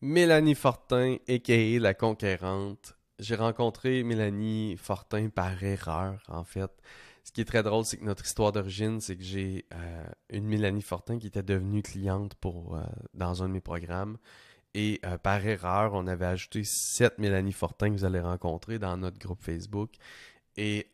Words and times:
Mélanie 0.00 0.54
Fortin, 0.54 1.16
a.k.a. 1.28 1.80
La 1.80 1.92
Conquérante. 1.92 2.94
J'ai 3.18 3.34
rencontré 3.34 4.04
Mélanie 4.04 4.76
Fortin 4.76 5.28
par 5.28 5.62
erreur, 5.64 6.22
en 6.28 6.44
fait. 6.44 6.70
Ce 7.24 7.32
qui 7.32 7.40
est 7.40 7.44
très 7.44 7.64
drôle, 7.64 7.84
c'est 7.84 7.96
que 7.96 8.04
notre 8.04 8.24
histoire 8.24 8.52
d'origine, 8.52 9.00
c'est 9.00 9.16
que 9.16 9.24
j'ai 9.24 9.66
euh, 9.74 10.06
une 10.30 10.46
Mélanie 10.46 10.82
Fortin 10.82 11.18
qui 11.18 11.26
était 11.26 11.42
devenue 11.42 11.82
cliente 11.82 12.36
euh, 12.44 12.82
dans 13.12 13.42
un 13.42 13.48
de 13.48 13.54
mes 13.54 13.60
programmes. 13.60 14.18
Et 14.72 15.00
euh, 15.04 15.18
par 15.18 15.44
erreur, 15.44 15.94
on 15.94 16.06
avait 16.06 16.26
ajouté 16.26 16.62
cette 16.62 17.18
Mélanie 17.18 17.52
Fortin 17.52 17.88
que 17.90 17.94
vous 17.94 18.04
allez 18.04 18.20
rencontrer 18.20 18.78
dans 18.78 18.96
notre 18.96 19.18
groupe 19.18 19.42
Facebook. 19.42 19.90
Et 20.56 20.86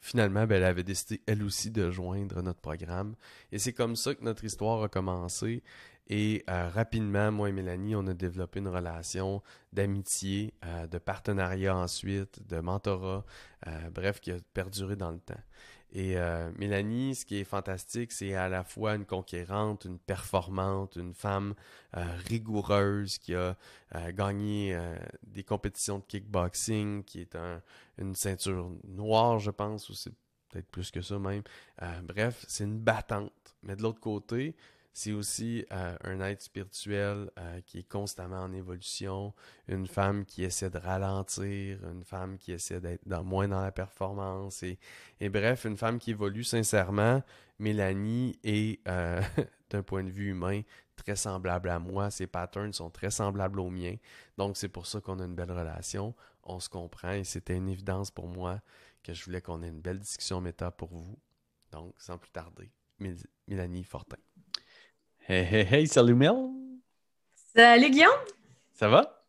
finalement, 0.00 0.46
ben, 0.46 0.56
elle 0.56 0.64
avait 0.64 0.84
décidé 0.84 1.20
elle 1.26 1.42
aussi 1.42 1.70
de 1.70 1.90
joindre 1.90 2.42
notre 2.42 2.60
programme. 2.60 3.16
Et 3.50 3.58
c'est 3.58 3.72
comme 3.72 3.96
ça 3.96 4.14
que 4.14 4.22
notre 4.22 4.44
histoire 4.44 4.82
a 4.82 4.88
commencé. 4.88 5.62
Et 6.08 6.44
euh, 6.50 6.68
rapidement, 6.68 7.32
moi 7.32 7.48
et 7.48 7.52
Mélanie, 7.52 7.96
on 7.96 8.06
a 8.06 8.12
développé 8.12 8.58
une 8.58 8.68
relation 8.68 9.42
d'amitié, 9.72 10.52
euh, 10.64 10.86
de 10.86 10.98
partenariat 10.98 11.74
ensuite, 11.74 12.46
de 12.46 12.60
mentorat, 12.60 13.24
euh, 13.66 13.90
bref, 13.90 14.20
qui 14.20 14.30
a 14.30 14.36
perduré 14.52 14.96
dans 14.96 15.10
le 15.10 15.18
temps. 15.18 15.40
Et 15.96 16.16
Mélanie, 16.58 17.14
ce 17.14 17.24
qui 17.24 17.36
est 17.36 17.44
fantastique, 17.44 18.10
c'est 18.10 18.34
à 18.34 18.48
la 18.48 18.64
fois 18.64 18.96
une 18.96 19.04
conquérante, 19.04 19.84
une 19.84 20.00
performante, 20.00 20.96
une 20.96 21.14
femme 21.14 21.54
rigoureuse 21.92 23.18
qui 23.18 23.32
a 23.32 23.56
gagné 24.10 24.76
des 25.22 25.44
compétitions 25.44 26.00
de 26.00 26.04
kickboxing, 26.08 27.04
qui 27.04 27.20
est 27.20 27.36
une 27.96 28.16
ceinture 28.16 28.72
noire, 28.88 29.38
je 29.38 29.52
pense, 29.52 29.88
ou 29.88 29.94
c'est 29.94 30.12
peut-être 30.48 30.66
plus 30.66 30.90
que 30.90 31.00
ça 31.00 31.16
même. 31.20 31.44
bref, 32.02 32.44
c'est 32.48 32.64
une 32.64 32.80
battante. 32.80 33.54
Mais 33.62 33.76
de 33.76 33.82
l'autre 33.82 34.00
côté, 34.00 34.56
c'est 34.96 35.12
aussi 35.12 35.66
euh, 35.72 35.96
un 36.04 36.20
être 36.20 36.40
spirituel 36.40 37.28
euh, 37.36 37.60
qui 37.66 37.80
est 37.80 37.88
constamment 37.88 38.42
en 38.44 38.52
évolution, 38.52 39.34
une 39.66 39.88
femme 39.88 40.24
qui 40.24 40.44
essaie 40.44 40.70
de 40.70 40.78
ralentir, 40.78 41.84
une 41.90 42.04
femme 42.04 42.38
qui 42.38 42.52
essaie 42.52 42.80
d'être 42.80 43.04
moins 43.24 43.48
dans 43.48 43.60
la 43.60 43.72
performance, 43.72 44.62
et, 44.62 44.78
bref, 45.28 45.64
une 45.64 45.76
femme 45.76 45.98
qui 45.98 46.12
évolue 46.12 46.44
sincèrement. 46.44 47.22
Mélanie 47.58 48.38
est, 48.44 48.86
euh, 48.86 49.20
d'un 49.70 49.82
point 49.82 50.04
de 50.04 50.10
vue 50.10 50.30
humain, 50.30 50.62
très 50.94 51.16
semblable 51.16 51.70
à 51.70 51.80
moi. 51.80 52.12
Ses 52.12 52.28
patterns 52.28 52.72
sont 52.72 52.90
très 52.90 53.10
semblables 53.10 53.58
aux 53.58 53.70
miens. 53.70 53.96
Donc, 54.38 54.56
c'est 54.56 54.68
pour 54.68 54.86
ça 54.86 55.00
qu'on 55.00 55.18
a 55.18 55.24
une 55.24 55.34
belle 55.34 55.50
relation. 55.50 56.14
On 56.44 56.60
se 56.60 56.68
comprend 56.68 57.12
et 57.12 57.24
c'était 57.24 57.56
une 57.56 57.68
évidence 57.68 58.12
pour 58.12 58.28
moi 58.28 58.60
que 59.02 59.12
je 59.12 59.24
voulais 59.24 59.40
qu'on 59.40 59.62
ait 59.62 59.68
une 59.68 59.80
belle 59.80 59.98
discussion 59.98 60.40
méta 60.40 60.70
pour 60.70 60.90
vous. 60.90 61.18
Donc, 61.72 61.94
sans 61.98 62.16
plus 62.16 62.30
tarder, 62.30 62.70
Mélanie 63.48 63.82
Fortin. 63.82 64.18
Hey, 65.26 65.42
hey, 65.50 65.66
hey, 65.70 65.86
salut 65.86 66.14
Mel. 66.14 66.34
Salut 67.56 67.88
Guillaume. 67.88 68.10
Ça 68.74 68.88
va? 68.88 69.24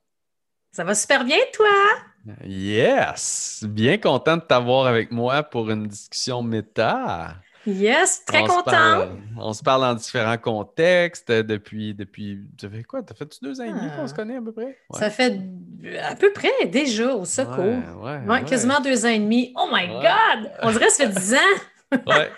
Ça 0.74 0.84
va 0.84 0.94
super 0.94 1.24
bien, 1.24 1.38
toi? 1.54 1.70
Yes! 2.44 3.64
Bien 3.66 3.98
content 3.98 4.36
de 4.36 4.42
t'avoir 4.42 4.88
avec 4.88 5.10
moi 5.12 5.42
pour 5.42 5.70
une 5.70 5.88
discussion 5.88 6.44
méta. 6.44 7.38
Yes, 7.66 8.26
très 8.26 8.44
content. 8.44 9.08
on 9.38 9.54
se 9.54 9.64
parle 9.64 9.86
en 9.86 9.94
différents 9.94 10.38
contextes 10.38 11.32
depuis. 11.32 11.94
depuis 11.94 12.42
ça 12.60 12.70
fait 12.70 12.84
quoi? 12.84 13.02
T'as 13.02 13.16
fait 13.16 13.34
deux 13.42 13.62
ans 13.62 13.64
et 13.64 13.70
demi 13.70 13.90
qu'on 13.96 14.06
se 14.06 14.12
ah. 14.12 14.16
connaît 14.18 14.36
à 14.36 14.42
peu 14.42 14.52
près? 14.52 14.78
Ça 14.92 15.10
fait 15.10 15.40
à 16.04 16.16
peu 16.16 16.34
près 16.34 16.66
déjà 16.66 17.16
au 17.16 17.24
secours. 17.24 18.04
Ouais, 18.04 18.20
ouais, 18.28 18.44
quasiment 18.44 18.82
deux 18.82 19.06
ans 19.06 19.10
et 19.10 19.20
demi. 19.20 19.54
Oh 19.56 19.70
my 19.72 19.88
God! 19.88 20.52
On 20.62 20.72
dirait 20.72 20.88
que 20.88 20.92
ça 20.92 21.06
fait 21.06 21.14
dix 21.18 21.36
ans 21.36 21.62
ouais. 22.08 22.32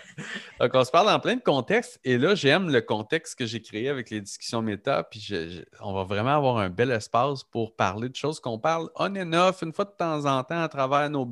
Donc, 0.60 0.70
on 0.74 0.84
se 0.84 0.90
parle 0.90 1.08
en 1.08 1.20
plein 1.20 1.36
de 1.36 1.42
contextes. 1.42 1.98
Et 2.04 2.18
là, 2.18 2.34
j'aime 2.34 2.70
le 2.70 2.80
contexte 2.80 3.38
que 3.38 3.46
j'ai 3.46 3.62
créé 3.62 3.88
avec 3.88 4.10
les 4.10 4.20
discussions 4.20 4.62
méta. 4.62 5.02
Puis, 5.04 5.32
on 5.80 5.92
va 5.92 6.04
vraiment 6.04 6.36
avoir 6.36 6.58
un 6.58 6.68
bel 6.68 6.90
espace 6.90 7.44
pour 7.44 7.74
parler 7.74 8.08
de 8.08 8.16
choses 8.16 8.40
qu'on 8.40 8.58
parle 8.58 8.88
on 8.96 9.14
and 9.16 9.32
off, 9.32 9.62
une 9.62 9.72
fois 9.72 9.84
de 9.84 9.94
temps 9.96 10.24
en 10.26 10.42
temps, 10.44 10.62
à 10.62 10.68
travers 10.68 11.08
nos. 11.10 11.28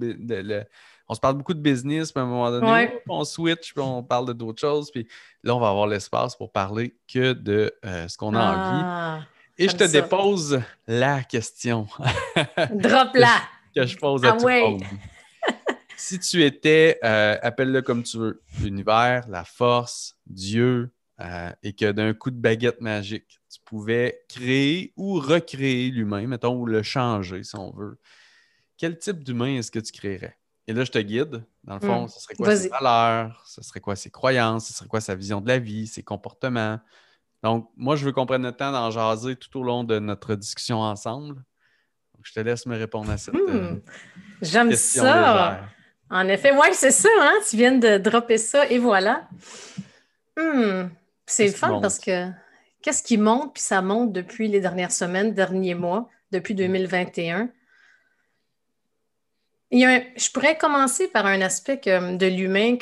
on 1.08 1.14
se 1.14 1.20
parle 1.20 1.34
beaucoup 1.34 1.54
de 1.54 1.60
business, 1.60 2.12
puis 2.12 2.20
à 2.20 2.24
un 2.24 2.28
moment 2.28 2.50
donné, 2.50 2.90
on 3.08 3.24
switch, 3.24 3.74
puis 3.74 3.82
on 3.82 4.02
parle 4.02 4.26
de 4.26 4.32
d'autres 4.32 4.60
choses. 4.60 4.90
Puis 4.90 5.06
là, 5.42 5.54
on 5.54 5.60
va 5.60 5.68
avoir 5.68 5.86
l'espace 5.86 6.36
pour 6.36 6.50
parler 6.50 6.96
que 7.12 7.32
de 7.32 7.74
euh, 7.84 8.08
ce 8.08 8.16
qu'on 8.16 8.34
a 8.34 8.40
envie. 8.40 8.82
Ah, 8.84 9.20
Et 9.58 9.68
je 9.68 9.76
te 9.76 9.84
dépose 9.84 10.60
la 10.86 11.22
question. 11.22 11.86
Drop-la. 12.70 13.40
que, 13.74 13.86
je 13.86 13.96
pose 13.98 14.24
à 14.24 14.30
ah, 14.30 14.36
tout 14.38 14.48
monde. 14.48 14.82
Si 15.96 16.18
tu 16.18 16.44
étais, 16.44 16.98
euh, 17.04 17.38
appelle-le 17.42 17.82
comme 17.82 18.02
tu 18.02 18.18
veux, 18.18 18.42
l'univers, 18.60 19.26
la 19.28 19.44
force, 19.44 20.16
Dieu, 20.26 20.92
euh, 21.20 21.50
et 21.62 21.72
que 21.72 21.90
d'un 21.92 22.12
coup 22.12 22.30
de 22.30 22.38
baguette 22.38 22.80
magique, 22.80 23.40
tu 23.50 23.60
pouvais 23.64 24.22
créer 24.28 24.92
ou 24.96 25.14
recréer 25.14 25.90
l'humain, 25.90 26.26
mettons, 26.26 26.54
ou 26.60 26.66
le 26.66 26.82
changer 26.82 27.42
si 27.42 27.56
on 27.56 27.72
veut, 27.72 27.98
quel 28.76 28.98
type 28.98 29.24
d'humain 29.24 29.56
est-ce 29.56 29.70
que 29.70 29.78
tu 29.78 29.92
créerais? 29.92 30.36
Et 30.66 30.72
là, 30.72 30.84
je 30.84 30.90
te 30.90 30.98
guide. 30.98 31.44
Dans 31.64 31.74
le 31.74 31.80
fond, 31.80 32.04
hmm. 32.04 32.08
ce 32.08 32.20
serait 32.20 32.34
quoi 32.34 32.56
ses 32.56 32.68
valeurs, 32.68 33.42
ce 33.46 33.62
serait 33.62 33.80
quoi 33.80 33.96
ses 33.96 34.10
croyances, 34.10 34.66
ce 34.66 34.74
serait 34.74 34.88
quoi 34.88 35.00
sa 35.00 35.14
vision 35.14 35.40
de 35.40 35.48
la 35.48 35.58
vie, 35.58 35.86
ses 35.86 36.02
comportements? 36.02 36.78
Donc, 37.42 37.70
moi, 37.76 37.96
je 37.96 38.04
veux 38.04 38.12
qu'on 38.12 38.26
prenne 38.26 38.42
le 38.42 38.52
temps 38.52 38.72
d'en 38.72 38.90
jaser 38.90 39.36
tout 39.36 39.60
au 39.60 39.62
long 39.62 39.84
de 39.84 39.98
notre 39.98 40.34
discussion 40.34 40.80
ensemble. 40.80 41.42
je 42.22 42.32
te 42.32 42.40
laisse 42.40 42.66
me 42.66 42.76
répondre 42.76 43.10
à 43.10 43.16
cette 43.16 43.34
euh, 43.34 43.76
J'aime 44.42 44.72
ça. 44.72 45.68
En 46.10 46.28
effet, 46.28 46.52
oui, 46.52 46.68
c'est 46.72 46.92
ça, 46.92 47.08
hein? 47.20 47.34
Tu 47.48 47.56
viens 47.56 47.72
de 47.72 47.98
dropper 47.98 48.38
ça 48.38 48.66
et 48.70 48.78
voilà. 48.78 49.28
Hmm, 50.36 50.88
c'est 51.26 51.48
fun 51.48 51.80
parce 51.80 51.98
que 51.98 52.28
qu'est-ce 52.82 53.02
qui 53.02 53.18
monte, 53.18 53.54
puis 53.54 53.62
ça 53.62 53.82
monte 53.82 54.12
depuis 54.12 54.48
les 54.48 54.60
dernières 54.60 54.92
semaines, 54.92 55.34
derniers 55.34 55.74
mois, 55.74 56.08
depuis 56.30 56.54
2021. 56.54 57.48
Il 59.72 60.06
je 60.16 60.30
pourrais 60.30 60.56
commencer 60.56 61.08
par 61.08 61.26
un 61.26 61.40
aspect 61.40 61.80
de 61.84 62.26
l'humain 62.26 62.76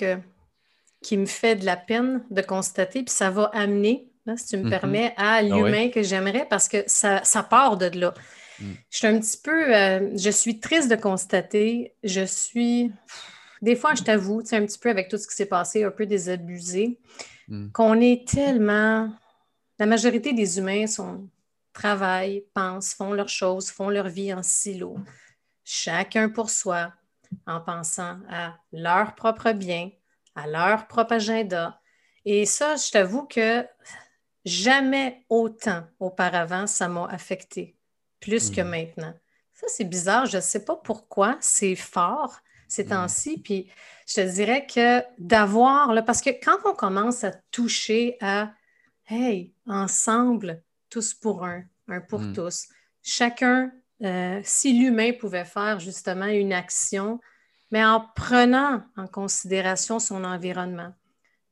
qui 1.02 1.16
me 1.16 1.26
fait 1.26 1.56
de 1.56 1.64
la 1.64 1.76
peine 1.76 2.22
de 2.30 2.42
constater, 2.42 3.02
puis 3.02 3.14
ça 3.14 3.30
va 3.30 3.44
amener, 3.54 4.10
si 4.36 4.46
tu 4.48 4.56
me 4.58 4.64
mm-hmm. 4.64 4.70
permets, 4.70 5.14
à 5.16 5.36
ah 5.36 5.42
l'humain 5.42 5.88
que 5.88 6.02
j'aimerais 6.02 6.46
parce 6.48 6.68
que 6.68 6.84
ça, 6.86 7.24
ça 7.24 7.42
part 7.42 7.78
de 7.78 7.86
là. 7.98 8.12
Mm. 8.58 8.72
Je 8.90 8.96
suis 8.96 9.06
un 9.06 9.18
petit 9.18 9.38
peu, 9.42 9.74
euh, 9.74 10.16
je 10.16 10.30
suis 10.30 10.60
triste 10.60 10.90
de 10.90 10.96
constater, 10.96 11.94
je 12.02 12.24
suis, 12.24 12.92
des 13.62 13.76
fois, 13.76 13.94
je 13.94 14.02
t'avoue, 14.02 14.40
un 14.52 14.66
petit 14.66 14.78
peu 14.78 14.90
avec 14.90 15.08
tout 15.08 15.18
ce 15.18 15.26
qui 15.26 15.34
s'est 15.34 15.46
passé, 15.46 15.84
un 15.84 15.90
peu 15.90 16.06
désabusé, 16.06 17.00
mm. 17.48 17.70
qu'on 17.72 18.00
est 18.00 18.28
tellement, 18.28 19.12
la 19.78 19.86
majorité 19.86 20.32
des 20.32 20.58
humains 20.58 20.86
sont, 20.86 21.28
travaillent, 21.72 22.44
pensent, 22.54 22.94
font 22.94 23.12
leurs 23.12 23.28
choses, 23.28 23.70
font 23.70 23.90
leur 23.90 24.08
vie 24.08 24.32
en 24.32 24.42
silo, 24.42 24.96
chacun 25.64 26.28
pour 26.28 26.50
soi, 26.50 26.92
en 27.46 27.60
pensant 27.60 28.18
à 28.30 28.56
leur 28.72 29.14
propre 29.14 29.52
bien, 29.52 29.90
à 30.36 30.46
leur 30.46 30.86
propre 30.86 31.14
agenda. 31.14 31.80
Et 32.24 32.46
ça, 32.46 32.76
je 32.76 32.90
t'avoue 32.90 33.24
que 33.26 33.66
jamais 34.44 35.24
autant 35.28 35.84
auparavant 35.98 36.66
ça 36.66 36.88
m'a 36.88 37.06
affecté 37.06 37.73
plus 38.24 38.50
que 38.50 38.62
mhm. 38.62 38.70
maintenant. 38.70 39.14
Ça, 39.52 39.66
c'est 39.68 39.84
bizarre. 39.84 40.26
Je 40.26 40.38
ne 40.38 40.42
sais 40.42 40.64
pas 40.64 40.76
pourquoi. 40.76 41.36
C'est 41.40 41.76
fort 41.76 42.38
ces 42.66 42.84
mhm. 42.84 42.90
temps-ci. 42.90 43.38
Puis 43.38 43.70
je 44.06 44.14
te 44.14 44.34
dirais 44.34 44.66
que 44.66 45.02
d'avoir, 45.18 46.04
parce 46.04 46.22
que 46.22 46.30
quand 46.30 46.58
on 46.64 46.74
commence 46.74 47.22
à 47.22 47.32
toucher 47.50 48.16
à, 48.20 48.52
hey, 49.08 49.52
ensemble, 49.66 50.62
tous 50.88 51.12
pour 51.12 51.44
un, 51.44 51.62
un 51.88 52.00
pour 52.00 52.20
mhm. 52.20 52.34
tous, 52.34 52.66
chacun, 53.02 53.70
euh, 54.02 54.40
si 54.42 54.72
l'humain 54.72 55.12
pouvait 55.12 55.44
faire 55.44 55.78
justement 55.78 56.26
une 56.26 56.52
action, 56.52 57.20
mais 57.70 57.84
en 57.84 58.00
prenant 58.16 58.82
en 58.96 59.06
considération 59.06 59.98
son 59.98 60.24
environnement, 60.24 60.92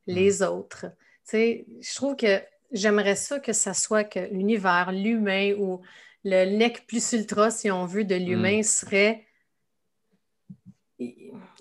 les 0.07 0.43
autres. 0.43 0.87
Tu 1.25 1.37
sais, 1.37 1.67
je 1.81 1.95
trouve 1.95 2.17
que 2.17 2.43
j'aimerais 2.73 3.15
ça 3.15 3.39
que 3.39 3.53
ça 3.53 3.75
soit 3.75 4.05
que 4.05 4.19
l'univers, 4.19 4.91
l'humain 4.93 5.55
ou 5.59 5.81
le 6.25 6.57
nec 6.57 6.87
plus 6.87 7.13
ultra, 7.13 7.51
si 7.51 7.71
on 7.71 7.87
veut, 7.87 8.05
de 8.05 8.15
l'humain 8.15 8.61
mm. 8.61 8.65
serait 8.65 9.27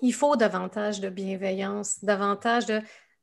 il 0.02 0.12
faut 0.12 0.36
davantage 0.36 1.00
de 1.00 1.08
bienveillance, 1.08 2.02
davantage 2.04 2.66
de, 2.66 2.80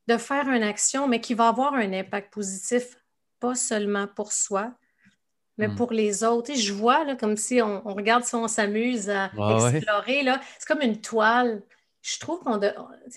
de, 0.08 0.18
faire 0.18 0.48
une 0.50 0.63
action, 0.63 1.08
mais 1.08 1.22
qui 1.22 1.34
va 1.34 1.50
avoir 1.50 1.74
un 1.74 1.94
impact 1.94 2.34
positif, 2.34 2.98
pas 3.40 3.56
seulement 3.56 4.08
pour 4.08 4.31
soi, 4.31 4.74
mais 5.58 5.68
mm. 5.68 5.75
pour 5.75 5.92
les 5.92 6.24
autres. 6.24 6.52
Et 6.52 6.56
je 6.56 6.74
vois 6.74 7.04
là, 7.04 7.16
comme 7.16 7.38
si 7.38 7.62
on, 7.62 7.81
regarde 7.84 8.24
si 8.24 8.36
on 8.36 8.48
s'amuse 8.48 9.10
à 9.10 9.25
explorer. 9.25 10.25
C'est 10.58 10.68
comme 10.68 10.81
une 10.81 11.02
toile. 11.02 11.62
Je 12.02 12.18
trouve 12.19 12.40
qu'on 12.40 12.60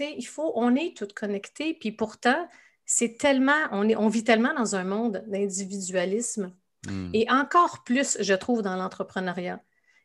il 0.00 0.26
faut, 0.26 0.52
on 0.56 0.75
est 0.75 0.96
toutes 0.96 1.12
connectés, 1.12 1.75
puis 1.75 1.93
pourtant, 1.93 2.49
c'est 2.85 3.17
tellement, 3.17 3.69
on, 3.70 3.88
est, 3.88 3.96
on 3.96 4.08
vit 4.08 4.25
tellement 4.25 4.55
dans 4.55 4.75
un 4.75 4.85
monde 4.85 5.25
d'individualisme 5.29 6.52
Hmm. 6.87 7.11
Et 7.14 7.31
encore 7.31 7.84
plus, 7.84 8.17
je 8.20 8.34
trouve, 8.34 8.62
dans 8.62 8.76
l'entrepreneuriat. 8.76 9.61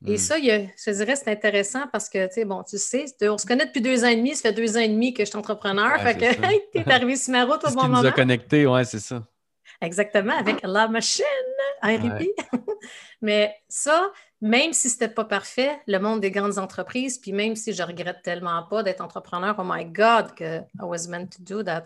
Et 0.05 0.13
hmm. 0.13 0.17
ça, 0.17 0.37
je 0.37 0.91
dirais, 0.91 1.15
c'est 1.15 1.31
intéressant 1.31 1.87
parce 1.91 2.07
que, 2.07 2.27
tu 2.27 2.33
sais, 2.33 2.45
bon, 2.45 2.63
tu 2.63 2.77
sais, 2.77 3.05
on 3.23 3.37
se 3.37 3.47
connaît 3.47 3.65
depuis 3.65 3.81
deux 3.81 4.03
ans 4.03 4.09
et 4.09 4.15
demi, 4.15 4.35
ça 4.35 4.49
fait 4.49 4.53
deux 4.53 4.77
ans 4.77 4.81
et 4.81 4.89
demi 4.89 5.13
que 5.13 5.23
je 5.25 5.29
suis 5.29 5.37
entrepreneur. 5.37 5.99
fait 6.01 6.15
que, 6.15 6.35
tu 6.71 6.77
es 6.77 6.91
arrivé 6.91 7.15
sur 7.15 7.31
ma 7.31 7.45
route 7.45 7.63
au 7.65 7.71
bon 7.71 7.83
moment. 7.83 8.01
nous 8.01 8.07
a 8.07 8.11
connectés, 8.11 8.67
ouais, 8.67 8.85
c'est 8.85 8.99
ça. 8.99 9.23
Exactement, 9.81 10.37
avec 10.37 10.61
la 10.63 10.87
machine, 10.87 11.25
RIP. 11.81 12.29
Mais 13.21 13.55
ça, 13.67 14.11
même 14.41 14.73
si 14.73 14.89
ce 14.89 14.95
n'était 14.95 15.13
pas 15.13 15.25
parfait, 15.25 15.79
le 15.87 15.97
monde 15.97 16.21
des 16.21 16.31
grandes 16.31 16.57
entreprises, 16.59 17.17
puis 17.17 17.31
même 17.31 17.55
si 17.55 17.73
je 17.73 17.81
regrette 17.83 18.21
tellement 18.23 18.63
pas 18.63 18.83
d'être 18.83 19.01
entrepreneur, 19.01 19.55
oh 19.57 19.63
my 19.65 19.85
God, 19.85 20.35
que 20.35 20.59
I 20.59 20.83
was 20.83 21.07
meant 21.07 21.27
to 21.27 21.41
do 21.41 21.63
that. 21.63 21.85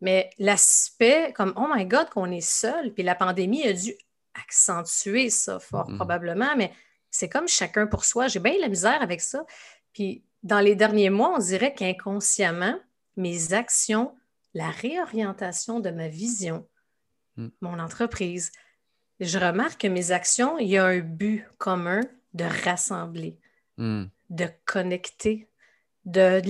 Mais 0.00 0.30
l'aspect 0.38 1.32
comme, 1.32 1.52
oh 1.56 1.68
my 1.72 1.86
God, 1.86 2.10
qu'on 2.10 2.30
est 2.32 2.40
seul, 2.40 2.92
puis 2.92 3.04
la 3.04 3.14
pandémie 3.14 3.62
a 3.66 3.72
dû 3.72 3.94
accentuer 4.34 5.30
ça 5.30 5.58
fort 5.58 5.90
mm-hmm. 5.90 5.96
probablement, 5.96 6.56
mais 6.56 6.72
c'est 7.10 7.28
comme 7.28 7.48
chacun 7.48 7.86
pour 7.86 8.04
soi. 8.04 8.28
J'ai 8.28 8.40
bien 8.40 8.54
la 8.58 8.68
misère 8.68 9.02
avec 9.02 9.20
ça. 9.20 9.44
Puis 9.92 10.24
dans 10.42 10.60
les 10.60 10.74
derniers 10.74 11.10
mois, 11.10 11.34
on 11.34 11.38
dirait 11.38 11.74
qu'inconsciemment, 11.74 12.78
mes 13.16 13.52
actions, 13.52 14.14
la 14.54 14.70
réorientation 14.70 15.80
de 15.80 15.90
ma 15.90 16.08
vision, 16.08 16.66
mm. 17.36 17.48
mon 17.60 17.78
entreprise, 17.78 18.50
je 19.20 19.38
remarque 19.38 19.82
que 19.82 19.86
mes 19.86 20.10
actions, 20.10 20.58
il 20.58 20.68
y 20.68 20.78
a 20.78 20.84
un 20.84 20.98
but 20.98 21.46
commun 21.58 22.00
de 22.34 22.44
rassembler, 22.64 23.38
mm. 23.76 24.04
de 24.30 24.48
connecter, 24.64 25.48
de, 26.04 26.42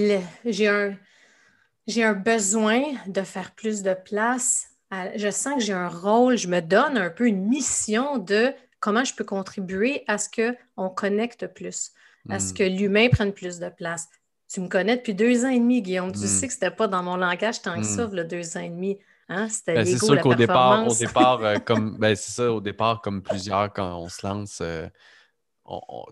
j'ai 0.44 0.68
un, 0.68 0.96
j'ai 1.86 2.04
un 2.04 2.14
besoin 2.14 2.82
de 3.06 3.22
faire 3.22 3.54
plus 3.54 3.82
de 3.82 3.94
place. 3.94 4.70
Je 5.16 5.30
sens 5.30 5.54
que 5.54 5.60
j'ai 5.60 5.72
un 5.72 5.88
rôle, 5.88 6.36
je 6.36 6.48
me 6.48 6.60
donne 6.60 6.98
un 6.98 7.10
peu 7.10 7.26
une 7.26 7.46
mission 7.46 8.18
de 8.18 8.52
comment 8.80 9.04
je 9.04 9.14
peux 9.14 9.24
contribuer 9.24 10.04
à 10.06 10.18
ce 10.18 10.28
qu'on 10.28 10.90
connecte 10.90 11.46
plus, 11.46 11.92
à 12.28 12.38
ce 12.38 12.52
mm. 12.52 12.56
que 12.56 12.62
l'humain 12.64 13.08
prenne 13.08 13.32
plus 13.32 13.58
de 13.58 13.68
place. 13.68 14.08
Tu 14.52 14.60
me 14.60 14.68
connais 14.68 14.96
depuis 14.96 15.14
deux 15.14 15.44
ans 15.46 15.48
et 15.48 15.58
demi, 15.58 15.80
Guillaume. 15.80 16.12
Tu 16.12 16.18
mm. 16.18 16.26
sais 16.26 16.46
que 16.46 16.52
ce 16.52 16.58
n'était 16.58 16.76
pas 16.76 16.88
dans 16.88 17.02
mon 17.02 17.16
langage 17.16 17.62
tant 17.62 17.76
que 17.76 17.86
ça, 17.86 18.08
le 18.12 18.24
deux 18.24 18.56
ans 18.56 18.60
et 18.60 18.68
demi. 18.68 18.98
Hein? 19.28 19.48
C'était 19.48 19.74
ben, 19.74 19.86
C'est 19.86 20.04
sûr 20.04 20.20
qu'au 20.20 20.34
départ, 20.34 20.86
au 20.86 20.94
départ 20.94 21.42
euh, 21.42 21.56
comme 21.64 21.96
ben, 21.98 22.14
c'est 22.14 22.32
ça, 22.32 22.52
au 22.52 22.60
départ, 22.60 23.00
comme 23.00 23.22
plusieurs, 23.22 23.72
quand 23.72 23.98
on 23.98 24.08
se 24.08 24.26
lance, 24.26 24.58
euh, 24.60 24.86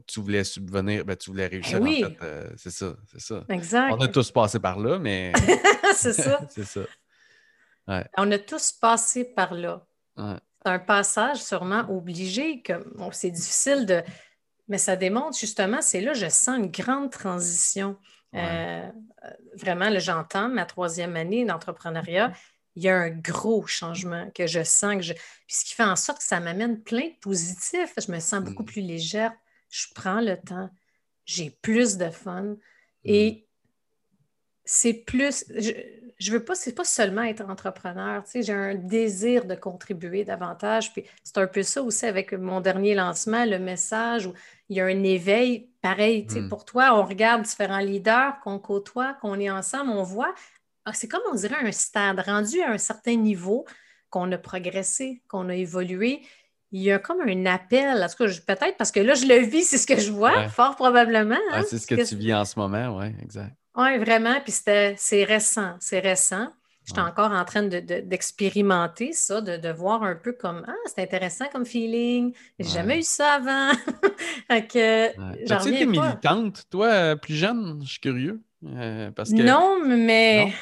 tu 0.06 0.20
voulais 0.20 0.44
subvenir, 0.44 1.04
ben, 1.04 1.16
tu 1.16 1.30
voulais 1.30 1.46
réussir. 1.46 1.80
Oui. 1.80 2.04
En 2.04 2.08
fait, 2.08 2.16
euh, 2.22 2.50
c'est 2.56 2.70
ça, 2.70 2.94
c'est 3.10 3.20
ça. 3.20 3.44
Exact. 3.48 3.92
On 3.92 4.00
a 4.00 4.08
tous 4.08 4.30
passé 4.30 4.58
par 4.58 4.78
là, 4.78 4.98
mais. 4.98 5.32
c'est 5.94 6.12
ça. 6.12 6.40
c'est 6.48 6.64
ça. 6.64 6.80
On 8.16 8.30
a 8.30 8.38
tous 8.38 8.72
passé 8.72 9.24
par 9.24 9.54
là. 9.54 9.86
C'est 10.16 10.70
un 10.70 10.78
passage 10.78 11.42
sûrement 11.42 11.86
obligé, 11.88 12.62
que 12.62 12.72
c'est 13.12 13.30
difficile 13.30 13.86
de. 13.86 14.02
Mais 14.68 14.78
ça 14.78 14.94
démontre 14.94 15.36
justement, 15.36 15.82
c'est 15.82 16.00
là, 16.00 16.12
je 16.12 16.28
sens 16.28 16.58
une 16.58 16.70
grande 16.70 17.10
transition. 17.10 17.96
Euh, 18.34 18.88
vraiment, 19.54 19.90
j'entends 19.98 20.48
ma 20.48 20.64
troisième 20.64 21.16
année 21.16 21.44
d'entrepreneuriat. 21.44 22.32
Il 22.76 22.84
y 22.84 22.88
a 22.88 22.96
un 22.96 23.10
gros 23.10 23.66
changement 23.66 24.30
que 24.32 24.46
je 24.46 24.62
sens, 24.62 24.96
que 24.96 25.02
je... 25.02 25.12
Puis 25.12 25.56
ce 25.56 25.64
qui 25.64 25.74
fait 25.74 25.82
en 25.82 25.96
sorte 25.96 26.18
que 26.18 26.24
ça 26.24 26.38
m'amène 26.38 26.80
plein 26.80 27.08
de 27.08 27.18
positifs. 27.20 27.92
Je 27.98 28.12
me 28.12 28.20
sens 28.20 28.44
beaucoup 28.44 28.62
mm. 28.62 28.66
plus 28.66 28.82
légère. 28.82 29.32
Je 29.70 29.86
prends 29.94 30.20
le 30.20 30.36
temps. 30.36 30.70
J'ai 31.24 31.50
plus 31.50 31.96
de 31.96 32.10
fun. 32.10 32.54
Et 33.04 33.32
mm. 33.32 33.66
c'est 34.64 34.94
plus. 34.94 35.44
Je, 35.48 35.72
je 36.20 36.30
veux 36.32 36.44
pas, 36.44 36.54
c'est 36.54 36.74
pas 36.74 36.84
seulement 36.84 37.22
être 37.22 37.42
entrepreneur. 37.48 38.22
Tu 38.24 38.30
sais, 38.30 38.42
j'ai 38.42 38.52
un 38.52 38.74
désir 38.74 39.46
de 39.46 39.54
contribuer 39.54 40.22
davantage. 40.22 40.92
Puis 40.92 41.04
c'est 41.24 41.38
un 41.38 41.46
peu 41.46 41.62
ça 41.62 41.82
aussi 41.82 42.04
avec 42.04 42.34
mon 42.34 42.60
dernier 42.60 42.94
lancement, 42.94 43.46
le 43.46 43.58
message 43.58 44.26
où 44.26 44.34
il 44.68 44.76
y 44.76 44.80
a 44.82 44.84
un 44.84 45.02
éveil 45.02 45.70
pareil. 45.80 46.26
Tu 46.26 46.34
sais, 46.34 46.40
hmm. 46.42 46.50
Pour 46.50 46.66
toi, 46.66 46.90
on 46.92 47.06
regarde 47.06 47.42
différents 47.42 47.78
leaders 47.78 48.38
qu'on 48.44 48.58
côtoie, 48.58 49.14
qu'on 49.14 49.40
est 49.40 49.50
ensemble, 49.50 49.90
on 49.90 50.02
voit. 50.02 50.34
Ah, 50.84 50.92
c'est 50.92 51.08
comme 51.08 51.22
on 51.32 51.34
dirait 51.34 51.56
un 51.66 51.72
stade 51.72 52.20
rendu 52.20 52.60
à 52.60 52.70
un 52.70 52.78
certain 52.78 53.16
niveau 53.16 53.64
qu'on 54.10 54.30
a 54.32 54.38
progressé, 54.38 55.22
qu'on 55.26 55.48
a 55.48 55.54
évolué. 55.54 56.20
Il 56.72 56.82
y 56.82 56.92
a 56.92 56.98
comme 56.98 57.22
un 57.22 57.46
appel, 57.46 58.06
peut-être 58.18 58.76
parce 58.76 58.92
que 58.92 59.00
là, 59.00 59.14
je 59.14 59.24
le 59.24 59.38
vis, 59.38 59.64
c'est 59.64 59.78
ce 59.78 59.86
que 59.86 59.98
je 59.98 60.12
vois, 60.12 60.48
fort 60.50 60.76
probablement. 60.76 61.34
Hein, 61.52 61.62
c'est 61.66 61.78
ce 61.78 61.86
que, 61.86 62.06
tu 62.06 62.14
vis 62.14 62.34
en 62.34 62.44
ce 62.44 62.58
moment, 62.58 62.98
oui, 62.98 63.06
exact. 63.22 63.54
Oui, 63.76 63.98
vraiment. 63.98 64.40
Puis 64.40 64.52
c'est 64.52 65.24
récent. 65.24 65.76
C'est 65.80 66.00
récent. 66.00 66.48
J'étais 66.86 67.00
encore 67.00 67.30
en 67.30 67.44
train 67.44 67.62
d'expérimenter 67.62 69.12
ça, 69.12 69.40
de, 69.40 69.70
voir 69.70 70.02
un 70.02 70.16
peu 70.16 70.32
comme 70.32 70.64
Ah, 70.66 70.72
c'est 70.86 71.02
intéressant 71.02 71.44
comme 71.52 71.64
feeling. 71.64 72.34
J'ai 72.58 72.68
jamais 72.68 72.98
eu 72.98 73.02
ça 73.02 73.34
avant. 73.34 73.70
que, 74.48 75.46
tu 75.46 75.68
été 75.74 75.86
militante, 75.86 76.64
toi, 76.70 77.16
plus 77.16 77.34
jeune? 77.34 77.80
Je 77.84 77.90
suis 77.90 78.00
curieux. 78.00 78.40
Euh, 78.66 79.10
parce 79.12 79.30
que... 79.30 79.42
Non, 79.42 79.78
mais. 79.84 80.52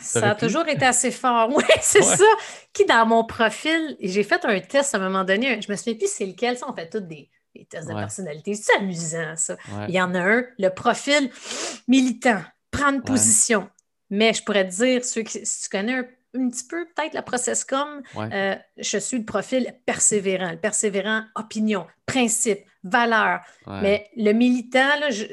Ça 0.00 0.30
a 0.30 0.34
toujours 0.34 0.66
été 0.68 0.86
assez 0.86 1.10
fort. 1.10 1.50
Oui, 1.54 1.64
c'est 1.80 2.02
ça. 2.02 2.24
Qui, 2.72 2.84
dans 2.84 3.06
mon 3.06 3.24
profil, 3.24 3.96
j'ai 4.00 4.22
fait 4.22 4.44
un 4.44 4.60
test 4.60 4.94
à 4.94 4.98
un 4.98 5.00
moment 5.00 5.24
donné, 5.24 5.60
je 5.60 5.70
me 5.70 5.76
souviens 5.76 5.94
plus 5.94 6.10
c'est 6.10 6.26
lequel, 6.26 6.56
ça, 6.56 6.66
on 6.68 6.72
fait 6.72 6.88
tous 6.88 7.00
des, 7.00 7.28
les 7.58 7.64
tests 7.66 7.88
de 7.88 7.94
personnalité. 7.94 8.54
C'est 8.54 8.76
amusant, 8.76 9.34
ça. 9.36 9.56
Il 9.88 9.94
y 9.94 10.00
en 10.00 10.14
a 10.14 10.20
un, 10.20 10.44
le 10.58 10.68
profil 10.68 11.30
militant, 11.86 12.40
prendre 12.70 13.02
position. 13.02 13.68
Mais 14.10 14.32
je 14.32 14.42
pourrais 14.42 14.66
te 14.66 14.74
dire, 14.74 15.04
ceux 15.04 15.22
qui, 15.22 15.44
si 15.44 15.62
tu 15.64 15.68
connais 15.68 15.94
un, 15.94 16.04
petit 16.50 16.64
peu 16.64 16.86
peut-être 16.94 17.14
la 17.14 17.22
process 17.22 17.64
comme, 17.64 18.02
euh, 18.16 18.54
je 18.76 18.98
suis 18.98 19.18
le 19.18 19.24
profil 19.24 19.74
persévérant, 19.86 20.52
le 20.52 20.58
persévérant 20.58 21.22
opinion, 21.34 21.86
principe, 22.06 22.60
valeur. 22.84 23.40
Mais 23.66 24.08
le 24.16 24.32
militant, 24.32 24.88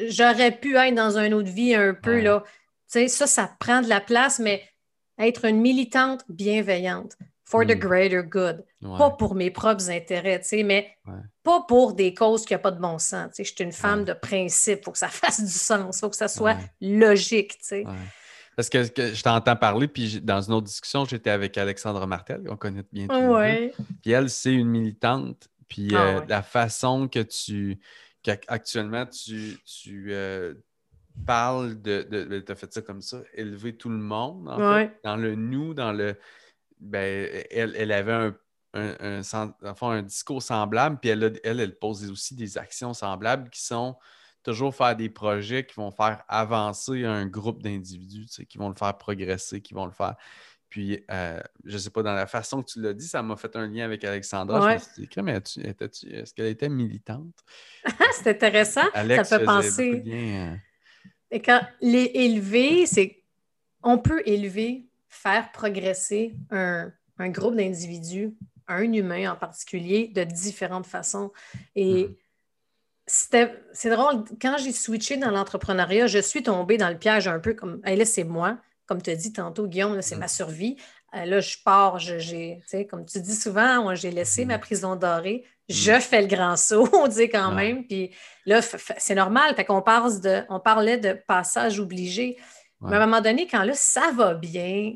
j'aurais 0.07 0.51
pu 0.51 0.75
être 0.75 0.95
dans 0.95 1.17
une 1.17 1.33
autre 1.33 1.51
vie 1.51 1.75
un 1.75 1.93
peu, 1.93 2.21
là. 2.21 2.43
Tu 2.91 2.99
sais, 2.99 3.07
ça, 3.07 3.27
ça 3.27 3.55
prend 3.59 3.81
de 3.81 3.87
la 3.87 3.99
place, 3.99 4.39
mais 4.39 4.63
être 5.19 5.45
une 5.45 5.59
militante 5.59 6.23
bienveillante, 6.29 7.17
for 7.45 7.65
the 7.65 7.75
hmm. 7.75 7.79
greater 7.79 8.23
good. 8.23 8.63
Pas 8.81 9.11
pour 9.11 9.35
mes 9.35 9.51
propres 9.51 9.89
intérêts, 9.89 10.39
tu 10.41 10.47
sais, 10.47 10.63
mais 10.63 10.97
pas 11.43 11.61
pour 11.67 11.93
des 11.93 12.13
causes 12.13 12.45
qui 12.45 12.53
n'ont 12.53 12.59
pas 12.59 12.71
de 12.71 12.79
bon 12.79 12.99
sens. 12.99 13.29
Tu 13.29 13.35
sais, 13.35 13.43
je 13.43 13.55
suis 13.55 13.63
une 13.63 13.71
femme 13.71 14.03
de 14.03 14.13
principe, 14.13 14.79
il 14.81 14.83
faut 14.83 14.91
que 14.91 14.97
ça 14.97 15.07
fasse 15.09 15.41
du 15.41 15.49
sens, 15.49 15.97
il 15.97 15.99
faut 15.99 16.09
que 16.09 16.15
ça 16.15 16.27
soit 16.27 16.57
logique, 16.81 17.57
tu 17.59 17.65
sais. 17.65 17.85
Parce 18.55 18.69
que, 18.69 18.83
je 18.83 19.21
t'entends 19.21 19.55
parler, 19.55 19.87
puis 19.87 20.21
dans 20.21 20.41
une 20.41 20.53
autre 20.53 20.67
discussion, 20.67 21.03
j'étais 21.05 21.29
avec 21.29 21.57
Alexandra 21.57 22.07
Martel, 22.07 22.43
qu'on 22.43 22.55
connaît 22.55 22.85
bien 22.91 23.07
tous 23.07 23.73
Puis 24.01 24.11
elle, 24.11 24.29
c'est 24.29 24.53
une 24.53 24.69
militante. 24.69 25.49
Puis 25.67 25.89
ah 25.93 26.17
euh, 26.17 26.21
la 26.27 26.41
façon 26.41 27.07
que 27.07 27.19
tu. 27.19 27.79
qu'actuellement, 28.23 29.05
tu, 29.05 29.57
tu 29.65 30.07
euh, 30.11 30.53
parles 31.25 31.81
de. 31.81 32.03
de 32.03 32.39
tu 32.39 32.51
as 32.51 32.55
fait 32.55 32.71
ça 32.71 32.81
comme 32.81 33.01
ça, 33.01 33.21
élever 33.33 33.75
tout 33.75 33.89
le 33.89 33.97
monde, 33.97 34.47
en 34.47 34.75
fait, 34.75 34.99
dans 35.03 35.17
le 35.17 35.35
nous, 35.35 35.73
dans 35.73 35.91
le 35.91 36.15
ben, 36.85 37.43
elle, 37.51 37.91
avait 37.91 38.13
un, 38.13 38.35
un, 38.73 39.21
un, 39.81 40.01
discours 40.01 40.41
semblable, 40.41 40.99
puis 40.99 41.09
elle, 41.09 41.39
elle, 41.43 41.77
pose 41.77 42.09
aussi 42.09 42.35
des 42.35 42.57
actions 42.57 42.93
semblables 42.93 43.49
qui 43.49 43.63
sont 43.63 43.95
toujours 44.43 44.75
faire 44.75 44.95
des 44.95 45.09
projets 45.09 45.65
qui 45.65 45.75
vont 45.75 45.91
faire 45.91 46.23
avancer 46.27 47.03
un 47.03 47.25
groupe 47.25 47.63
d'individus, 47.63 48.27
qui 48.47 48.57
vont 48.57 48.69
le 48.69 48.75
faire 48.75 48.95
progresser, 48.97 49.61
qui 49.61 49.73
vont 49.73 49.85
le 49.85 49.91
faire. 49.91 50.15
Puis, 50.69 51.03
euh, 51.09 51.39
je 51.63 51.73
ne 51.73 51.77
sais 51.77 51.89
pas, 51.89 52.03
dans 52.03 52.13
la 52.13 52.27
façon 52.27 52.61
que 52.61 52.69
tu 52.69 52.81
l'as 52.81 52.93
dit, 52.93 53.07
ça 53.07 53.23
m'a 53.23 53.37
fait 53.37 53.55
un 53.55 53.67
lien 53.67 53.85
avec 53.85 54.03
Alexandra. 54.03 54.59
Je 54.59 54.73
me 54.73 54.79
suis 54.79 55.07
dit, 55.07 55.21
mais 55.21 55.37
est-ce 55.37 56.33
qu'elle 56.33 56.47
était 56.47 56.69
militante? 56.69 57.33
c'est 58.13 58.31
intéressant. 58.31 58.83
ça 58.93 59.23
fait 59.23 59.45
penser. 59.45 60.03
Euh, 60.05 60.55
Et 61.31 61.41
quand 61.41 61.61
les 61.81 62.11
élever, 62.13 62.85
c'est. 62.85 63.23
On 63.83 63.99
peut 63.99 64.21
élever 64.25 64.84
faire 65.15 65.51
progresser 65.51 66.35
un, 66.51 66.91
groupe 67.19 67.55
d'individus, 67.55 68.35
un 68.67 68.91
humain 68.91 69.31
en 69.31 69.35
particulier, 69.35 70.11
de 70.13 70.23
différentes 70.23 70.87
façons. 70.87 71.31
Et 71.75 72.09
mm-hmm. 73.07 73.51
c'est 73.73 73.89
drôle, 73.89 74.23
quand 74.41 74.57
j'ai 74.57 74.71
switché 74.71 75.17
dans 75.17 75.31
l'entrepreneuriat, 75.31 76.07
je 76.07 76.19
suis 76.19 76.43
tombée 76.43 76.77
dans 76.77 76.89
le 76.89 76.97
piège 76.97 77.27
un 77.27 77.39
peu 77.39 77.53
comme, 77.53 77.81
hey, 77.85 77.97
là, 77.97 78.05
c'est 78.05 78.23
moi, 78.23 78.57
comme 78.85 79.01
tu 79.01 79.09
as 79.09 79.15
dit 79.15 79.33
tantôt, 79.33 79.67
Guillaume, 79.67 80.01
c'est 80.01 80.15
ma 80.15 80.25
mm-hmm. 80.25 80.35
survie. 80.35 80.77
Euh, 81.15 81.25
là, 81.25 81.39
je 81.39 81.57
pars, 81.63 81.97
j'ai, 81.99 82.61
comme 82.89 83.05
tu 83.05 83.21
dis 83.21 83.35
souvent, 83.35 83.95
j'ai 83.95 84.11
laissé 84.11 84.45
ma 84.45 84.57
mm-hmm. 84.57 84.59
prison 84.59 84.95
dorée, 84.95 85.45
je 85.69 85.99
fais 85.99 86.21
le 86.21 86.27
grand 86.27 86.55
saut, 86.57 86.87
on 86.93 87.07
dit 87.07 87.29
quand 87.29 87.51
même. 87.51 87.85
Puis 87.85 88.11
là, 88.45 88.61
c'est 88.61 89.15
normal. 89.15 89.55
Fait 89.55 89.65
qu'on 89.65 89.79
de, 89.79 90.43
on 90.49 90.59
parlait 90.59 90.97
de 90.97 91.13
passage 91.13 91.79
obligé. 91.79 92.37
Mais 92.87 92.97
à 92.97 93.01
un 93.01 93.05
moment 93.05 93.21
donné, 93.21 93.47
quand 93.47 93.63
là, 93.63 93.73
ça 93.73 94.11
va 94.11 94.33
bien, 94.33 94.95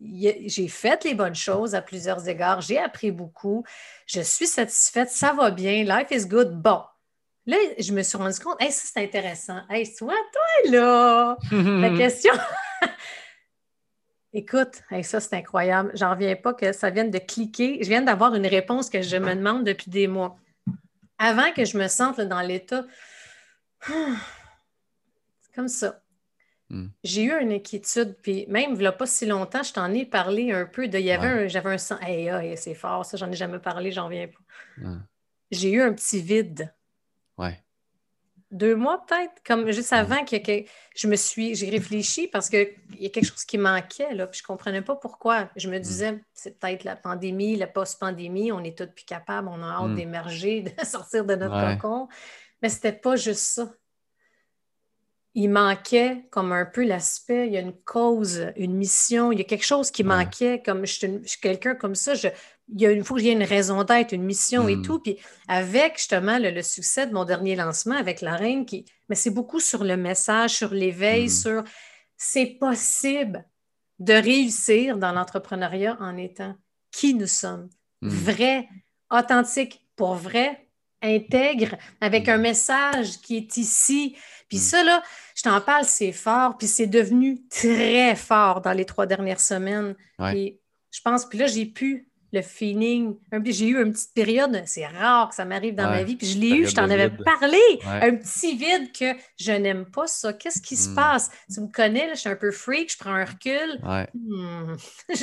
j'ai 0.00 0.68
fait 0.68 1.04
les 1.04 1.14
bonnes 1.14 1.34
choses 1.34 1.74
à 1.74 1.82
plusieurs 1.82 2.28
égards, 2.28 2.60
j'ai 2.60 2.78
appris 2.78 3.10
beaucoup, 3.10 3.64
je 4.06 4.20
suis 4.20 4.46
satisfaite, 4.46 5.10
ça 5.10 5.32
va 5.32 5.50
bien, 5.50 5.84
life 5.84 6.10
is 6.10 6.26
good. 6.26 6.60
Bon, 6.60 6.82
là, 7.46 7.56
je 7.78 7.92
me 7.92 8.02
suis 8.02 8.18
rendu 8.18 8.38
compte, 8.38 8.60
hey, 8.60 8.72
ça 8.72 8.88
c'est 8.92 9.02
intéressant. 9.02 9.60
Hey, 9.70 9.92
toi, 9.94 10.14
toi, 10.32 10.70
là, 10.70 11.38
la 11.52 11.96
question. 11.96 12.34
Écoute, 14.32 14.82
ça 15.02 15.20
c'est 15.20 15.36
incroyable. 15.36 15.92
J'en 15.94 16.10
reviens 16.10 16.36
pas 16.36 16.52
que 16.52 16.72
ça 16.72 16.90
vienne 16.90 17.10
de 17.10 17.18
cliquer. 17.18 17.78
Je 17.82 17.88
viens 17.88 18.02
d'avoir 18.02 18.34
une 18.34 18.46
réponse 18.46 18.90
que 18.90 19.00
je 19.00 19.16
me 19.16 19.34
demande 19.34 19.64
depuis 19.64 19.90
des 19.90 20.08
mois. 20.08 20.36
Avant 21.18 21.52
que 21.52 21.64
je 21.64 21.78
me 21.78 21.88
sente 21.88 22.20
dans 22.20 22.42
l'état, 22.42 22.84
c'est 23.86 25.54
comme 25.54 25.68
ça 25.68 26.02
Hmm. 26.68 26.88
J'ai 27.04 27.22
eu 27.22 27.40
une 27.40 27.52
inquiétude, 27.52 28.16
puis 28.22 28.44
même 28.48 28.72
il 28.72 28.78
n'y 28.78 28.86
a 28.86 28.92
pas 28.92 29.06
si 29.06 29.24
longtemps, 29.24 29.62
je 29.62 29.72
t'en 29.72 29.92
ai 29.92 30.04
parlé 30.04 30.52
un 30.52 30.66
peu 30.66 30.88
de. 30.88 30.98
Il 30.98 31.04
y 31.04 31.12
avait 31.12 31.48
j'avais 31.48 31.70
un 31.70 31.78
sang. 31.78 31.98
Hey, 32.00 32.56
c'est 32.56 32.74
fort, 32.74 33.04
ça, 33.04 33.16
j'en 33.16 33.30
ai 33.30 33.36
jamais 33.36 33.60
parlé, 33.60 33.92
j'en 33.92 34.08
viens 34.08 34.26
pas. 34.26 34.88
J'ai 35.52 35.70
eu 35.70 35.80
un 35.80 35.92
petit 35.92 36.20
vide. 36.20 36.74
Ouais. 37.38 37.62
Deux 38.50 38.74
mois 38.74 39.04
peut-être, 39.06 39.42
comme 39.44 39.70
juste 39.70 39.92
avant 39.92 40.24
que, 40.24 40.36
je 40.96 41.06
me 41.06 41.14
suis. 41.14 41.54
J'ai 41.54 41.70
réfléchi 41.70 42.26
parce 42.26 42.48
qu'il 42.48 42.68
y 42.98 43.06
a 43.06 43.10
quelque 43.10 43.26
chose 43.26 43.44
qui 43.44 43.58
manquait, 43.58 44.14
là, 44.14 44.26
puis 44.26 44.38
je 44.38 44.44
ne 44.44 44.46
comprenais 44.48 44.82
pas 44.82 44.96
pourquoi. 44.96 45.48
Je 45.54 45.68
me 45.68 45.78
hmm. 45.78 45.82
disais, 45.82 46.24
c'est 46.34 46.58
peut-être 46.58 46.82
la 46.82 46.96
pandémie, 46.96 47.54
la 47.56 47.68
post-pandémie, 47.68 48.50
on 48.50 48.64
est 48.64 48.76
tous 48.76 48.88
plus 48.92 49.04
capables, 49.04 49.48
on 49.48 49.62
a 49.62 49.66
hâte 49.66 49.90
hmm. 49.90 49.94
d'émerger, 49.94 50.62
de 50.78 50.84
sortir 50.84 51.24
de 51.24 51.36
notre 51.36 51.76
cocon. 51.78 52.08
Mais 52.60 52.68
c'était 52.70 52.92
pas 52.92 53.14
juste 53.14 53.40
ça 53.40 53.70
il 55.36 55.50
manquait 55.50 56.24
comme 56.30 56.50
un 56.50 56.64
peu 56.64 56.82
l'aspect, 56.82 57.46
il 57.46 57.52
y 57.52 57.58
a 57.58 57.60
une 57.60 57.74
cause, 57.74 58.46
une 58.56 58.74
mission, 58.74 59.32
il 59.32 59.38
y 59.38 59.42
a 59.42 59.44
quelque 59.44 59.66
chose 59.66 59.90
qui 59.90 60.02
manquait, 60.02 60.62
comme 60.64 60.86
je 60.86 60.92
suis, 60.94 61.40
quelqu'un 61.42 61.74
comme 61.74 61.94
ça, 61.94 62.14
je, 62.14 62.28
il, 62.68 62.80
y 62.80 62.86
a, 62.86 63.04
faut 63.04 63.16
qu'il 63.16 63.26
y 63.26 63.28
ait 63.28 63.32
une 63.32 63.42
raison 63.42 63.84
d'être, 63.84 64.12
une 64.12 64.24
mission 64.24 64.66
et 64.66 64.76
hmm. 64.76 64.82
tout. 64.82 64.98
Puis 64.98 65.18
avec 65.46 65.98
justement 65.98 66.38
le, 66.40 66.62
succès 66.62 67.06
de 67.06 67.12
mon 67.12 67.26
dernier 67.26 67.54
lancement 67.54 67.96
avec 67.96 68.22
la 68.22 68.34
reine, 68.34 68.64
qui, 68.64 68.86
mais 69.10 69.14
c'est 69.14 69.30
beaucoup 69.30 69.60
sur 69.60 69.84
le 69.84 69.98
message, 69.98 70.54
sur 70.54 70.72
l'éveil, 70.72 71.26
hmm. 71.26 71.28
sur 71.28 71.64
c'est 72.16 72.56
possible 72.58 73.44
de 73.98 74.14
réussir 74.14 74.96
dans 74.96 75.12
l'entrepreneuriat 75.12 75.98
en 76.00 76.16
étant 76.16 76.54
qui 76.90 77.12
nous 77.12 77.26
sommes, 77.26 77.68
hmm. 78.00 78.08
vrai, 78.08 78.68
authentique, 79.10 79.86
pour 79.96 80.14
vrai, 80.14 80.66
intègre, 81.02 81.76
avec 82.00 82.26
un 82.30 82.38
message 82.38 83.20
qui 83.20 83.36
est 83.36 83.56
ici. 83.58 84.16
Puis 84.48 84.58
ça, 84.58 84.84
là, 84.84 85.02
je 85.34 85.42
t'en 85.42 85.60
parle, 85.60 85.84
c'est 85.84 86.12
fort, 86.12 86.56
puis 86.56 86.66
c'est 86.68 86.86
devenu 86.86 87.46
très 87.48 88.14
fort 88.16 88.60
dans 88.60 88.72
les 88.72 88.84
trois 88.84 89.06
dernières 89.06 89.40
semaines. 89.40 89.94
Et 90.34 90.60
je 90.90 91.00
pense, 91.02 91.26
puis 91.26 91.38
là, 91.38 91.46
j'ai 91.46 91.66
pu 91.66 92.08
le 92.36 92.42
feeling. 92.42 93.16
J'ai 93.44 93.68
eu 93.68 93.82
une 93.82 93.92
petite 93.92 94.14
période, 94.14 94.62
c'est 94.66 94.86
rare 94.86 95.30
que 95.30 95.34
ça 95.34 95.44
m'arrive 95.44 95.74
dans 95.74 95.88
ma 95.88 96.02
vie, 96.02 96.16
puis 96.16 96.26
je 96.26 96.38
l'ai 96.38 96.50
eu, 96.50 96.66
je 96.66 96.74
t'en 96.74 96.88
avais 96.90 97.10
parlé, 97.10 97.58
un 97.84 98.14
petit 98.16 98.56
vide 98.56 98.92
que 98.92 99.18
je 99.38 99.52
n'aime 99.52 99.86
pas 99.86 100.06
ça. 100.06 100.32
Qu'est-ce 100.32 100.60
qui 100.60 100.76
se 100.76 100.90
hmm. 100.90 100.94
passe? 100.94 101.30
Tu 101.52 101.60
me 101.60 101.68
connais, 101.68 102.10
je 102.14 102.20
suis 102.20 102.28
un 102.28 102.36
peu 102.36 102.50
freak, 102.50 102.92
je 102.92 102.98
prends 102.98 103.14
un 103.14 103.24
recul. 103.24 103.80
Ouais. 103.82 104.08
Hmm. 104.14 104.76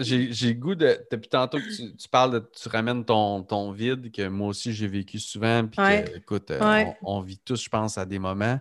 J'ai 0.00 0.54
goût 0.54 0.74
de. 0.74 0.98
Depuis 1.10 1.28
tantôt 1.28 1.58
que 1.58 1.96
tu, 1.96 2.08
parles 2.08 2.32
de. 2.32 2.50
Tu 2.60 2.68
ramènes 2.68 3.04
ton, 3.04 3.42
ton 3.42 3.72
vide, 3.72 4.10
que 4.10 4.28
moi 4.28 4.48
aussi 4.48 4.72
j'ai 4.72 4.88
vécu 4.88 5.18
souvent, 5.18 5.66
puis 5.66 5.76
que, 5.76 6.16
écoute, 6.16 6.50
euh, 6.50 6.84
on, 7.02 7.20
vit 7.20 7.38
tous, 7.38 7.62
je 7.62 7.68
pense, 7.68 7.98
à 7.98 8.06
des 8.06 8.18
moments. 8.18 8.60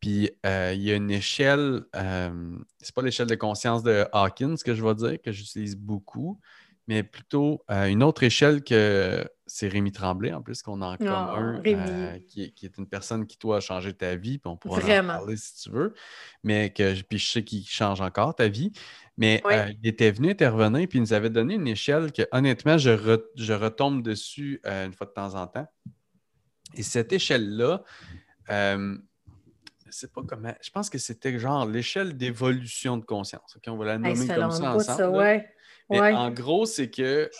Puis 0.00 0.30
euh, 0.44 0.72
il 0.74 0.82
y 0.82 0.92
a 0.92 0.94
une 0.94 1.10
échelle, 1.10 1.82
euh, 1.94 2.56
c'est 2.80 2.94
pas 2.94 3.02
l'échelle 3.02 3.26
de 3.26 3.34
conscience 3.34 3.82
de 3.82 4.06
Hawkins 4.12 4.56
que 4.64 4.74
je 4.74 4.84
vais 4.84 4.94
dire, 4.94 5.22
que 5.22 5.32
j'utilise 5.32 5.76
beaucoup, 5.76 6.38
mais 6.86 7.02
plutôt 7.02 7.62
euh, 7.70 7.86
une 7.86 8.02
autre 8.02 8.22
échelle 8.22 8.62
que 8.62 9.28
c'est 9.46 9.68
Rémi 9.68 9.92
Tremblay, 9.92 10.32
en 10.32 10.42
plus, 10.42 10.62
qu'on 10.62 10.82
a 10.82 10.86
en 10.86 10.96
commun, 10.96 11.58
oh, 11.58 12.18
qui, 12.28 12.42
est 12.42 12.78
une 12.78 12.86
personne 12.86 13.26
qui, 13.26 13.38
toi, 13.38 13.58
a 13.58 13.60
changé 13.60 13.92
ta 13.92 14.16
vie, 14.16 14.38
puis 14.38 14.50
on 14.50 14.56
pourra 14.56 14.80
en 14.80 15.06
parler 15.06 15.36
si 15.36 15.62
tu 15.62 15.70
veux, 15.70 15.94
mais 16.42 16.70
que 16.70 17.00
puis 17.02 17.18
je 17.18 17.30
sais 17.30 17.44
qu'il 17.44 17.66
change 17.66 18.00
encore 18.00 18.34
ta 18.34 18.48
vie. 18.48 18.72
Mais 19.16 19.42
il 19.82 19.88
était 19.88 20.10
venu 20.10 20.30
intervenir, 20.30 20.86
puis 20.88 20.98
il 20.98 21.02
nous 21.02 21.12
avait 21.12 21.30
donné 21.30 21.54
une 21.54 21.68
échelle 21.68 22.12
que, 22.12 22.22
honnêtement, 22.32 22.76
je, 22.76 23.20
je 23.36 23.52
retombe 23.52 24.02
dessus 24.02 24.60
une 24.64 24.92
fois 24.92 25.06
de 25.06 25.12
temps 25.12 25.34
en 25.34 25.46
temps. 25.46 25.66
Et 26.74 26.82
cette 26.82 27.12
échelle-là, 27.12 27.82
sais 29.96 30.08
pas 30.08 30.22
comment. 30.26 30.54
Je 30.60 30.70
pense 30.70 30.90
que 30.90 30.98
c'était 30.98 31.38
genre 31.38 31.66
l'échelle 31.66 32.16
d'évolution 32.16 32.96
de 32.96 33.04
conscience. 33.04 33.56
On 33.66 33.76
va 33.76 33.84
la 33.84 33.98
nommer 33.98 34.26
comme 34.26 34.50
ça 34.50 34.74
ensemble. 34.74 35.44
Mais 35.90 36.12
en 36.12 36.30
gros, 36.30 36.66
c'est 36.66 36.90
que 36.90 37.30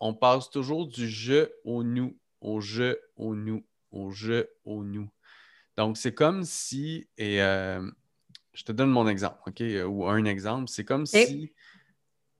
on 0.00 0.14
passe 0.14 0.50
toujours 0.50 0.86
du 0.86 1.08
je 1.08 1.48
au 1.64 1.82
nous, 1.82 2.16
au 2.40 2.60
je 2.60 2.96
au 3.16 3.34
nous, 3.34 3.64
au 3.90 4.10
je 4.10 4.46
au 4.64 4.84
nous. 4.84 5.08
Donc, 5.76 5.96
c'est 5.96 6.14
comme 6.14 6.44
si, 6.44 7.08
et 7.18 7.42
euh, 7.42 7.86
je 8.54 8.64
te 8.64 8.72
donne 8.72 8.90
mon 8.90 9.08
exemple, 9.08 9.38
OK, 9.46 9.62
ou 9.86 10.06
un 10.06 10.24
exemple, 10.24 10.68
c'est 10.68 10.84
comme 10.84 11.06
si 11.06 11.52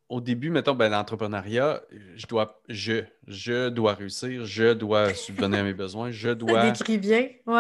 au 0.09 0.21
début, 0.21 0.51
mettons, 0.51 0.75
ben, 0.75 0.89
l'entrepreneuriat, 0.89 1.83
je 2.15 2.27
dois, 2.27 2.63
je, 2.69 3.05
je 3.27 3.69
dois 3.69 3.95
réussir, 3.95 4.45
je 4.45 4.73
dois 4.73 5.13
subvenir 5.15 5.61
à 5.61 5.63
mes 5.65 5.75
besoins, 5.75 6.11
je 6.11 6.31
dois 6.31 6.73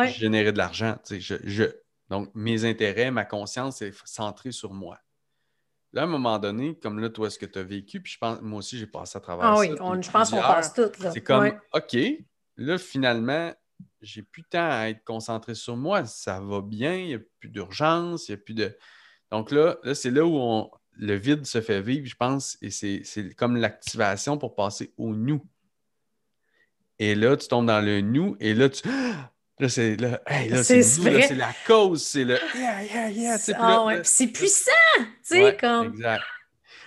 générer 0.07 0.53
de 0.53 0.59
l'argent. 0.59 0.97
Je, 1.11 1.37
je. 1.43 1.65
Donc, 2.09 2.31
mes 2.35 2.65
intérêts, 2.65 3.11
ma 3.11 3.25
conscience 3.25 3.83
est 3.83 3.93
centrée 4.05 4.53
sur 4.53 4.73
moi. 4.73 4.99
Là, 5.97 6.03
à 6.03 6.05
un 6.05 6.09
moment 6.09 6.39
donné, 6.39 6.79
comme 6.79 6.99
là, 6.99 7.09
toi, 7.09 7.31
ce 7.31 7.39
que 7.39 7.47
tu 7.47 7.59
as 7.59 7.63
vécu, 7.63 8.03
puis 8.03 8.13
je 8.13 8.19
pense, 8.19 8.43
moi 8.43 8.59
aussi, 8.59 8.77
j'ai 8.77 8.87
passé 8.87 9.17
à 9.17 9.21
travers 9.21 9.47
ah, 9.47 9.59
oui, 9.59 9.71
je 9.71 10.11
pense 10.11 10.29
qu'on 10.29 10.43
passe 10.43 10.75
tout. 10.75 10.91
C'est 11.11 11.23
comme, 11.23 11.51
OK, 11.73 11.97
là, 12.59 12.77
finalement, 12.77 13.51
j'ai 14.03 14.23
plus 14.23 14.43
de 14.43 14.49
temps 14.49 14.69
à 14.69 14.91
être 14.91 15.03
concentré 15.05 15.55
sur 15.55 15.75
moi. 15.75 16.05
Ça 16.05 16.39
va 16.39 16.61
bien, 16.61 16.97
il 16.97 17.07
n'y 17.07 17.15
a 17.15 17.19
plus 17.41 17.49
d'urgence, 17.49 18.29
il 18.29 18.33
n'y 18.33 18.35
a 18.35 18.45
plus 18.45 18.53
de. 18.53 18.77
Donc 19.31 19.51
là, 19.51 19.79
là 19.85 19.95
c'est 19.95 20.11
là 20.11 20.27
où 20.27 20.37
on, 20.37 20.71
le 20.99 21.15
vide 21.15 21.47
se 21.47 21.63
fait 21.63 21.81
vivre, 21.81 22.07
je 22.07 22.15
pense, 22.15 22.59
et 22.61 22.71
c'est 22.71 23.35
comme 23.35 23.57
l'activation 23.57 24.37
pour 24.37 24.55
passer 24.55 24.93
au 24.99 25.15
nous. 25.15 25.43
Et 26.99 27.15
là, 27.15 27.39
tu 27.39 27.49
tombes 27.49 27.69
dans 27.69 27.81
le 27.81 28.03
nous, 28.03 28.37
et 28.39 28.53
là, 28.53 28.69
tu. 28.69 28.87
Là, 29.59 29.69
c'est 29.71 29.97
là, 29.97 30.21
c'est 30.63 30.83
c'est 30.83 31.35
la 31.35 31.55
cause, 31.67 32.05
c'est 32.05 32.25
le 32.25 32.39
yeah, 32.55 32.85
yeah, 32.85 33.11
yeah. 33.11 33.37
Ah, 33.59 33.89
c'est 34.03 34.27
puissant, 34.27 34.71
tu 34.99 35.07
sais, 35.23 35.57
comme. 35.59 35.95
Exact. 35.95 36.23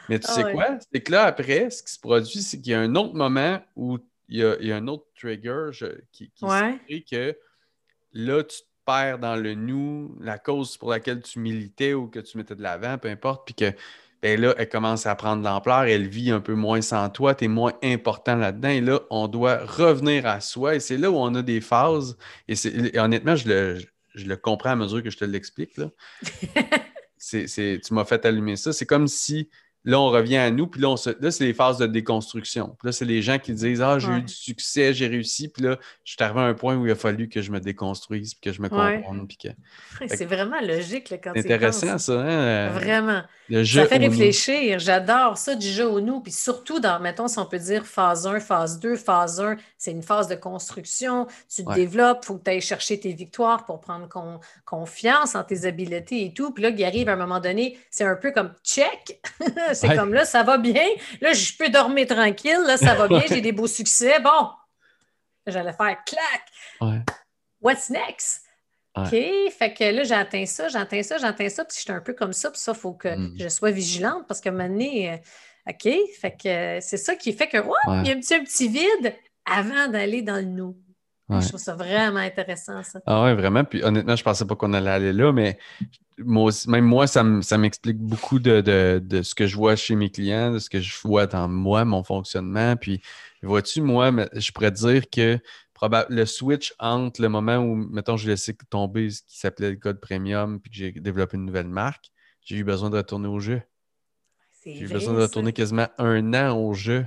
Mais 0.08 0.20
tu 0.20 0.28
ah, 0.30 0.34
sais 0.34 0.52
quoi? 0.54 0.78
C'est 0.92 1.02
que 1.02 1.12
là, 1.12 1.24
après, 1.26 1.70
ce 1.70 1.82
qui 1.82 1.94
se 1.94 2.00
produit, 2.00 2.42
c'est 2.42 2.60
qu'il 2.60 2.72
y 2.72 2.76
a 2.76 2.80
un 2.80 2.96
autre 2.96 3.16
moment 3.16 3.60
où 3.76 3.98
il 4.28 4.40
y 4.40 4.44
a, 4.44 4.56
il 4.60 4.68
y 4.68 4.72
a 4.72 4.78
un 4.78 4.88
autre 4.88 5.06
trigger 5.16 5.70
qui, 6.12 6.32
qui 6.32 6.46
se 6.46 7.10
que 7.10 7.38
là, 8.14 8.44
tu 8.44 8.58
te 8.58 8.66
perds 8.86 9.20
dans 9.20 9.36
le 9.36 9.56
nous, 9.56 10.16
la 10.20 10.38
cause 10.38 10.78
pour 10.78 10.92
laquelle 10.92 11.22
tu 11.22 11.40
militais 11.40 11.94
ou 11.94 12.08
que 12.08 12.20
tu 12.20 12.38
mettais 12.38 12.56
de 12.56 12.62
l'avant, 12.62 12.98
peu 12.98 13.08
importe, 13.08 13.46
puis 13.46 13.56
que 13.56 13.76
ben 14.22 14.40
là, 14.40 14.54
elle 14.58 14.68
commence 14.68 15.06
à 15.06 15.16
prendre 15.16 15.42
de 15.42 15.48
l'ampleur, 15.48 15.84
elle 15.84 16.08
vit 16.08 16.32
un 16.32 16.42
peu 16.42 16.54
moins 16.54 16.82
sans 16.82 17.10
toi, 17.10 17.36
tu 17.36 17.46
es 17.46 17.48
moins 17.48 17.74
important 17.84 18.36
là-dedans. 18.36 18.70
Et 18.70 18.82
là, 18.82 19.00
on 19.10 19.28
doit 19.28 19.60
revenir 19.66 20.26
à 20.26 20.42
soi. 20.42 20.76
Et 20.76 20.80
c'est 20.80 20.98
là 20.98 21.10
où 21.10 21.16
on 21.16 21.34
a 21.36 21.42
des 21.42 21.62
phases. 21.62 22.18
Et, 22.48 22.56
honnêtement, 23.00 23.36
je 23.36 23.48
le, 23.48 23.80
je 24.16 24.26
le, 24.26 24.36
comprends 24.36 24.72
à 24.72 24.76
mesure 24.76 25.02
que 25.02 25.10
je 25.10 25.18
te 25.18 25.26
l'explique. 25.26 25.80
tu 27.20 27.80
m'as 27.92 28.06
fait 28.06 28.26
allumer 28.26 28.58
ça. 28.58 28.74
C'est 28.74 28.86
comme 28.86 29.08
si 29.08 29.50
Là, 29.86 30.00
on 30.00 30.10
revient 30.10 30.38
à 30.38 30.52
nous, 30.52 30.68
puis 30.68 30.82
là, 30.82 30.94
là 31.22 31.32
c'est 31.32 31.46
les 31.46 31.54
phases 31.54 31.78
de 31.78 31.88
déconstruction. 31.88 32.76
Puis 32.80 32.88
là, 32.88 32.92
c'est 32.92 33.06
les 33.06 33.22
gens 33.22 33.40
qui 33.40 33.54
disent 33.54 33.82
Ah, 33.82 33.98
j'ai 33.98 34.12
eu 34.12 34.22
du 34.22 34.34
succès, 34.34 34.94
j'ai 34.94 35.08
réussi, 35.08 35.48
puis 35.48 35.64
là, 35.64 35.78
je 36.04 36.12
suis 36.12 36.24
arrivé 36.24 36.42
à 36.42 36.44
un 36.44 36.54
point 36.54 36.76
où 36.76 36.86
il 36.86 36.92
a 36.92 36.96
fallu 36.96 37.30
que 37.30 37.42
je 37.42 37.50
me 37.52 37.62
déconstruise, 37.62 38.34
puis 38.34 38.52
que 38.52 38.56
je 38.56 38.62
me 38.62 38.68
comprenne. 38.68 39.26
Puis 39.28 39.38
que... 39.38 39.48
C'est 40.08 40.26
vraiment 40.26 40.60
logique, 40.62 41.10
là, 41.10 41.18
quand 41.18 41.32
C'est 41.34 41.46
intéressant, 41.46 41.98
ça. 41.98 42.20
Hein? 42.20 42.70
Vraiment. 42.72 43.22
ça 43.50 43.86
fait 43.86 43.98
réfléchir. 43.98 44.80
J'adore 44.80 45.38
ça 45.38 45.56
du 45.56 45.68
jeu 45.68 45.88
au 45.88 46.02
nous, 46.02 46.20
puis 46.20 46.34
surtout 46.34 46.80
dans, 46.82 47.00
mettons, 47.00 47.30
si 47.30 47.40
on 47.40 47.46
peut 47.46 47.60
dire 47.60 47.86
phase 47.86 48.28
1, 48.28 48.42
phase 48.42 48.80
2, 48.80 48.98
phase 48.98 49.40
1, 49.40 49.56
c'est 49.78 49.92
une 49.92 50.04
phase 50.04 50.28
de 50.28 50.36
construction. 50.36 51.26
Tu 51.54 51.64
te 51.64 51.74
développes, 51.74 52.20
il 52.24 52.26
faut 52.26 52.38
que 52.38 52.44
tu 52.44 52.52
ailles 52.52 52.62
chercher 52.62 53.00
tes 53.00 53.14
victoires 53.14 53.66
pour 53.66 53.80
prendre 53.80 54.10
confiance 54.66 55.36
en 55.36 55.44
tes 55.44 55.66
habiletés 55.66 56.26
et 56.26 56.34
tout. 56.34 56.52
Puis 56.52 56.64
là, 56.64 56.70
il 56.70 56.84
arrive 56.84 57.08
à 57.08 57.14
un 57.14 57.16
moment 57.16 57.40
donné, 57.40 57.78
c'est 57.90 58.04
un 58.04 58.16
peu 58.16 58.32
comme 58.32 58.54
check. 58.64 59.22
C'est 59.74 59.96
comme 59.96 60.14
là, 60.14 60.26
ça 60.26 60.44
va 60.44 60.58
bien. 60.58 60.86
Là, 61.22 61.34
je 61.34 61.54
peux 61.58 61.70
dormir 61.70 62.08
tranquille. 62.08 62.62
Là, 62.66 62.78
ça 62.78 62.96
va 62.96 63.08
bien. 63.08 63.24
J'ai 63.30 63.42
des 63.42 63.52
beaux 63.52 63.68
succès. 63.68 64.20
Bon, 64.20 64.50
j'allais 65.48 65.74
faire 65.74 65.98
clac. 66.06 67.04
What's 67.62 67.90
next? 67.90 68.44
OK, 68.96 69.12
fait 69.12 69.74
que 69.78 69.84
là, 69.84 70.04
j'atteins 70.04 70.46
ça, 70.46 70.68
j'atteins 70.68 71.04
ça, 71.04 71.18
j'atteins 71.18 71.50
ça, 71.50 71.64
puis 71.64 71.78
j'étais 71.80 71.94
un 71.94 72.02
peu 72.02 72.14
comme 72.14 72.34
ça, 72.34 72.50
puis 72.50 72.60
ça, 72.60 72.74
il 72.76 72.80
faut 72.80 72.94
que 72.94 73.08
mm. 73.08 73.36
je 73.38 73.48
sois 73.48 73.72
vigilante 73.72 74.28
parce 74.28 74.42
que 74.42 74.50
maintenant, 74.50 74.86
euh, 74.86 75.18
OK, 75.70 75.90
fait 76.20 76.32
que 76.32 76.80
c'est 76.82 76.98
ça 76.98 77.16
qui 77.16 77.32
fait 77.34 77.48
que, 77.48 77.58
il 77.58 78.08
y 78.08 78.12
a 78.12 78.16
un 78.16 78.20
petit, 78.20 78.34
un 78.34 78.44
petit 78.44 78.68
vide 78.68 79.16
avant 79.46 79.88
d'aller 79.88 80.22
dans 80.22 80.36
le 80.36 80.44
nous. 80.44 80.76
Je 81.30 81.48
trouve 81.48 81.60
ça 81.60 81.76
vraiment 81.76 82.20
intéressant, 82.20 82.82
ça. 82.84 83.00
Ah 83.06 83.24
ouais, 83.24 83.36
vraiment. 83.36 83.64
Puis 83.64 83.84
honnêtement, 83.84 84.16
je 84.16 84.24
pensais 84.24 84.46
pas 84.46 84.56
qu'on 84.56 84.74
allait 84.74 84.90
aller 84.90 85.14
là, 85.14 85.32
mais 85.32 85.60
moi 86.18 86.52
même 86.68 86.86
moi, 86.86 87.08
ça 87.08 87.24
m'explique 87.24 87.98
beaucoup 87.98 88.40
de, 88.40 89.02
ce 89.24 89.36
que 89.36 89.48
je 89.48 89.56
vois 89.56 89.76
chez 89.76 89.96
mes 89.96 90.10
clients, 90.10 90.52
de 90.52 90.60
ce 90.60 90.70
que 90.70 90.80
je 90.80 90.96
vois 91.04 91.28
dans 91.28 91.48
moi, 91.48 91.86
mon 91.86 92.04
fonctionnement. 92.04 92.76
Puis, 92.76 93.02
vois-tu, 93.44 93.82
moi, 93.82 94.12
je 94.34 94.52
pourrais 94.52 94.72
dire 94.72 95.10
que 95.10 95.40
le 96.10 96.26
switch 96.26 96.74
entre 96.80 97.22
le 97.22 97.30
moment 97.30 97.58
où, 97.58 97.76
mettons, 97.76 98.18
je 98.18 98.28
laissais 98.28 98.56
tomber 98.70 99.12
ce 99.12 99.22
qui 99.22 99.38
s'appelait 99.38 99.70
le 99.70 99.78
code 99.78 100.02
premium, 100.02 100.60
puis 100.60 100.72
que 100.72 100.78
j'ai 100.78 100.92
développé 100.92 101.38
une 101.38 101.46
nouvelle 101.46 101.70
marque, 101.70 102.12
j'ai 102.44 102.58
eu 102.58 102.64
besoin 102.64 102.90
de 102.90 102.98
retourner 102.98 103.28
au 103.28 103.40
jeu. 103.40 103.62
J'ai 104.66 104.82
eu 104.82 104.88
besoin 104.88 105.14
de 105.14 105.22
retourner 105.22 105.54
quasiment 105.54 105.88
un 105.98 106.34
an 106.34 106.58
au 106.58 106.74
jeu. 106.74 107.06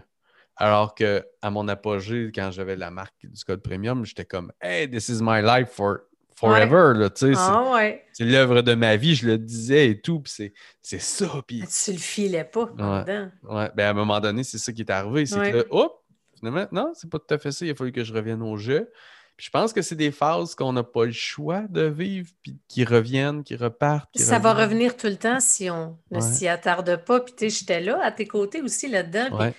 Alors 0.56 0.94
que 0.94 1.24
à 1.40 1.50
mon 1.50 1.66
apogée, 1.68 2.30
quand 2.34 2.50
j'avais 2.50 2.76
la 2.76 2.90
marque 2.90 3.24
du 3.24 3.44
code 3.44 3.62
premium, 3.62 4.04
j'étais 4.04 4.24
comme 4.24 4.52
Hey, 4.60 4.90
this 4.90 5.08
is 5.08 5.20
my 5.22 5.42
life 5.42 5.70
for, 5.70 6.00
forever, 6.36 6.92
là, 6.94 7.10
tu 7.10 7.32
sais. 7.32 7.38
Ah, 7.38 7.72
ouais. 7.72 8.04
C'est 8.12 8.24
l'œuvre 8.24 8.62
de 8.62 8.74
ma 8.74 8.96
vie, 8.96 9.14
je 9.14 9.26
le 9.26 9.38
disais 9.38 9.90
et 9.90 10.00
tout, 10.00 10.20
puis 10.20 10.52
c'est 10.80 11.00
ça. 11.00 11.26
Puis... 11.46 11.62
Ah, 11.64 11.66
tu 11.66 11.92
le 11.92 11.98
filais 11.98 12.44
pas 12.44 12.64
ouais. 12.64 13.28
ouais. 13.44 13.70
Ben, 13.74 13.86
à 13.86 13.90
un 13.90 13.94
moment 13.94 14.20
donné, 14.20 14.44
c'est 14.44 14.58
ça 14.58 14.72
qui 14.72 14.82
est 14.82 14.90
arrivé. 14.90 15.26
C'est 15.26 15.52
que, 15.52 15.66
hop, 15.70 16.02
finalement, 16.38 16.66
non, 16.72 16.92
c'est 16.94 17.08
pas 17.08 17.18
tout 17.18 17.34
à 17.34 17.38
fait 17.38 17.52
ça. 17.52 17.64
Il 17.64 17.70
a 17.70 17.74
fallu 17.74 17.92
que 17.92 18.04
je 18.04 18.12
revienne 18.12 18.42
au 18.42 18.56
jeu. 18.56 18.90
Puis 19.36 19.46
je 19.46 19.50
pense 19.50 19.72
que 19.72 19.80
c'est 19.80 19.96
des 19.96 20.10
phases 20.10 20.54
qu'on 20.54 20.74
n'a 20.74 20.82
pas 20.82 21.06
le 21.06 21.12
choix 21.12 21.62
de 21.68 21.82
vivre, 21.82 22.28
puis 22.42 22.58
qui 22.68 22.84
reviennent, 22.84 23.42
qui 23.42 23.56
repartent. 23.56 24.10
ça 24.18 24.38
va 24.38 24.52
revenir 24.52 24.96
tout 24.96 25.06
le 25.06 25.16
temps 25.16 25.40
si 25.40 25.70
on 25.70 25.98
ne 26.10 26.20
s'y 26.20 26.48
attarde 26.48 27.02
pas. 27.04 27.20
Puis 27.20 27.34
tu 27.34 27.50
sais, 27.50 27.60
j'étais 27.60 27.80
là, 27.80 27.98
à 28.02 28.12
tes 28.12 28.26
côtés 28.26 28.60
aussi 28.60 28.88
là-dedans. 28.88 29.52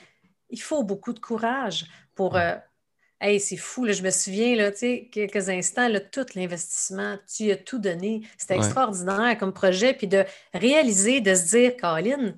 Il 0.54 0.62
faut 0.62 0.84
beaucoup 0.84 1.12
de 1.12 1.20
courage 1.20 1.86
pour. 2.16 2.38
Euh, 2.38 2.56
hey, 3.20 3.40
c'est 3.40 3.58
fou, 3.58 3.84
là, 3.84 3.92
je 3.92 4.04
me 4.04 4.10
souviens, 4.10 4.56
là, 4.56 4.72
tu 4.72 4.78
sais, 4.80 5.10
quelques 5.12 5.50
instants, 5.50 5.90
là, 5.90 6.00
tout 6.00 6.26
l'investissement, 6.36 7.18
tu 7.28 7.52
as 7.52 7.58
tout 7.58 7.80
donné. 7.80 8.22
C'était 8.38 8.56
extraordinaire 8.56 9.38
comme 9.38 9.54
projet. 9.54 9.94
Puis 9.94 10.08
de 10.08 10.24
réaliser, 10.54 11.20
de 11.20 11.36
se 11.36 11.50
dire, 11.50 11.78
Colin, 11.78 12.36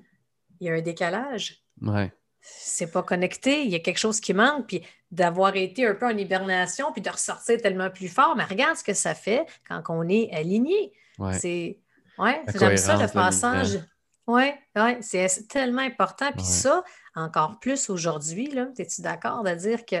il 0.60 0.66
y 0.66 0.70
a 0.70 0.74
un 0.74 0.80
décalage. 0.80 1.62
Ouais 1.80 2.12
c'est 2.48 2.90
pas 2.90 3.02
connecté, 3.02 3.64
il 3.64 3.70
y 3.70 3.74
a 3.74 3.80
quelque 3.80 3.98
chose 3.98 4.20
qui 4.20 4.32
manque, 4.32 4.66
puis 4.66 4.82
d'avoir 5.10 5.56
été 5.56 5.86
un 5.86 5.94
peu 5.94 6.06
en 6.06 6.16
hibernation, 6.16 6.92
puis 6.92 7.02
de 7.02 7.10
ressortir 7.10 7.60
tellement 7.60 7.90
plus 7.90 8.08
fort, 8.08 8.34
mais 8.36 8.44
regarde 8.44 8.76
ce 8.76 8.84
que 8.84 8.94
ça 8.94 9.14
fait 9.14 9.46
quand 9.68 9.82
on 9.88 10.08
est 10.08 10.30
aligné. 10.32 10.92
C'est 11.32 11.78
ouais, 12.18 12.42
j'aime 12.58 12.76
ça 12.76 12.96
le 12.96 13.08
passage. 13.08 13.78
Oui, 14.26 14.50
ouais, 14.74 14.98
c'est 15.02 15.48
tellement 15.48 15.82
important. 15.82 16.32
Puis 16.32 16.46
ça, 16.46 16.82
encore 17.14 17.60
plus 17.60 17.90
aujourd'hui, 17.90 18.48
es-tu 18.78 19.00
d'accord 19.02 19.44
de 19.44 19.54
dire 19.54 19.84
que 19.86 19.96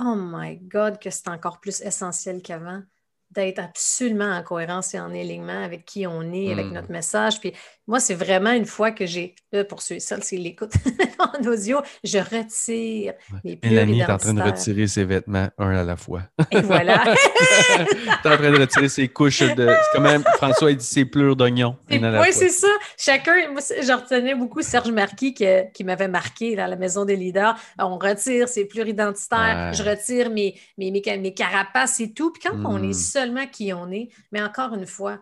Oh 0.00 0.14
my 0.16 0.58
God, 0.58 0.98
que 1.00 1.10
c'est 1.10 1.28
encore 1.28 1.60
plus 1.60 1.80
essentiel 1.82 2.42
qu'avant? 2.42 2.82
D'être 3.34 3.58
absolument 3.58 4.30
en 4.30 4.42
cohérence 4.42 4.94
et 4.94 5.00
en 5.00 5.10
alignement 5.10 5.64
avec 5.64 5.84
qui 5.84 6.06
on 6.06 6.32
est, 6.32 6.52
avec 6.52 6.66
hmm. 6.66 6.72
notre 6.72 6.90
message. 6.90 7.40
Puis 7.40 7.52
moi, 7.86 8.00
c'est 8.00 8.14
vraiment 8.14 8.52
une 8.52 8.64
fois 8.64 8.92
que 8.92 9.04
j'ai, 9.04 9.34
là, 9.52 9.62
pour 9.62 9.82
ceux 9.82 9.96
et 9.96 10.20
qui 10.20 10.38
l'écoutent 10.38 10.72
en 11.18 11.46
audio, 11.46 11.80
je 12.02 12.18
retire 12.18 13.12
mes 13.44 13.56
pures 13.56 13.70
Mélanie 13.70 14.00
est 14.00 14.10
en 14.10 14.16
train 14.16 14.32
de 14.32 14.42
retirer 14.42 14.86
ses 14.86 15.04
vêtements 15.04 15.48
un 15.58 15.76
à 15.76 15.84
la 15.84 15.96
fois. 15.96 16.22
Et 16.50 16.62
voilà. 16.62 17.04
tu 17.76 18.28
es 18.28 18.32
en 18.32 18.36
train 18.36 18.50
de 18.50 18.58
retirer 18.58 18.88
ses 18.88 19.08
couches 19.08 19.40
de... 19.40 19.66
C'est 19.66 19.96
quand 19.96 20.00
même, 20.00 20.24
François, 20.36 20.70
il 20.70 20.78
dit 20.78 20.84
ses 20.84 21.04
pleurs 21.04 21.36
d'oignon. 21.36 21.76
Oui, 21.90 22.28
c'est 22.32 22.48
ça. 22.48 22.68
Chacun, 22.96 23.50
moi, 23.52 23.60
je 23.60 23.92
retenais 23.92 24.34
beaucoup 24.34 24.62
Serge 24.62 24.90
Marquis 24.90 25.34
qui, 25.34 25.46
qui 25.74 25.84
m'avait 25.84 26.08
marqué 26.08 26.56
dans 26.56 26.66
la 26.66 26.76
Maison 26.76 27.04
des 27.04 27.16
leaders. 27.16 27.54
On 27.78 27.98
retire 27.98 28.48
ses 28.48 28.64
pleurs 28.64 28.88
identitaires, 28.88 29.72
je 29.74 29.82
retire 29.82 30.30
mes, 30.30 30.58
mes, 30.78 30.90
mes, 30.90 31.34
carapaces 31.34 32.00
et 32.00 32.12
tout. 32.12 32.32
Puis 32.32 32.48
quand 32.48 32.56
on 32.64 32.82
est 32.82 32.88
hmm. 32.88 32.92
Seulement 33.24 33.46
qui 33.46 33.72
on 33.72 33.90
est, 33.90 34.08
mais 34.32 34.42
encore 34.42 34.74
une 34.74 34.86
fois, 34.86 35.18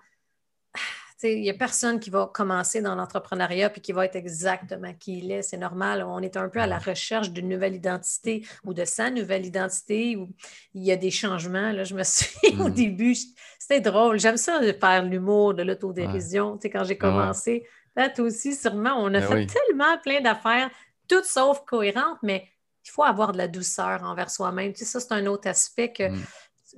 il 1.23 1.41
n'y 1.41 1.51
a 1.51 1.55
personne 1.55 2.01
qui 2.01 2.11
va 2.11 2.29
commencer 2.33 2.83
dans 2.83 2.97
l'entrepreneuriat 2.97 3.71
puis 3.71 3.81
qui 3.81 3.93
va 3.93 4.05
être 4.07 4.17
exactement 4.17 4.93
qui 4.95 5.19
il 5.19 5.31
est. 5.31 5.43
C'est 5.43 5.57
normal. 5.57 6.05
On 6.07 6.19
est 6.19 6.37
un 6.37 6.49
peu 6.49 6.61
à 6.61 6.67
la 6.67 6.79
recherche 6.79 7.31
d'une 7.31 7.49
nouvelle 7.49 7.77
identité 7.77 8.45
ou 8.65 8.75
de 8.75 8.85
sa 8.85 9.11
nouvelle 9.11 9.47
identité. 9.47 10.17
Où 10.17 10.29
il 10.75 10.83
y 10.83 10.91
a 10.91 10.97
des 10.97 11.13
changements. 11.13 11.71
Là, 11.71 11.85
je 11.85 11.95
me 11.95 12.03
souviens 12.05 12.65
au 12.65 12.69
mm. 12.69 12.75
début, 12.75 13.17
c'était 13.59 13.81
drôle. 13.81 14.19
J'aime 14.19 14.37
ça 14.37 14.59
de 14.59 14.73
faire 14.73 15.05
l'humour, 15.05 15.55
de 15.55 15.63
l'autodérision. 15.63 16.59
sais 16.61 16.71
Quand 16.71 16.85
j'ai 16.85 16.99
commencé, 16.99 17.65
là, 17.95 18.09
toi 18.09 18.25
aussi, 18.25 18.55
sûrement, 18.57 18.95
on 18.99 19.15
a 19.15 19.21
ben 19.21 19.29
fait 19.29 19.47
tellement 19.47 19.97
plein 20.03 20.21
d'affaires, 20.21 20.71
toutes 21.07 21.27
sauf 21.27 21.63
cohérentes, 21.65 22.19
mais 22.23 22.49
il 22.85 22.91
faut 22.91 23.05
avoir 23.05 23.31
de 23.31 23.39
la 23.39 23.47
douceur 23.47 24.03
envers 24.03 24.29
soi-même. 24.29 24.73
Tu 24.73 24.81
sais, 24.81 24.87
ça, 24.87 24.99
c'est 24.99 25.13
un 25.13 25.27
autre 25.27 25.47
aspect 25.47 25.93
que. 25.93 26.09
Mm. 26.09 26.23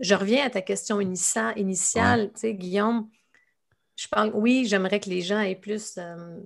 Je 0.00 0.14
reviens 0.14 0.46
à 0.46 0.50
ta 0.50 0.62
question 0.62 1.00
initiale, 1.00 1.54
tu 1.56 2.40
sais, 2.40 2.54
Guillaume 2.54 3.08
je 3.96 4.08
parle, 4.08 4.30
oui, 4.34 4.66
j'aimerais 4.66 5.00
que 5.00 5.08
les 5.08 5.20
gens 5.20 5.40
aient 5.40 5.54
plus, 5.54 5.96
euh, 5.98 6.40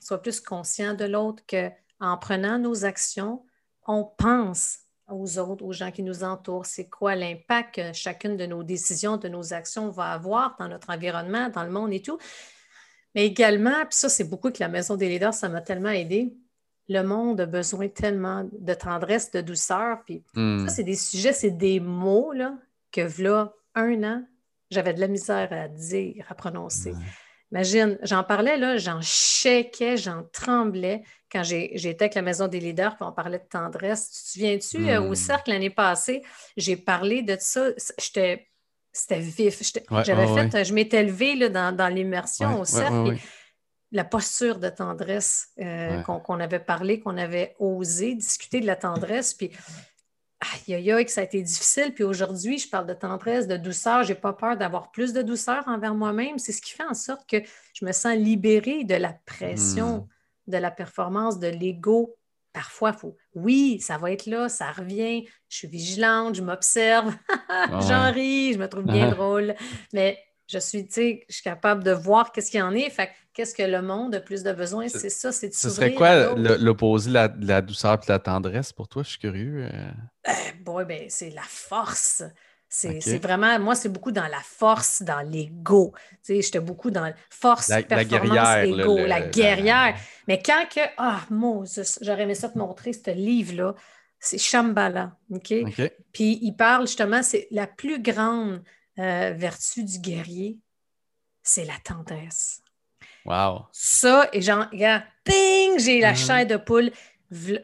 soient 0.00 0.22
plus 0.22 0.40
conscients 0.40 0.94
de 0.94 1.04
l'autre, 1.04 1.42
qu'en 1.48 2.16
prenant 2.16 2.58
nos 2.58 2.84
actions, 2.84 3.44
on 3.86 4.04
pense 4.04 4.78
aux 5.08 5.38
autres, 5.38 5.64
aux 5.64 5.72
gens 5.72 5.90
qui 5.90 6.02
nous 6.02 6.24
entourent. 6.24 6.66
C'est 6.66 6.88
quoi 6.88 7.14
l'impact 7.14 7.76
que 7.76 7.92
chacune 7.92 8.36
de 8.36 8.46
nos 8.46 8.62
décisions, 8.62 9.16
de 9.16 9.28
nos 9.28 9.52
actions 9.52 9.88
va 9.90 10.12
avoir 10.12 10.56
dans 10.58 10.68
notre 10.68 10.90
environnement, 10.90 11.48
dans 11.48 11.64
le 11.64 11.70
monde 11.70 11.92
et 11.92 12.02
tout. 12.02 12.18
Mais 13.14 13.26
également, 13.26 13.80
puis 13.82 13.96
ça, 13.98 14.08
c'est 14.08 14.24
beaucoup 14.28 14.50
que 14.50 14.60
la 14.60 14.68
Maison 14.68 14.96
des 14.96 15.08
leaders, 15.08 15.34
ça 15.34 15.48
m'a 15.48 15.60
tellement 15.60 15.90
aidé. 15.90 16.36
Le 16.88 17.02
monde 17.02 17.40
a 17.40 17.46
besoin 17.46 17.88
tellement 17.88 18.48
de 18.52 18.74
tendresse, 18.74 19.30
de 19.30 19.40
douceur. 19.40 20.02
Puis 20.04 20.22
hmm. 20.34 20.66
ça, 20.66 20.74
c'est 20.74 20.84
des 20.84 20.96
sujets, 20.96 21.32
c'est 21.32 21.50
des 21.50 21.80
mots 21.80 22.32
là, 22.32 22.56
que 22.92 23.22
là, 23.22 23.52
un 23.74 24.02
an, 24.04 24.24
j'avais 24.70 24.94
de 24.94 25.00
la 25.00 25.08
misère 25.08 25.48
à 25.52 25.68
dire, 25.68 26.26
à 26.28 26.34
prononcer. 26.34 26.92
Imagine, 27.52 27.98
j'en 28.02 28.24
parlais, 28.24 28.56
là, 28.56 28.76
j'en 28.76 29.00
chéquais, 29.00 29.96
j'en 29.96 30.24
tremblais 30.32 31.02
quand 31.30 31.44
j'étais 31.44 32.04
avec 32.04 32.14
la 32.14 32.22
Maison 32.22 32.48
des 32.48 32.58
leaders, 32.58 32.96
puis 32.96 33.06
on 33.06 33.12
parlait 33.12 33.38
de 33.38 33.48
tendresse. 33.48 34.10
Tu 34.10 34.22
te 34.22 34.28
souviens-tu, 34.30 34.90
euh, 34.90 35.00
au 35.00 35.12
hmm. 35.12 35.14
cercle 35.14 35.50
l'année 35.50 35.70
passée, 35.70 36.22
j'ai 36.56 36.76
parlé 36.76 37.22
de 37.22 37.36
ça. 37.38 37.68
J'étais 37.98 38.48
c'était 38.96 39.20
vif. 39.20 39.62
J'avais 40.04 40.48
fait, 40.48 40.64
je 40.64 40.72
m'étais 40.72 41.02
levée 41.02 41.48
dans, 41.50 41.94
l'immersion 41.94 42.60
au 42.60 42.64
cercle. 42.64 43.16
la 43.92 44.04
posture 44.04 44.58
de 44.58 44.70
tendresse 44.70 45.48
euh, 45.60 46.00
qu'on 46.02 46.40
avait 46.40 46.60
parlé, 46.60 47.00
qu'on 47.00 47.18
avait 47.18 47.54
osé 47.58 48.14
discuter 48.14 48.60
de 48.60 48.66
la 48.66 48.76
tendresse. 48.76 49.34
Puis 49.34 49.50
aïe, 50.40 50.74
aïe, 50.74 50.92
aïe, 50.92 51.04
que 51.04 51.10
ça 51.10 51.22
a 51.22 51.24
été 51.24 51.42
difficile. 51.42 51.92
Puis 51.94 52.04
aujourd'hui, 52.04 52.58
je 52.58 52.68
parle 52.68 52.86
de 52.86 52.94
tendresse, 52.94 53.46
de 53.46 53.56
douceur. 53.56 54.02
Je 54.02 54.12
n'ai 54.12 54.18
pas 54.18 54.32
peur 54.32 54.56
d'avoir 54.56 54.90
plus 54.90 55.12
de 55.12 55.22
douceur 55.22 55.64
envers 55.66 55.94
moi-même. 55.94 56.38
C'est 56.38 56.52
ce 56.52 56.60
qui 56.60 56.72
fait 56.72 56.84
en 56.84 56.94
sorte 56.94 57.28
que 57.28 57.38
je 57.74 57.84
me 57.84 57.92
sens 57.92 58.16
libérée 58.16 58.84
de 58.84 58.94
la 58.94 59.14
pression, 59.24 59.98
hmm. 59.98 60.50
de 60.50 60.58
la 60.58 60.70
performance, 60.70 61.38
de 61.38 61.48
l'ego. 61.48 62.16
Parfois, 62.52 62.92
il 62.94 62.98
faut, 62.98 63.16
oui, 63.34 63.80
ça 63.80 63.98
va 63.98 64.12
être 64.12 64.26
là, 64.26 64.48
ça 64.48 64.72
revient. 64.72 65.26
Je 65.48 65.56
suis 65.58 65.68
vigilante, 65.68 66.36
je 66.36 66.42
m'observe, 66.42 67.14
j'en 67.86 68.10
ris, 68.12 68.54
je 68.54 68.58
me 68.58 68.66
trouve 68.66 68.84
bien 68.84 69.10
drôle. 69.14 69.54
Mais 69.92 70.18
je 70.46 70.58
suis, 70.58 70.86
tu 70.86 70.94
sais, 70.94 71.24
je 71.28 71.34
suis 71.34 71.42
capable 71.42 71.82
de 71.82 71.90
voir 71.90 72.32
qu'est-ce 72.32 72.50
qu'il 72.50 72.60
y 72.60 72.62
en 72.62 72.72
est. 72.72 72.88
Fait 72.90 73.10
qu'est-ce 73.32 73.54
que 73.54 73.62
le 73.62 73.82
monde 73.82 74.14
a 74.14 74.20
plus 74.20 74.42
de 74.42 74.52
besoin? 74.52 74.88
C'est 74.88 75.10
ça, 75.10 75.32
c'est 75.32 75.48
de 75.48 75.54
Ce 75.54 75.70
serait 75.70 75.94
quoi 75.94 76.34
l'opposé 76.34 77.10
de 77.10 77.46
la, 77.46 77.60
douceur 77.60 77.94
et 77.94 78.06
de 78.06 78.12
la 78.12 78.18
tendresse 78.18 78.72
pour 78.72 78.88
toi? 78.88 79.02
Je 79.02 79.10
suis 79.10 79.18
curieux. 79.18 79.68
Euh. 79.72 79.90
Euh, 80.28 80.84
ben, 80.84 81.06
c'est 81.08 81.30
la 81.30 81.42
force. 81.42 82.22
C'est 82.68 83.18
vraiment, 83.18 83.58
moi, 83.60 83.74
c'est 83.74 83.88
beaucoup 83.88 84.12
dans 84.12 84.26
la 84.26 84.40
force, 84.42 85.02
dans 85.02 85.20
l'ego. 85.20 85.94
Tu 86.10 86.18
sais, 86.22 86.42
j'étais 86.42 86.60
beaucoup 86.60 86.90
dans 86.90 87.12
force, 87.30 87.68
la, 87.68 87.82
performance, 87.82 88.34
la 88.34 88.66
ego, 88.66 88.98
la 89.06 89.20
guerrière. 89.20 89.96
Mais 90.26 90.42
quand 90.42 90.64
que, 90.68 90.80
ah, 90.98 91.20
oh, 91.30 91.64
j'aurais 92.02 92.22
aimé 92.22 92.34
ça 92.34 92.48
te 92.48 92.58
montrer, 92.58 92.92
ce 92.92 93.10
livre-là, 93.12 93.74
c'est 94.18 94.38
Shambhala, 94.38 95.16
OK? 95.30 95.54
Puis 96.12 96.38
il 96.42 96.52
parle 96.52 96.86
justement, 96.86 97.22
c'est 97.22 97.46
la 97.50 97.66
plus 97.66 98.02
grande 98.02 98.62
euh, 98.98 99.34
vertu 99.36 99.84
du 99.84 99.98
guerrier, 99.98 100.58
c'est 101.42 101.64
la 101.64 101.78
tendresse. 101.84 102.62
Wow. 103.24 103.66
Ça, 103.72 104.28
et 104.32 104.40
genre, 104.40 104.66
regarde, 104.70 105.02
ping, 105.24 105.78
j'ai 105.78 106.00
la 106.00 106.12
mm-hmm. 106.12 106.26
chair 106.26 106.46
de 106.46 106.56
poule. 106.56 106.90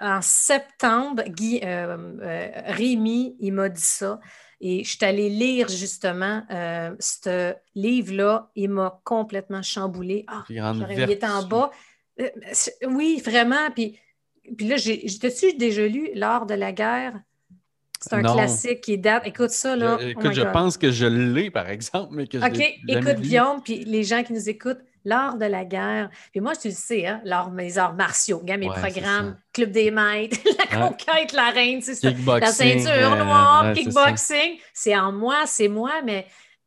En 0.00 0.20
septembre, 0.20 1.22
Guy, 1.28 1.60
euh, 1.62 1.96
euh, 2.20 2.48
Rémi, 2.66 3.36
il 3.38 3.52
m'a 3.52 3.68
dit 3.68 3.80
ça. 3.80 4.20
Et 4.60 4.84
je 4.84 4.96
suis 4.96 5.04
allée 5.04 5.28
lire 5.28 5.68
justement 5.68 6.44
ce 7.00 7.54
livre-là. 7.74 8.50
Il 8.54 8.70
m'a 8.70 9.00
complètement 9.02 9.62
chamboulé. 9.62 10.24
Ah, 10.28 10.44
il 10.48 11.10
était 11.10 11.26
en 11.26 11.42
bas. 11.44 11.70
oui, 12.86 13.20
vraiment. 13.24 13.70
Puis, 13.72 13.98
puis 14.56 14.68
là, 14.68 14.76
j'ai, 14.76 15.04
tu 15.04 15.56
déjà 15.56 15.86
lu 15.86 16.10
L'art 16.14 16.46
de 16.46 16.54
la 16.54 16.72
guerre? 16.72 17.20
C'est 18.02 18.14
un 18.14 18.22
classique 18.22 18.80
qui 18.80 18.98
date. 18.98 19.26
Écoute 19.26 19.50
ça, 19.50 19.76
là. 19.76 19.98
Oh 20.00 20.04
écoute, 20.04 20.32
je 20.32 20.42
pense 20.42 20.76
que 20.76 20.90
je 20.90 21.06
l'ai, 21.06 21.50
par 21.50 21.68
exemple, 21.68 22.08
mais 22.12 22.26
que 22.26 22.38
OK, 22.38 22.60
écoute, 22.88 23.20
Guillaume, 23.20 23.62
puis 23.62 23.84
les 23.84 24.02
gens 24.02 24.22
qui 24.22 24.32
nous 24.32 24.48
écoutent, 24.48 24.80
l'art 25.04 25.36
de 25.36 25.46
la 25.46 25.64
guerre. 25.64 26.10
Puis 26.30 26.40
moi, 26.40 26.54
tu 26.56 26.68
le 26.68 26.74
sais, 26.74 27.06
hein, 27.06 27.22
mes 27.52 27.78
arts 27.78 27.94
martiaux, 27.94 28.42
mes 28.44 28.68
programmes, 28.68 29.36
Club 29.52 29.70
des 29.70 29.90
maîtres, 29.90 30.38
la 30.70 30.88
conquête, 30.88 31.32
la 31.32 31.50
reine, 31.50 31.82
c'est 31.82 32.02
la 32.02 32.52
ceinture 32.52 32.90
euh, 32.90 33.24
noire, 33.24 33.72
kickboxing. 33.74 34.58
C'est 34.72 34.96
en 34.96 35.12
moi, 35.12 35.42
c'est 35.46 35.68
moi, 35.68 36.02
mais 36.04 36.26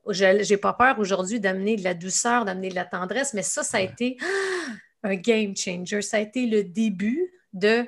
je 0.10 0.50
n'ai 0.50 0.58
pas 0.58 0.74
peur 0.74 1.00
aujourd'hui 1.00 1.40
d'amener 1.40 1.76
de 1.76 1.84
la 1.84 1.94
douceur, 1.94 2.46
d'amener 2.46 2.70
de 2.70 2.76
la 2.76 2.86
tendresse, 2.86 3.34
mais 3.34 3.42
ça, 3.42 3.64
ça 3.64 3.78
a 3.78 3.82
été 3.82 4.18
un 5.04 5.16
game 5.16 5.56
changer. 5.56 6.02
Ça 6.02 6.18
a 6.18 6.20
été 6.20 6.46
le 6.46 6.64
début 6.64 7.32
de 7.54 7.86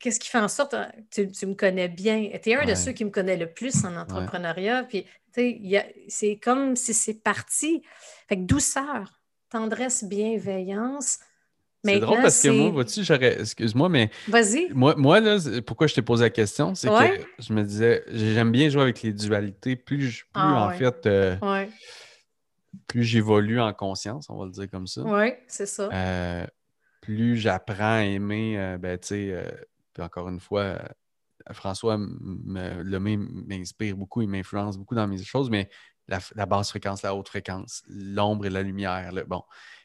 qu'est-ce 0.00 0.18
qui 0.18 0.28
fait 0.28 0.38
en 0.38 0.48
sorte, 0.48 0.74
hein, 0.74 0.90
tu, 1.10 1.30
tu 1.30 1.46
me 1.46 1.54
connais 1.54 1.88
bien, 1.88 2.28
tu 2.42 2.50
es 2.50 2.56
un 2.56 2.64
de 2.64 2.74
ceux 2.74 2.92
qui 2.92 3.04
me 3.04 3.10
connaît 3.10 3.36
le 3.36 3.52
plus 3.52 3.84
en 3.84 3.96
entrepreneuriat, 3.96 4.84
puis 4.84 5.06
c'est 6.08 6.40
comme 6.42 6.74
si 6.74 6.94
c'est 6.94 7.22
parti. 7.22 7.82
Fait 8.28 8.36
que 8.36 8.42
douceur, 8.42 9.20
tendresse, 9.50 10.04
bienveillance, 10.04 11.18
C'est 11.84 12.00
drôle 12.00 12.22
parce 12.22 12.42
que 12.42 12.48
moi, 12.48 12.70
vois-tu, 12.70 13.04
j'aurais. 13.04 13.40
Excuse-moi, 13.40 13.88
mais. 13.88 14.10
Vas-y. 14.28 14.68
Moi, 14.72 14.94
moi, 14.96 15.20
là, 15.20 15.38
pourquoi 15.66 15.86
je 15.86 15.94
t'ai 15.94 16.02
posé 16.02 16.24
la 16.24 16.30
question, 16.30 16.74
c'est 16.74 16.88
que 16.88 17.24
je 17.38 17.52
me 17.52 17.62
disais, 17.62 18.04
j'aime 18.08 18.52
bien 18.52 18.68
jouer 18.68 18.82
avec 18.82 19.02
les 19.02 19.12
dualités. 19.12 19.76
Plus, 19.76 20.22
plus 20.22 20.26
ah, 20.34 20.66
en 20.66 20.70
fait. 20.70 21.06
Euh, 21.06 21.36
plus 22.86 23.02
j'évolue 23.02 23.60
en 23.60 23.72
conscience, 23.72 24.30
on 24.30 24.38
va 24.38 24.44
le 24.44 24.52
dire 24.52 24.70
comme 24.70 24.86
ça. 24.86 25.02
Oui, 25.02 25.32
c'est 25.46 25.66
ça. 25.66 25.88
Euh, 25.92 26.46
plus 27.00 27.36
j'apprends 27.36 27.98
à 27.98 28.04
aimer, 28.04 28.58
euh, 28.58 28.78
ben, 28.78 28.98
tu 28.98 29.08
sais, 29.08 29.44
puis 30.00 30.06
encore 30.06 30.28
une 30.28 30.40
fois, 30.40 30.78
François 31.52 31.98
Lemay 31.98 33.16
m'inspire 33.18 33.96
beaucoup, 33.96 34.22
il 34.22 34.28
m'influence 34.28 34.78
beaucoup 34.78 34.94
dans 34.94 35.06
mes 35.06 35.22
choses, 35.22 35.50
mais 35.50 35.68
la, 36.08 36.46
basse 36.46 36.70
fréquence, 36.70 37.02
la 37.02 37.14
haute 37.14 37.28
fréquence, 37.28 37.82
l'ombre 37.88 38.46
et 38.46 38.50
la 38.50 38.62
lumière. 38.62 39.12
bon. 39.26 39.42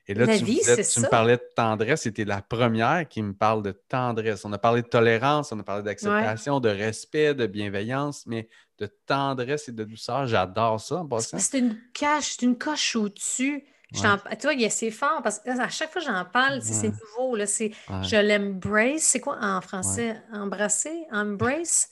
Et 0.08 0.13
là, 0.13 0.25
tu, 0.38 0.45
me 0.45 1.10
parlais 1.10 1.38
de 1.38 1.49
tendresse, 1.56 2.04
c'était 2.04 2.25
la 2.25 2.41
première 2.41 3.08
qui 3.08 3.23
me 3.23 3.34
parle 3.34 3.63
de 3.63 3.71
tendresse. 3.71 4.45
On 4.45 4.54
a 4.54 4.58
parlé 4.60 4.84
de 4.84 4.88
tolérance, 4.88 5.51
on 5.51 5.60
a 5.60 5.63
parlé 5.63 5.84
d'acceptation, 5.84 6.60
de 6.60 6.69
respect, 6.69 7.34
de 7.34 7.47
bienveillance, 7.47 8.28
mais 8.28 8.47
de 8.78 8.88
tendresse 9.08 9.67
et 9.67 9.71
de 9.71 9.84
douceur, 9.84 10.28
j'adore 10.28 10.80
ça 10.80 10.97
en 10.97 11.08
passant. 11.08 11.39
C'est 11.39 11.58
une 11.58 11.80
cache, 11.93 12.36
c'est 12.36 12.43
une 12.43 12.58
coche 12.58 12.95
au-dessus. 12.95 13.65
Tu 13.95 14.41
vois, 14.43 14.53
il 14.53 14.62
y 14.62 14.65
a 14.65 14.69
c'est 14.69 14.91
fort 14.91 15.21
parce 15.23 15.39
qu'à 15.39 15.69
chaque 15.69 15.91
fois 15.91 16.01
que 16.01 16.08
j'en 16.08 16.25
parle, 16.25 16.62
c'est 16.62 16.89
nouveau. 16.89 17.36
Là, 17.36 17.45
Je 17.45 18.21
l'embrace. 18.21 19.01
C'est 19.01 19.19
quoi 19.19 19.38
en 19.41 19.62
français? 19.62 20.21
Embrasser? 20.34 21.05
Embrace? 21.12 21.89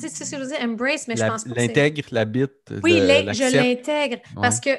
Tu 0.00 0.08
sais 0.08 0.24
ce 0.24 0.30
que 0.30 0.36
je 0.38 0.42
veux 0.42 0.48
dire? 0.48 0.62
Embrace, 0.62 1.08
mais 1.08 1.16
je 1.16 1.26
pense 1.26 1.44
pas. 1.44 1.54
L'intègre, 1.54 2.02
l'habite. 2.10 2.72
Oui, 2.82 2.94
je 2.94 3.56
l'intègre. 3.56 4.18
Parce 4.34 4.60
que 4.60 4.70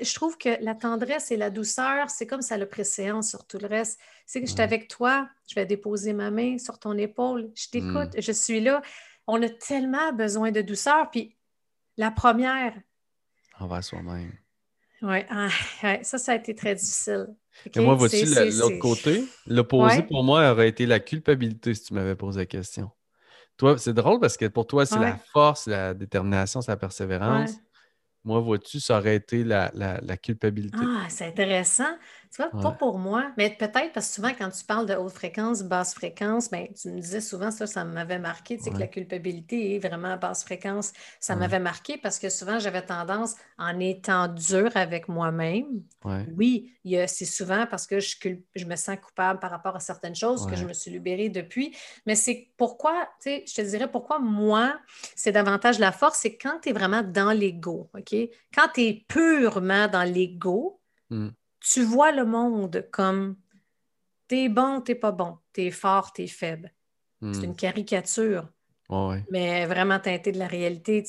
je 0.00 0.14
trouve 0.14 0.36
que 0.38 0.62
la 0.62 0.74
tendresse 0.74 1.30
et 1.30 1.36
la 1.36 1.50
douceur, 1.50 2.10
c'est 2.10 2.26
comme 2.26 2.42
ça 2.42 2.56
le 2.56 2.66
préséance 2.66 3.30
sur 3.30 3.46
tout 3.46 3.58
le 3.58 3.66
reste. 3.66 3.98
C'est 4.26 4.40
que 4.40 4.46
je 4.46 4.52
suis 4.52 4.60
avec 4.60 4.88
toi, 4.88 5.28
je 5.48 5.54
vais 5.54 5.66
déposer 5.66 6.12
ma 6.12 6.30
main 6.30 6.58
sur 6.58 6.78
ton 6.78 6.96
épaule, 6.96 7.50
je 7.54 7.68
t'écoute, 7.68 8.14
hmm. 8.16 8.20
je 8.20 8.32
suis 8.32 8.60
là. 8.60 8.82
On 9.26 9.42
a 9.42 9.48
tellement 9.48 10.12
besoin 10.12 10.50
de 10.52 10.60
douceur. 10.60 11.10
Puis 11.10 11.36
la 11.96 12.10
première. 12.10 12.74
Envers 13.58 13.84
soi-même. 13.84 14.32
Oui, 15.02 15.18
ah, 15.30 15.48
ça, 16.02 16.18
ça 16.18 16.32
a 16.32 16.34
été 16.34 16.54
très 16.54 16.74
difficile. 16.74 17.26
Et 17.74 17.80
moi, 17.80 17.94
vois-tu 17.94 18.24
l'autre 18.24 18.78
côté? 18.78 19.22
L'opposé 19.46 20.02
pour 20.02 20.22
moi 20.24 20.50
aurait 20.50 20.68
été 20.68 20.86
la 20.86 21.00
culpabilité 21.00 21.74
si 21.74 21.84
tu 21.84 21.94
m'avais 21.94 22.16
posé 22.16 22.40
la 22.40 22.46
question. 22.46 22.90
Toi, 23.56 23.76
c'est 23.78 23.92
drôle 23.92 24.20
parce 24.20 24.36
que 24.36 24.46
pour 24.46 24.66
toi, 24.66 24.86
c'est 24.86 25.00
la 25.00 25.16
force, 25.32 25.66
la 25.66 25.94
détermination, 25.94 26.60
c'est 26.62 26.70
la 26.70 26.76
persévérance. 26.76 27.58
Moi, 28.24 28.40
vois-tu, 28.40 28.80
ça 28.80 28.98
aurait 28.98 29.16
été 29.16 29.44
la, 29.44 29.70
culpabilité. 30.20 30.78
Ah, 30.80 31.06
c'est 31.08 31.26
intéressant. 31.26 31.96
Tu 32.30 32.42
vois, 32.42 32.50
pas 32.50 32.72
pour 32.72 32.98
moi, 32.98 33.32
mais 33.36 33.50
peut-être 33.50 33.92
parce 33.92 34.08
que 34.08 34.14
souvent, 34.14 34.32
quand 34.36 34.50
tu 34.50 34.64
parles 34.64 34.86
de 34.86 34.94
haute 34.94 35.12
fréquence, 35.12 35.62
basse 35.62 35.94
fréquence, 35.94 36.50
ben, 36.50 36.68
tu 36.74 36.88
me 36.90 37.00
disais 37.00 37.20
souvent 37.20 37.50
ça, 37.50 37.66
ça 37.66 37.84
m'avait 37.84 38.18
marqué, 38.18 38.56
tu 38.56 38.64
sais, 38.64 38.70
que 38.70 38.78
la 38.78 38.86
culpabilité 38.86 39.74
est 39.74 39.78
vraiment 39.78 40.08
à 40.08 40.16
basse 40.16 40.44
fréquence. 40.44 40.92
Ça 41.20 41.36
m'avait 41.36 41.60
marqué 41.60 41.96
parce 41.96 42.18
que 42.18 42.28
souvent, 42.28 42.58
j'avais 42.58 42.82
tendance, 42.82 43.34
en 43.58 43.78
étant 43.80 44.28
dur 44.28 44.70
avec 44.74 45.08
moi-même, 45.08 45.82
oui, 46.36 46.72
c'est 47.06 47.24
souvent 47.24 47.66
parce 47.66 47.86
que 47.86 48.00
je, 48.00 48.16
je, 48.54 48.64
me 48.64 48.76
sens 48.76 48.96
coupable 49.00 49.40
par 49.40 49.50
rapport 49.50 49.76
à 49.76 49.80
certaines 49.80 50.14
choses 50.14 50.46
que 50.46 50.56
je 50.56 50.64
me 50.64 50.72
suis 50.72 50.90
libérée 50.90 51.28
depuis, 51.28 51.74
mais 52.06 52.14
c'est 52.14 52.48
pourquoi, 52.56 53.08
tu 53.20 53.30
sais, 53.30 53.44
je 53.46 53.54
te 53.54 53.60
dirais 53.62 53.90
pourquoi 53.90 54.18
moi, 54.18 54.78
c'est 55.14 55.32
davantage 55.32 55.78
la 55.78 55.92
force, 55.92 56.18
c'est 56.20 56.36
quand 56.36 56.60
tu 56.62 56.70
es 56.70 56.72
vraiment 56.72 57.02
dans 57.02 57.32
l'ego, 57.32 57.90
OK? 57.94 58.14
Quand 58.54 58.68
tu 58.74 58.82
es 58.82 59.04
purement 59.08 59.88
dans 59.88 60.04
l'ego, 60.04 60.80
mmh 61.10 61.28
tu 61.72 61.82
vois 61.82 62.12
le 62.12 62.24
monde 62.24 62.86
comme 62.90 63.36
t'es 64.26 64.48
bon, 64.48 64.80
t'es 64.80 64.94
pas 64.94 65.12
bon, 65.12 65.38
t'es 65.52 65.70
fort, 65.70 66.12
t'es 66.12 66.26
faible. 66.26 66.72
C'est 67.20 67.40
hmm. 67.40 67.44
une 67.44 67.56
caricature. 67.56 68.48
Mais 69.30 69.66
vraiment 69.66 69.98
teintée 70.00 70.32
de 70.32 70.38
la 70.38 70.46
réalité. 70.46 71.04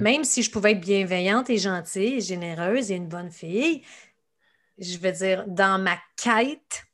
Même 0.00 0.24
si 0.24 0.42
je 0.42 0.50
pouvais 0.50 0.72
être 0.72 0.80
bienveillante 0.80 1.50
et 1.50 1.58
gentille, 1.58 2.14
et 2.14 2.20
généreuse 2.20 2.90
et 2.90 2.94
une 2.94 3.08
bonne 3.08 3.30
fille, 3.30 3.82
je 4.78 4.96
veux 4.98 5.12
dire, 5.12 5.44
dans 5.46 5.78
ma 5.78 5.98
quête, 6.16 6.84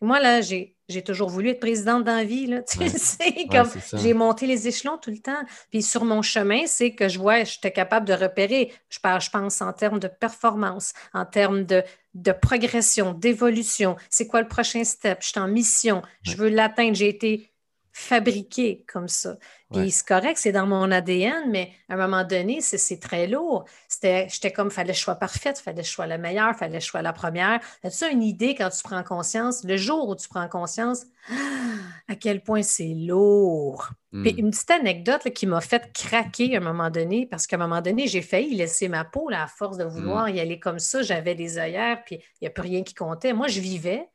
moi, 0.00 0.20
là, 0.20 0.40
j'ai 0.40 0.76
j'ai 0.90 1.02
toujours 1.02 1.28
voulu 1.28 1.50
être 1.50 1.60
présidente 1.60 2.04
dans 2.04 2.16
la 2.16 2.24
vie. 2.24 2.46
Là, 2.46 2.62
tu 2.62 2.88
sais, 2.88 3.46
comme 3.50 3.70
j'ai 3.94 4.12
monté 4.12 4.46
les 4.46 4.68
échelons 4.68 4.98
tout 4.98 5.10
le 5.10 5.18
temps. 5.18 5.42
Puis 5.70 5.82
sur 5.82 6.04
mon 6.04 6.20
chemin, 6.20 6.66
c'est 6.66 6.94
que 6.94 7.08
je 7.08 7.18
vois, 7.18 7.44
j'étais 7.44 7.70
capable 7.70 8.06
de 8.06 8.12
repérer. 8.12 8.72
Je, 8.88 8.98
je 8.98 9.30
pense 9.30 9.62
en 9.62 9.72
termes 9.72 10.00
de 10.00 10.08
performance, 10.08 10.92
en 11.14 11.24
termes 11.24 11.64
de, 11.64 11.82
de 12.14 12.32
progression, 12.32 13.14
d'évolution. 13.14 13.96
C'est 14.08 14.26
quoi 14.26 14.42
le 14.42 14.48
prochain 14.48 14.84
step? 14.84 15.18
Je 15.22 15.28
suis 15.28 15.40
en 15.40 15.48
mission. 15.48 16.02
Je 16.22 16.36
veux 16.36 16.48
l'atteindre. 16.48 16.94
J'ai 16.94 17.08
été 17.08 17.50
fabriqué 17.92 18.84
comme 18.90 19.08
ça. 19.08 19.36
Puis 19.72 19.90
c'est 19.90 20.06
correct, 20.06 20.38
c'est 20.38 20.52
dans 20.52 20.66
mon 20.66 20.90
ADN, 20.90 21.50
mais 21.50 21.72
à 21.88 21.94
un 21.94 21.96
moment 21.96 22.24
donné, 22.24 22.60
c'est 22.60 22.98
très 22.98 23.26
lourd. 23.26 23.64
J'étais 24.02 24.52
comme, 24.52 24.70
fallait 24.70 24.92
que 24.92 24.98
je 24.98 25.02
sois 25.02 25.16
parfaite, 25.16 25.58
fallait 25.58 25.82
que 25.82 25.86
je 25.86 25.92
sois 25.92 26.06
la 26.06 26.18
meilleure, 26.18 26.56
fallait 26.56 26.78
que 26.78 26.84
je 26.84 26.88
sois 26.88 27.02
la 27.02 27.12
première. 27.12 27.60
As-tu 27.84 28.10
une 28.10 28.22
idée 28.22 28.54
quand 28.54 28.70
tu 28.70 28.82
prends 28.82 29.02
conscience, 29.02 29.64
le 29.64 29.76
jour 29.76 30.08
où 30.08 30.16
tu 30.16 30.28
prends 30.28 30.48
conscience, 30.48 31.04
à 32.08 32.16
quel 32.16 32.42
point 32.42 32.62
c'est 32.62 32.94
lourd? 32.94 33.90
Puis 34.12 34.32
hmm. 34.34 34.38
une 34.38 34.50
petite 34.50 34.70
anecdote 34.70 35.30
qui 35.30 35.46
m'a 35.46 35.60
fait 35.60 35.92
craquer 35.92 36.56
à 36.56 36.58
un 36.58 36.62
moment 36.62 36.90
donné, 36.90 37.26
parce 37.26 37.46
qu'à 37.46 37.56
un 37.56 37.60
moment 37.60 37.80
donné, 37.80 38.08
j'ai 38.08 38.22
failli 38.22 38.56
laisser 38.56 38.88
ma 38.88 39.04
peau 39.04 39.30
à 39.32 39.46
force 39.46 39.76
de 39.76 39.84
vouloir 39.84 40.26
hmm. 40.26 40.34
y 40.34 40.40
aller 40.40 40.58
comme 40.58 40.80
ça. 40.80 41.02
J'avais 41.02 41.34
des 41.34 41.58
œillères, 41.58 42.02
puis 42.04 42.16
il 42.16 42.42
n'y 42.42 42.48
a 42.48 42.50
plus 42.50 42.62
rien 42.62 42.82
qui 42.82 42.94
comptait. 42.94 43.32
Moi, 43.32 43.46
je 43.46 43.60
vivais 43.60 44.08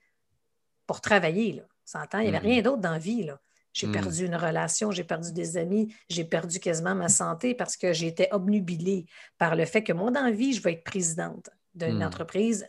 pour 0.86 1.02
travailler, 1.02 1.54
là. 1.54 1.64
Il 2.16 2.20
n'y 2.20 2.28
avait 2.28 2.40
hmm. 2.40 2.42
rien 2.42 2.62
d'autre 2.62 2.82
dans 2.82 2.92
la 2.92 3.00
vie, 3.00 3.24
là. 3.24 3.40
J'ai 3.72 3.92
perdu 3.92 4.26
une 4.26 4.38
relation, 4.38 4.92
j'ai 4.92 5.04
perdu 5.04 5.34
des 5.34 5.58
amis, 5.58 5.94
j'ai 6.08 6.24
perdu 6.24 6.62
quasiment 6.62 6.96
ma 6.96 7.10
santé 7.10 7.54
parce 7.54 7.76
que 7.76 7.92
j'étais 7.92 8.30
obnubilée 8.32 9.06
par 9.38 9.58
le 9.58 9.66
fait 9.66 9.84
que 9.84 9.92
moi, 9.92 10.12
dans 10.12 10.24
la 10.24 10.32
vie, 10.32 10.54
je 10.54 10.62
vais 10.62 10.74
être 10.74 10.86
présidente 10.86 11.50
d'une 11.74 12.02
entreprise. 12.02 12.66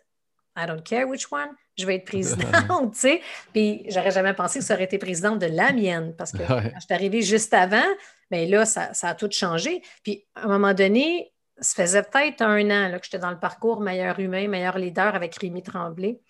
I 0.57 0.67
don't 0.67 0.83
care 0.83 1.07
which 1.07 1.31
one, 1.31 1.51
je 1.77 1.87
vais 1.87 1.97
être 1.97 2.05
présidente, 2.07 2.93
tu 2.93 2.99
sais. 2.99 3.21
Puis 3.53 3.85
j'aurais 3.89 4.11
jamais 4.11 4.35
pensé 4.35 4.59
que 4.59 4.65
ça 4.65 4.75
aurait 4.75 4.85
été 4.85 4.99
présidente 4.99 5.39
de 5.39 5.47
la 5.47 5.73
mienne 5.73 6.15
parce 6.17 6.33
que 6.33 6.39
quand 6.47 6.61
je 6.63 6.81
suis 6.81 6.95
arrivée 6.95 7.23
juste 7.23 7.55
avant, 7.55 7.87
bien 8.31 8.47
là, 8.47 8.65
ça, 8.65 8.93
ça, 8.95 9.09
a 9.09 9.15
tout 9.15 9.31
changé. 9.31 9.83
Puis 10.03 10.25
à 10.35 10.45
un 10.45 10.49
moment 10.49 10.75
donné, 10.75 11.33
ça 11.59 11.83
faisait 11.83 12.03
peut-être 12.03 12.43
un 12.43 12.65
an 12.67 12.89
là, 12.89 12.99
que 12.99 13.05
j'étais 13.05 13.19
dans 13.19 13.31
le 13.31 13.39
parcours 13.39 13.81
meilleur 13.81 14.19
humain, 14.19 14.47
meilleur 14.47 14.79
leader 14.79 15.15
avec 15.15 15.37
Rémi 15.37 15.63
Tremblay. 15.63 16.21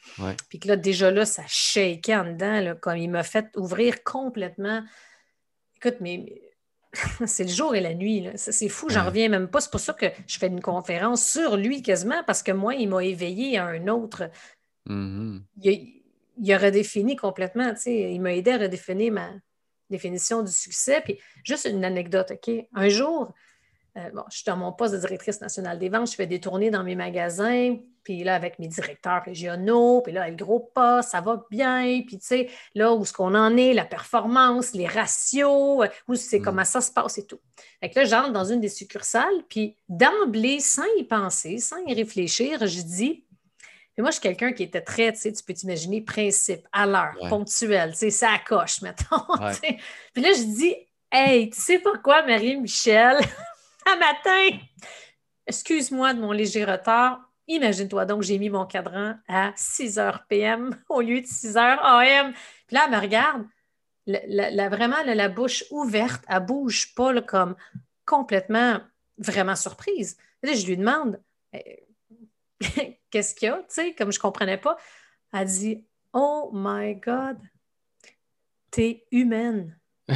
Puis 0.48 0.60
que 0.60 0.68
là, 0.68 0.76
déjà 0.76 1.10
là, 1.10 1.24
ça 1.24 1.42
shakeait 1.46 2.16
en 2.16 2.24
dedans, 2.24 2.60
là, 2.60 2.74
comme 2.74 2.96
il 2.96 3.10
m'a 3.10 3.22
fait 3.22 3.46
ouvrir 3.56 4.04
complètement. 4.04 4.82
Écoute, 5.76 5.96
mais 6.00 6.26
c'est 7.26 7.44
le 7.44 7.50
jour 7.50 7.74
et 7.74 7.80
la 7.80 7.94
nuit. 7.94 8.28
C'est 8.36 8.68
fou, 8.68 8.88
j'en 8.88 9.06
reviens 9.06 9.28
même 9.28 9.48
pas. 9.48 9.60
C'est 9.60 9.70
pour 9.70 9.80
ça 9.80 9.92
que 9.92 10.06
je 10.26 10.38
fais 10.38 10.46
une 10.46 10.62
conférence 10.62 11.26
sur 11.26 11.56
lui 11.56 11.82
quasiment, 11.82 12.22
parce 12.24 12.42
que 12.42 12.52
moi, 12.52 12.74
il 12.74 12.88
m'a 12.88 13.04
éveillé 13.04 13.58
à 13.58 13.66
un 13.66 13.88
autre. 13.88 14.30
Mm-hmm. 14.88 15.40
il, 15.62 16.02
il, 16.38 16.52
a 16.52 16.58
redéfini 16.58 17.16
complètement. 17.16 17.72
Il 17.86 18.20
m'a 18.20 18.34
aidé 18.34 18.52
à 18.52 18.58
redéfinir 18.58 19.12
ma 19.12 19.30
définition 19.90 20.42
du 20.42 20.52
succès. 20.52 21.00
Puis 21.04 21.18
juste 21.44 21.66
une 21.70 21.84
anecdote, 21.84 22.32
OK? 22.32 22.50
Un 22.74 22.88
jour, 22.88 23.32
euh, 23.96 24.10
bon, 24.12 24.22
je 24.30 24.36
suis 24.36 24.44
dans 24.44 24.56
mon 24.56 24.72
poste 24.72 24.94
de 24.94 24.98
directrice 24.98 25.40
nationale 25.40 25.78
des 25.78 25.88
ventes, 25.88 26.10
je 26.10 26.16
fais 26.16 26.26
des 26.26 26.40
tournées 26.40 26.70
dans 26.70 26.84
mes 26.84 26.94
magasins, 26.94 27.76
puis 28.02 28.24
là, 28.24 28.34
avec 28.34 28.58
mes 28.58 28.68
directeurs 28.68 29.22
régionaux, 29.24 30.02
puis 30.02 30.12
là, 30.12 30.28
le 30.28 30.36
gros 30.36 30.60
poste, 30.60 31.10
ça 31.10 31.22
va 31.22 31.42
bien, 31.50 32.02
puis 32.06 32.18
tu 32.18 32.26
sais, 32.26 32.50
là, 32.74 32.92
où 32.94 33.02
est-ce 33.02 33.14
qu'on 33.14 33.34
en 33.34 33.56
est, 33.56 33.72
la 33.72 33.86
performance, 33.86 34.74
les 34.74 34.86
ratios, 34.86 35.82
euh, 35.82 35.88
où 36.08 36.14
c'est 36.14 36.40
mm. 36.40 36.42
comment 36.42 36.64
ça 36.64 36.82
se 36.82 36.92
passe 36.92 37.16
et 37.16 37.26
tout. 37.26 37.40
Fait 37.80 37.88
que 37.88 37.98
là, 37.98 38.04
j'entre 38.04 38.32
dans 38.32 38.44
une 38.44 38.60
des 38.60 38.68
succursales, 38.68 39.44
puis 39.48 39.76
d'emblée, 39.88 40.60
sans 40.60 40.84
y 40.98 41.04
penser, 41.04 41.56
sans 41.58 41.78
y 41.86 41.94
réfléchir, 41.94 42.66
je 42.66 42.82
dis, 42.82 43.24
puis 43.96 44.02
moi, 44.02 44.10
je 44.10 44.16
suis 44.16 44.22
quelqu'un 44.22 44.52
qui 44.52 44.62
était 44.62 44.82
très, 44.82 45.10
tu 45.12 45.20
sais, 45.20 45.32
tu 45.32 45.42
peux 45.42 45.54
t'imaginer, 45.54 46.02
principe, 46.02 46.68
à 46.70 46.84
l'heure, 46.84 47.14
ponctuel, 47.30 47.92
tu 47.92 47.96
sais, 47.96 48.10
ça 48.10 48.38
coche, 48.46 48.82
mettons. 48.82 49.24
Puis 50.12 50.22
là, 50.22 50.34
je 50.34 50.54
dis, 50.54 50.76
hey, 51.10 51.48
tu 51.48 51.58
sais 51.58 51.78
pourquoi, 51.78 52.20
Marie-Michel? 52.26 53.16
un 53.86 53.96
matin. 53.96 54.58
Excuse-moi 55.46 56.12
de 56.12 56.20
mon 56.20 56.30
léger 56.30 56.66
retard. 56.66 57.20
Imagine-toi 57.48 58.04
donc, 58.04 58.22
j'ai 58.22 58.38
mis 58.38 58.50
mon 58.50 58.66
cadran 58.66 59.14
à 59.28 59.52
6 59.56 59.96
h 59.96 60.26
PM 60.28 60.78
au 60.90 61.00
lieu 61.00 61.22
de 61.22 61.26
6 61.26 61.54
h 61.54 61.78
AM. 61.80 62.34
Puis 62.66 62.76
là, 62.76 62.82
elle 62.84 62.94
me 62.94 63.00
regarde, 63.00 63.46
la, 64.06 64.68
vraiment 64.68 65.02
la 65.06 65.28
bouche 65.30 65.64
ouverte, 65.70 66.22
elle 66.28 66.44
bouge 66.44 66.94
pas 66.94 67.18
comme 67.22 67.56
complètement 68.04 68.78
vraiment 69.16 69.56
surprise. 69.56 70.18
là, 70.42 70.52
je 70.52 70.66
lui 70.66 70.76
demande 70.76 71.18
eh, 71.54 71.86
Qu'est-ce 73.10 73.34
qu'il 73.34 73.48
y 73.48 73.50
a? 73.50 73.56
Tu 73.58 73.64
sais, 73.68 73.94
comme 73.94 74.12
je 74.12 74.18
ne 74.18 74.22
comprenais 74.22 74.58
pas. 74.58 74.76
Elle 75.32 75.46
dit 75.46 75.84
Oh 76.12 76.50
my 76.52 76.94
God, 76.96 77.38
t'es 78.70 79.06
humaine. 79.10 79.78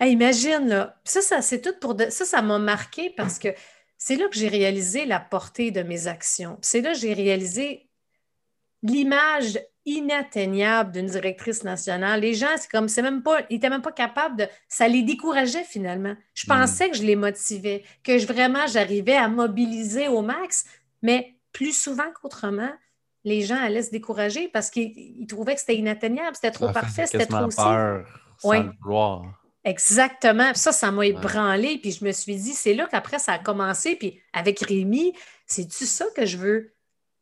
imagine, 0.00 0.68
là. 0.68 1.00
Ça, 1.04 1.20
ça 1.20 1.42
c'est 1.42 1.60
tout 1.60 1.74
pour. 1.80 1.96
Ça, 2.10 2.24
ça 2.24 2.42
m'a 2.42 2.58
marqué 2.58 3.10
parce 3.10 3.38
que 3.38 3.48
c'est 3.98 4.16
là 4.16 4.28
que 4.28 4.36
j'ai 4.36 4.48
réalisé 4.48 5.06
la 5.06 5.20
portée 5.20 5.70
de 5.70 5.82
mes 5.82 6.06
actions. 6.06 6.58
C'est 6.60 6.80
là 6.80 6.92
que 6.92 6.98
j'ai 6.98 7.14
réalisé 7.14 7.88
l'image 8.82 9.60
inatteignable 9.84 10.92
d'une 10.92 11.06
directrice 11.06 11.64
nationale. 11.64 12.20
Les 12.20 12.34
gens, 12.34 12.48
c'est 12.56 12.70
comme, 12.70 12.88
c'est 12.88 13.02
même 13.02 13.22
pas, 13.22 13.40
ils 13.50 13.54
n'étaient 13.54 13.70
même 13.70 13.82
pas 13.82 13.92
capables 13.92 14.36
de. 14.36 14.46
Ça 14.68 14.88
les 14.88 15.02
décourageait 15.02 15.64
finalement. 15.64 16.14
Je 16.34 16.46
hmm. 16.46 16.48
pensais 16.48 16.90
que 16.90 16.96
je 16.96 17.02
les 17.02 17.16
motivais, 17.16 17.84
que 18.02 18.18
je, 18.18 18.26
vraiment 18.26 18.66
j'arrivais 18.66 19.16
à 19.16 19.28
mobiliser 19.28 20.08
au 20.08 20.22
max, 20.22 20.64
mais 21.02 21.36
plus 21.52 21.72
souvent 21.72 22.10
qu'autrement, 22.20 22.72
les 23.24 23.42
gens 23.42 23.56
allaient 23.56 23.82
se 23.82 23.90
décourager 23.90 24.48
parce 24.48 24.70
qu'ils 24.70 25.26
trouvaient 25.28 25.54
que 25.54 25.60
c'était 25.60 25.76
inatteignable, 25.76 26.34
c'était 26.34 26.50
trop 26.50 26.72
parfait, 26.72 27.06
c'était 27.06 27.26
trop 27.26 27.48
peur 27.48 28.06
sans 28.38 28.62
le 28.62 28.72
vouloir. 28.82 29.42
Exactement. 29.64 30.52
Ça, 30.54 30.72
ça 30.72 30.90
m'a 30.90 31.06
ébranlé. 31.06 31.78
Puis 31.78 31.92
je 31.92 32.04
me 32.04 32.12
suis 32.12 32.36
dit, 32.36 32.52
c'est 32.52 32.74
là 32.74 32.88
qu'après, 32.90 33.18
ça 33.18 33.32
a 33.32 33.38
commencé. 33.38 33.96
Puis 33.96 34.20
avec 34.32 34.60
Rémi, 34.60 35.12
c'est-tu 35.46 35.86
ça 35.86 36.06
que 36.16 36.26
je 36.26 36.36
veux 36.36 36.74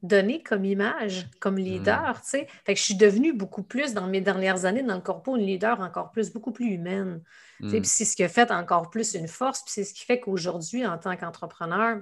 donner 0.03 0.43
comme 0.43 0.65
image, 0.65 1.29
comme 1.41 1.57
hmm. 1.57 1.65
leader, 1.65 2.21
tu 2.23 2.31
sais? 2.31 2.47
Fait 2.65 2.73
que 2.73 2.79
je 2.79 2.85
suis 2.85 2.95
devenue 2.95 3.35
beaucoup 3.35 3.63
plus, 3.63 3.93
dans 3.93 4.07
mes 4.07 4.23
dernières 4.23 4.65
années, 4.65 4.83
dans 4.83 4.95
le 4.95 5.03
corpo, 5.03 5.37
une 5.37 5.45
leader 5.45 5.79
encore 5.81 6.11
plus, 6.11 6.33
beaucoup 6.33 6.53
plus 6.53 6.67
humaine. 6.73 7.23
Hmm. 7.61 7.69
Puis 7.69 7.85
c'est 7.85 8.07
ce 8.07 8.17
qui 8.17 8.25
a 8.25 8.29
fait 8.31 8.51
encore 8.51 8.89
plus 8.89 9.13
une 9.15 9.29
force. 9.29 9.63
Puis 9.63 9.73
c'est 9.75 9.85
ce 9.85 9.93
qui 9.93 10.07
fait 10.07 10.19
qu'aujourd'hui, 10.19 10.87
en 10.87 10.97
tant 10.97 11.15
qu'entrepreneur, 11.17 12.01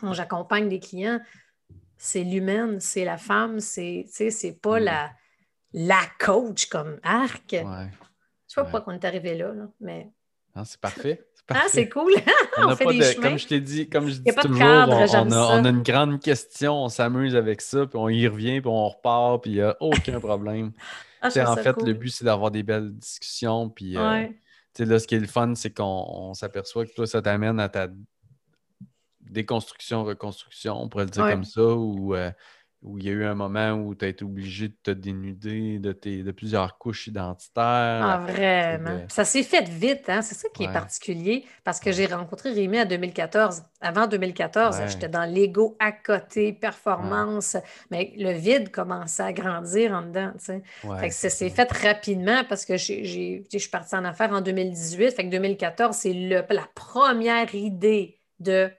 quand 0.00 0.12
j'accompagne 0.12 0.68
des 0.68 0.78
clients, 0.78 1.20
c'est 2.04 2.24
l'humaine, 2.24 2.80
c'est 2.80 3.04
la 3.04 3.16
femme, 3.16 3.60
c'est, 3.60 4.06
c'est 4.08 4.60
pas 4.60 4.80
hmm. 4.80 4.84
la, 4.84 5.10
la 5.72 6.00
coach 6.18 6.66
comme 6.66 6.98
arc. 7.04 7.52
Ouais. 7.52 7.62
Je 7.62 8.54
sais 8.54 8.60
pas 8.60 8.64
pourquoi 8.64 8.92
on 8.92 8.96
est 8.96 9.04
arrivé 9.04 9.36
là, 9.36 9.52
mais. 9.80 10.10
c'est 10.64 10.80
parfait. 10.80 11.24
Ah, 11.48 11.66
c'est 11.68 11.88
cool. 11.88 12.12
on, 12.58 12.74
fait 12.74 12.86
des 12.86 13.14
Comme 13.14 13.38
je 13.38 13.46
t'ai 13.46 13.60
dit, 13.60 13.88
comme 13.88 14.08
je 14.08 14.14
dis 14.14 14.34
toujours, 14.34 14.60
on, 14.60 15.64
a, 15.64 15.68
une 15.68 15.82
grande 15.82 16.20
question, 16.20 16.84
on 16.84 16.88
s'amuse 16.88 17.36
avec 17.36 17.60
ça, 17.60 17.86
puis 17.86 17.96
on 17.96 18.08
y 18.08 18.26
revient, 18.26 18.60
puis 18.60 18.70
on 18.70 18.88
repart, 18.88 19.40
puis 19.40 19.52
il 19.52 19.54
n'y 19.54 19.60
a 19.60 19.76
aucun 19.78 20.18
problème. 20.20 20.72
ah, 21.20 21.28
en 21.46 21.56
fait, 21.56 21.80
le 21.82 21.92
but, 21.92 22.10
c'est 22.10 22.24
d'avoir 22.24 22.50
des 22.50 22.64
belles 22.64 22.92
discussions. 22.92 23.68
Puis, 23.68 23.96
euh, 23.96 24.26
là, 24.78 24.98
ce 24.98 25.06
qui 25.06 25.14
est 25.14 25.20
le 25.20 25.28
fun, 25.28 25.54
c'est 25.54 25.70
qu'on 25.70 26.34
s'aperçoit 26.34 26.84
que 26.84 26.94
toi, 26.94 27.06
ça 27.06 27.22
t'amène 27.22 27.60
à 27.60 27.68
ta 27.68 27.86
déconstruction, 29.22 30.04
reconstruction, 30.04 30.80
on 30.80 30.88
pourrait 30.88 31.04
le 31.04 31.10
dire 31.10 31.28
comme 31.28 31.44
ça, 31.44 31.62
ou 31.62 32.14
euh, 32.14 32.30
où 32.82 32.98
il 32.98 33.04
y 33.04 33.08
a 33.08 33.12
eu 33.12 33.24
un 33.24 33.34
moment 33.34 33.72
où 33.74 33.94
tu 33.94 34.04
as 34.04 34.08
été 34.08 34.24
obligé 34.24 34.68
de 34.68 34.76
te 34.82 34.90
dénuder 34.90 35.78
de, 35.78 35.92
tes, 35.92 36.24
de 36.24 36.32
plusieurs 36.32 36.78
couches 36.78 37.06
identitaires. 37.06 38.04
Ah, 38.04 38.24
vraiment. 38.26 39.04
Ça 39.08 39.24
s'est 39.24 39.44
fait 39.44 39.68
vite, 39.68 40.08
hein? 40.08 40.20
c'est 40.20 40.34
ça 40.34 40.48
qui 40.52 40.64
est 40.64 40.72
particulier, 40.72 41.44
parce 41.62 41.78
que 41.78 41.92
j'ai 41.92 42.06
rencontré 42.06 42.50
Rémi 42.52 42.80
en 42.80 42.84
2014. 42.84 43.62
Avant 43.80 44.08
2014, 44.08 44.80
j'étais 44.88 45.08
dans 45.08 45.24
l'ego 45.24 45.76
à 45.78 45.92
côté, 45.92 46.52
performance, 46.52 47.56
mais 47.90 48.12
le 48.16 48.32
vide 48.32 48.70
commençait 48.72 49.22
à 49.22 49.32
grandir 49.32 49.92
en 49.92 50.02
dedans. 50.02 50.32
Fait 50.38 51.08
que 51.08 51.14
ça 51.14 51.30
s'est 51.30 51.50
fait 51.50 51.70
rapidement 51.70 52.42
parce 52.48 52.64
que 52.64 52.76
je 52.76 53.44
suis 53.48 53.68
partie 53.70 53.94
en 53.94 54.04
affaires 54.04 54.32
en 54.32 54.40
2018. 54.40 55.12
Fait 55.12 55.24
que 55.24 55.30
2014, 55.30 55.96
c'est 55.96 56.12
la 56.12 56.42
première 56.74 57.54
idée 57.54 58.18
de 58.40 58.72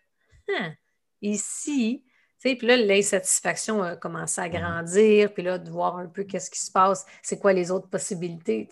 hein, 0.60 0.74
ici, 1.22 2.04
puis 2.40 2.68
là, 2.68 2.76
l'insatisfaction 2.76 3.82
a 3.82 3.96
commencé 3.96 4.42
à 4.42 4.50
grandir, 4.50 5.34
puis 5.34 5.44
là, 5.44 5.58
de 5.58 5.70
voir 5.70 5.98
un 5.98 6.08
peu 6.08 6.24
qu'est-ce 6.24 6.52
qui 6.52 6.60
se 6.60 6.72
passe, 6.72 7.06
c'est 7.22 7.40
quoi 7.40 7.54
les 7.54 7.72
autres 7.72 7.88
possibilités. 7.88 8.68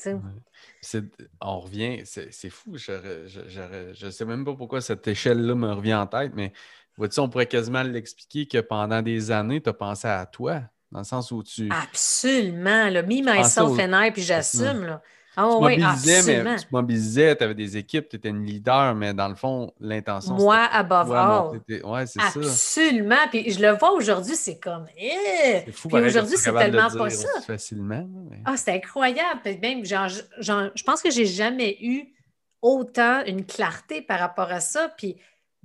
On 1.39 1.59
revient, 1.61 2.01
c'est 2.03 2.49
fou, 2.49 2.77
je 2.77 4.05
ne 4.05 4.11
sais 4.11 4.25
même 4.25 4.43
pas 4.43 4.53
pourquoi 4.53 4.81
cette 4.81 5.07
échelle-là 5.07 5.55
me 5.55 5.71
revient 5.71 5.93
en 5.93 6.07
tête, 6.07 6.33
mais 6.35 6.51
vois-tu, 6.97 7.19
on 7.21 7.29
pourrait 7.29 7.45
quasiment 7.45 7.83
l'expliquer 7.83 8.45
que 8.45 8.57
pendant 8.57 9.01
des 9.01 9.31
années, 9.31 9.61
tu 9.61 9.69
as 9.69 9.73
pensé 9.73 10.07
à 10.07 10.25
toi, 10.25 10.63
dans 10.91 10.99
le 10.99 11.05
sens 11.05 11.31
où 11.31 11.41
tu. 11.41 11.69
Absolument, 11.71 12.89
là, 12.89 13.01
me, 13.03 13.37
myself 13.37 13.79
and 13.79 14.03
I, 14.03 14.11
puis 14.11 14.21
j'assume. 14.21 14.83
Là. 14.83 15.01
Ah 15.37 15.49
tu 15.49 15.61
mobilisais, 15.61 16.43
mais 16.43 16.57
tu 16.57 16.65
mobilisais, 16.71 17.35
tu 17.37 17.43
avais 17.43 17.55
des 17.55 17.77
équipes, 17.77 18.09
tu 18.09 18.17
étais 18.17 18.29
une 18.29 18.43
leader, 18.43 18.93
mais 18.95 19.13
dans 19.13 19.29
le 19.29 19.35
fond, 19.35 19.73
l'intention. 19.79 20.35
Moi, 20.35 20.57
above 20.57 21.11
all. 21.11 21.61
Ouais, 21.83 22.05
c'est 22.05 22.19
ça. 22.19 22.39
Absolument. 22.39 23.27
Puis 23.29 23.51
je 23.51 23.61
le 23.61 23.77
vois 23.77 23.93
aujourd'hui, 23.93 24.35
c'est 24.35 24.59
comme. 24.59 24.87
Eh! 24.97 25.63
C'est 25.65 25.71
fou, 25.71 25.87
Puis 25.87 26.01
aujourd'hui, 26.01 26.37
c'est 26.37 26.53
tellement 26.53 26.89
pas 26.89 27.09
ça. 27.09 27.41
Facilement. 27.41 28.07
Ah, 28.43 28.57
c'est 28.57 28.73
incroyable. 28.73 29.39
même, 29.61 29.85
genre, 29.85 30.09
je 30.09 30.83
pense 30.83 31.01
que 31.01 31.11
j'ai 31.11 31.25
jamais 31.25 31.77
eu 31.81 32.13
autant 32.61 33.23
une 33.25 33.45
clarté 33.45 34.01
par 34.01 34.19
rapport 34.19 34.51
à 34.51 34.59
ça. 34.59 34.89
Puis 34.97 35.15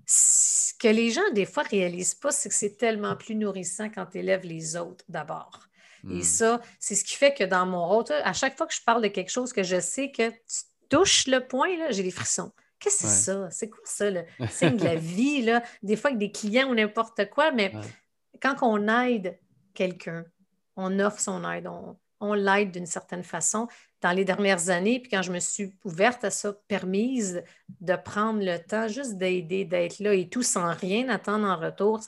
ce 0.07 0.73
que 0.79 0.89
les 0.89 1.11
gens, 1.11 1.29
des 1.35 1.45
fois, 1.45 1.65
réalisent 1.65 2.15
pas, 2.15 2.31
c'est 2.31 2.49
que 2.49 2.55
c'est 2.55 2.77
tellement 2.77 3.17
plus 3.17 3.35
nourrissant 3.35 3.91
quand 3.93 4.07
tu 4.07 4.19
élèves 4.19 4.45
les 4.45 4.77
autres 4.77 5.05
d'abord. 5.09 5.66
Et 6.11 6.19
hmm. 6.19 6.23
ça, 6.23 6.61
c'est 6.79 6.95
ce 6.95 7.05
qui 7.05 7.15
fait 7.15 7.35
que 7.35 7.45
dans 7.45 7.67
mon 7.67 7.87
rôle, 7.87 8.05
à 8.11 8.33
chaque 8.33 8.57
fois 8.57 8.67
que 8.67 8.75
je 8.75 8.83
parle 8.83 9.03
de 9.03 9.09
quelque 9.09 9.31
chose 9.31 9.53
que 9.53 9.63
je 9.63 9.81
sais 9.81 10.11
que 10.11 10.31
tu 10.31 10.65
touches 10.89 11.27
le 11.27 11.47
point, 11.47 11.69
j'ai 11.91 12.03
des 12.03 12.11
frissons. 12.11 12.53
Qu'est-ce 12.79 13.03
que 13.03 13.09
c'est 13.09 13.33
ça? 13.33 13.51
C'est 13.51 13.71
quoi 13.71 13.81
ça, 13.85 14.11
le 14.11 14.25
signe 14.51 14.77
de 14.77 14.85
la 14.85 14.95
vie? 14.95 15.43
Là? 15.43 15.63
Des 15.83 15.97
fois, 15.97 16.11
avec 16.11 16.19
des 16.19 16.31
clients 16.31 16.69
ou 16.69 16.75
n'importe 16.75 17.29
quoi, 17.31 17.51
mais 17.51 17.73
quand 18.41 18.57
on 18.63 18.87
aide 18.89 19.39
quelqu'un, 19.75 20.25
on 20.77 21.01
offre 21.01 21.21
son 21.21 21.49
aide, 21.51 21.67
on, 21.67 21.97
on 22.21 22.35
l'aide 22.35 22.71
d'une 22.71 22.87
certaine 22.87 23.23
façon. 23.23 23.69
Dans 24.03 24.13
les 24.13 24.25
dernières 24.25 24.69
années, 24.69 25.01
puis 25.01 25.11
quand 25.11 25.23
je 25.23 25.33
me 25.33 25.41
suis 25.41 25.73
ouverte 25.85 26.25
à 26.25 26.31
ça, 26.31 26.53
permise 26.69 27.43
de 27.81 27.97
prendre 27.97 28.41
le 28.43 28.59
temps 28.59 28.89
juste 28.89 29.17
d'aider, 29.17 29.65
d'être 29.65 29.99
là 29.99 30.15
et 30.15 30.29
tout 30.29 30.43
sans 30.43 30.73
rien 30.75 31.09
attendre 31.09 31.47
en 31.47 31.57
retour, 31.57 32.01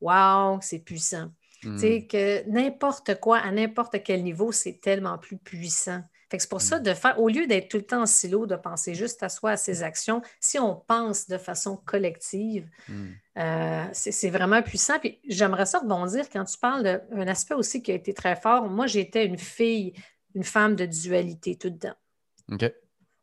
waouh, 0.00 0.58
c'est 0.62 0.78
puissant. 0.78 1.30
C'est 1.78 2.00
hmm. 2.00 2.06
Que 2.06 2.48
n'importe 2.48 3.18
quoi, 3.20 3.38
à 3.38 3.50
n'importe 3.50 4.02
quel 4.02 4.22
niveau, 4.22 4.52
c'est 4.52 4.80
tellement 4.80 5.18
plus 5.18 5.36
puissant. 5.36 6.02
c'est 6.30 6.48
pour 6.48 6.60
ça, 6.60 6.78
hmm. 6.78 6.82
de 6.82 6.94
faire, 6.94 7.20
au 7.20 7.28
lieu 7.28 7.46
d'être 7.46 7.68
tout 7.68 7.78
le 7.78 7.84
temps 7.84 8.02
en 8.02 8.06
silo, 8.06 8.46
de 8.46 8.56
penser 8.56 8.94
juste 8.94 9.22
à 9.22 9.28
soi, 9.28 9.52
à 9.52 9.56
ses 9.56 9.82
actions, 9.82 10.22
si 10.40 10.58
on 10.58 10.76
pense 10.76 11.28
de 11.28 11.38
façon 11.38 11.76
collective, 11.76 12.68
hmm. 12.88 13.06
euh, 13.38 13.84
c'est 13.92 14.30
vraiment 14.30 14.62
puissant. 14.62 14.98
Puis 14.98 15.18
j'aimerais 15.28 15.66
ça 15.66 15.78
rebondir 15.80 16.28
quand 16.30 16.44
tu 16.44 16.58
parles 16.58 16.82
d'un 17.10 17.28
aspect 17.28 17.54
aussi 17.54 17.82
qui 17.82 17.92
a 17.92 17.94
été 17.94 18.14
très 18.14 18.36
fort. 18.36 18.68
Moi, 18.68 18.86
j'étais 18.86 19.26
une 19.26 19.38
fille, 19.38 19.94
une 20.34 20.44
femme 20.44 20.76
de 20.76 20.86
dualité 20.86 21.56
tout 21.56 21.70
dedans. 21.70 21.94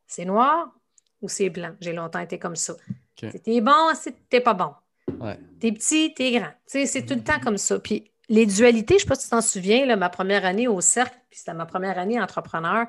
C'est 0.08 0.26
noir 0.26 0.72
ou 1.22 1.30
c'est 1.30 1.50
blanc? 1.50 1.76
J'ai 1.80 1.94
longtemps 1.94 2.20
été 2.20 2.38
comme 2.38 2.56
ça. 2.56 2.76
T'es 3.16 3.62
bon, 3.62 3.92
t'es 4.30 4.42
pas 4.42 4.54
bon. 4.54 4.74
T'es 5.60 5.72
petit, 5.72 6.14
t'es 6.14 6.32
grand. 6.32 6.52
C'est 6.66 7.06
tout 7.06 7.16
le 7.16 7.24
temps 7.24 7.40
comme 7.40 7.58
ça. 7.58 7.80
Puis 7.80 8.12
les 8.34 8.48
dualités, 8.48 8.96
je 8.96 8.96
ne 8.96 9.00
sais 9.02 9.08
pas 9.08 9.16
si 9.16 9.26
tu 9.26 9.30
t'en 9.30 9.42
souviens, 9.42 9.86
là, 9.86 9.96
ma 9.96 10.10
première 10.10 10.44
année 10.44 10.68
au 10.68 10.82
cercle, 10.82 11.16
puis 11.30 11.38
c'était 11.38 11.54
ma 11.54 11.68
première 11.68 12.00
année 12.00 12.20
entrepreneur. 12.20 12.88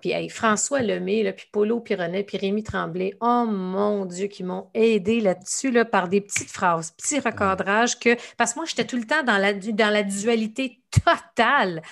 Puis 0.00 0.28
François 0.30 0.80
Lemay, 0.80 1.30
puis 1.34 1.46
Polo 1.52 1.80
Pironnet, 1.80 2.24
puis 2.24 2.38
Rémi 2.38 2.62
Tremblay, 2.62 3.12
oh 3.20 3.44
mon 3.46 4.06
Dieu, 4.06 4.26
qui 4.26 4.42
m'ont 4.42 4.70
aidé 4.72 5.20
là-dessus 5.20 5.70
là, 5.70 5.84
par 5.84 6.08
des 6.08 6.22
petites 6.22 6.50
phrases, 6.50 6.92
petits 6.92 7.20
recadrages 7.20 7.98
que. 7.98 8.16
Parce 8.38 8.54
que 8.54 8.60
moi, 8.60 8.64
j'étais 8.64 8.86
tout 8.86 8.96
le 8.96 9.04
temps 9.04 9.22
dans 9.22 9.36
la, 9.36 9.52
dans 9.52 9.92
la 9.92 10.02
dualité 10.02 10.82
totale. 10.90 11.82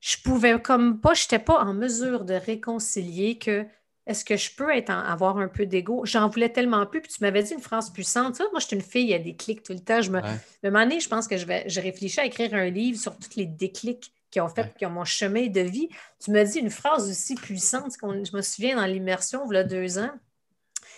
Je 0.00 0.16
pouvais 0.24 0.60
comme 0.60 1.00
pas, 1.00 1.14
je 1.14 1.26
n'étais 1.26 1.38
pas 1.38 1.60
en 1.60 1.74
mesure 1.74 2.24
de 2.24 2.34
réconcilier 2.34 3.38
que 3.38 3.64
est-ce 4.08 4.24
que 4.24 4.36
je 4.36 4.50
peux 4.54 4.74
être 4.74 4.90
avoir 4.90 5.36
un 5.36 5.48
peu 5.48 5.66
d'ego? 5.66 6.00
J'en 6.04 6.28
voulais 6.28 6.48
tellement 6.48 6.86
plus. 6.86 7.02
Puis 7.02 7.12
tu 7.12 7.22
m'avais 7.22 7.42
dit 7.42 7.52
une 7.52 7.60
phrase 7.60 7.90
puissante. 7.90 8.40
moi, 8.50 8.58
je 8.58 8.66
suis 8.66 8.76
une 8.76 8.82
fille, 8.82 9.04
il 9.04 9.10
y 9.10 9.14
a 9.14 9.18
des 9.18 9.36
clics 9.36 9.62
tout 9.62 9.74
le 9.74 9.80
temps. 9.80 10.00
Je 10.00 10.10
me... 10.10 10.18
À 10.18 10.30
un 10.30 10.70
moment 10.70 10.84
donné, 10.84 10.98
je 10.98 11.08
pense 11.08 11.28
que 11.28 11.36
je 11.36 11.44
vais 11.44 11.68
je 11.68 11.80
réfléchis 11.80 12.18
à 12.18 12.24
écrire 12.24 12.54
un 12.54 12.70
livre 12.70 12.98
sur 12.98 13.16
tous 13.16 13.36
les 13.36 13.44
déclics 13.44 14.12
qui 14.30 14.40
ont 14.40 14.48
fait, 14.48 14.74
qui 14.78 14.86
ont 14.86 14.90
mon 14.90 15.04
chemin 15.04 15.46
de 15.48 15.60
vie. 15.60 15.90
Tu 16.24 16.30
m'as 16.30 16.44
dit 16.44 16.58
une 16.58 16.70
phrase 16.70 17.08
aussi 17.08 17.34
puissante. 17.34 17.92
Je 18.02 18.36
me 18.36 18.42
souviens 18.42 18.76
dans 18.76 18.86
l'immersion, 18.86 19.42
il 19.50 19.54
y 19.54 19.58
a 19.58 19.64
deux 19.64 19.98
ans. 19.98 20.10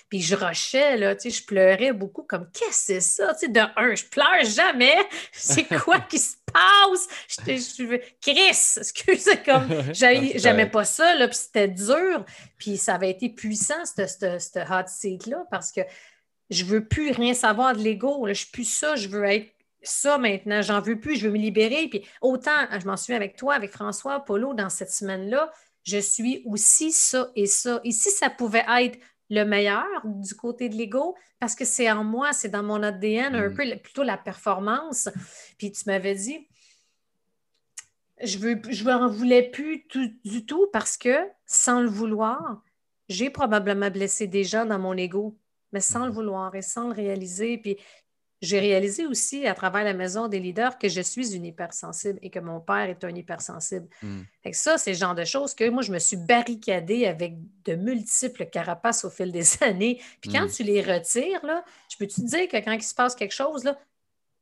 Puis 0.09 0.21
je 0.21 0.35
rushais, 0.35 0.97
là, 0.97 1.15
tu 1.15 1.31
sais, 1.31 1.39
je 1.39 1.45
pleurais 1.47 1.93
beaucoup, 1.93 2.25
comme 2.25 2.49
qu'est-ce 2.53 2.69
que 2.69 2.75
c'est 2.75 3.01
ça? 3.01 3.33
Tu 3.35 3.47
sais, 3.47 3.49
de 3.49 3.61
un, 3.61 3.95
je 3.95 4.05
pleure 4.07 4.45
jamais. 4.45 4.97
C'est 5.33 5.65
quoi 5.65 6.01
qui 6.11 6.19
se 6.19 6.35
passe? 6.53 7.09
Je, 7.29 7.57
je, 7.57 7.97
Chris, 8.21 8.79
excusez, 8.79 9.43
comme 9.45 9.69
j'aimais 9.93 10.69
pas 10.71 10.85
ça, 10.85 11.15
là, 11.15 11.29
puis 11.29 11.37
c'était 11.37 11.69
dur. 11.69 12.25
Puis 12.59 12.77
ça 12.77 12.95
avait 12.95 13.11
été 13.11 13.29
puissant, 13.29 13.85
ce 13.85 14.59
hot 14.59 14.87
seat-là, 14.87 15.45
parce 15.51 15.73
que 15.73 15.81
je 16.51 16.65
veux 16.65 16.87
plus 16.87 17.13
rien 17.13 17.35
savoir 17.35 17.75
de 17.75 17.83
l'ego. 17.83 18.27
Je 18.29 18.33
suis 18.35 18.51
plus 18.51 18.69
ça, 18.69 18.97
je 18.97 19.09
veux 19.09 19.25
être 19.25 19.53
ça 19.83 20.19
maintenant, 20.19 20.61
j'en 20.63 20.81
veux 20.81 20.99
plus, 20.99 21.17
je 21.17 21.27
veux 21.27 21.33
me 21.33 21.39
libérer. 21.39 21.89
Puis 21.89 22.05
autant, 22.21 22.67
je 22.79 22.87
m'en 22.87 22.97
souviens 22.97 23.17
avec 23.17 23.37
toi, 23.37 23.55
avec 23.55 23.71
François, 23.71 24.21
Polo, 24.21 24.55
dans 24.55 24.69
cette 24.69 24.91
semaine-là, 24.91 25.51
je 25.85 25.99
suis 25.99 26.43
aussi 26.45 26.93
ça 26.93 27.31
et 27.35 27.47
ça. 27.47 27.81
Et 27.85 27.91
si 27.91 28.11
ça 28.11 28.29
pouvait 28.29 28.65
être 28.81 28.99
le 29.31 29.45
meilleur 29.45 29.87
du 30.05 30.35
côté 30.35 30.69
de 30.69 30.77
l'ego 30.77 31.17
parce 31.39 31.55
que 31.55 31.65
c'est 31.65 31.91
en 31.91 32.05
moi, 32.05 32.33
c'est 32.33 32.49
dans 32.49 32.63
mon 32.63 32.83
ADN, 32.83 33.35
un 33.35 33.49
mm. 33.49 33.55
peu 33.55 33.79
plutôt 33.79 34.03
la 34.03 34.19
performance. 34.19 35.09
Puis 35.57 35.73
tu 35.73 35.85
m'avais 35.87 36.15
dit, 36.15 36.49
je 38.23 38.39
veux, 38.39 38.61
je 38.69 38.85
n'en 38.85 39.09
voulais 39.09 39.51
plus 39.51 39.87
du 40.25 40.45
tout 40.45 40.67
parce 40.73 40.97
que 40.97 41.17
sans 41.47 41.81
le 41.81 41.89
vouloir, 41.89 42.63
j'ai 43.09 43.31
probablement 43.31 43.91
blessé 43.91 44.27
des 44.27 44.45
gens 44.45 44.67
dans 44.67 44.79
mon 44.79 44.97
ego, 44.97 45.39
mais 45.73 45.81
sans 45.81 46.05
le 46.05 46.11
mm. 46.11 46.15
vouloir 46.15 46.55
et 46.55 46.63
sans 46.63 46.89
le 46.89 46.95
réaliser. 46.95 47.57
Puis 47.59 47.79
j'ai 48.43 48.59
réalisé 48.59 49.07
aussi 49.07 49.47
à 49.47 49.55
travers 49.55 49.85
la 49.85 49.93
maison 49.93 50.27
des 50.29 50.41
leaders 50.41 50.79
que 50.79 50.89
je 50.89 51.01
suis 51.03 51.35
une 51.37 51.45
hypersensible 51.45 52.19
et 52.23 52.31
que 52.31 52.39
mon 52.39 52.59
père 52.61 52.89
est 52.89 53.05
un 53.05 53.15
hypersensible. 53.15 53.87
Hmm. 54.03 54.23
ça, 54.53 54.79
c'est 54.79 54.93
le 54.93 54.97
genre 54.97 55.15
de 55.15 55.25
choses 55.25 55.55
que 55.55 55.69
moi, 55.69 55.83
je 55.83 55.93
me 55.93 55.99
suis 55.99 56.17
barricadée 56.17 57.07
avec 57.07 57.35
de 57.65 57.75
multiples 57.75 58.47
carapaces 58.47 59.05
au 59.05 59.11
fil 59.11 59.31
des 59.31 59.45
années. 59.63 60.01
Puis 60.21 60.31
quand 60.33 60.47
Hmm. 60.47 60.51
tu 60.51 60.63
les 60.63 60.81
retires, 60.83 61.45
là, 61.45 61.65
je 61.91 61.97
peux 61.99 62.07
te 62.07 62.21
dire 62.21 62.49
que 62.49 62.57
quand 62.57 62.73
il 62.73 62.83
se 62.83 62.95
passe 62.95 63.15
quelque 63.15 63.35
chose, 63.35 63.65
là, 63.65 63.79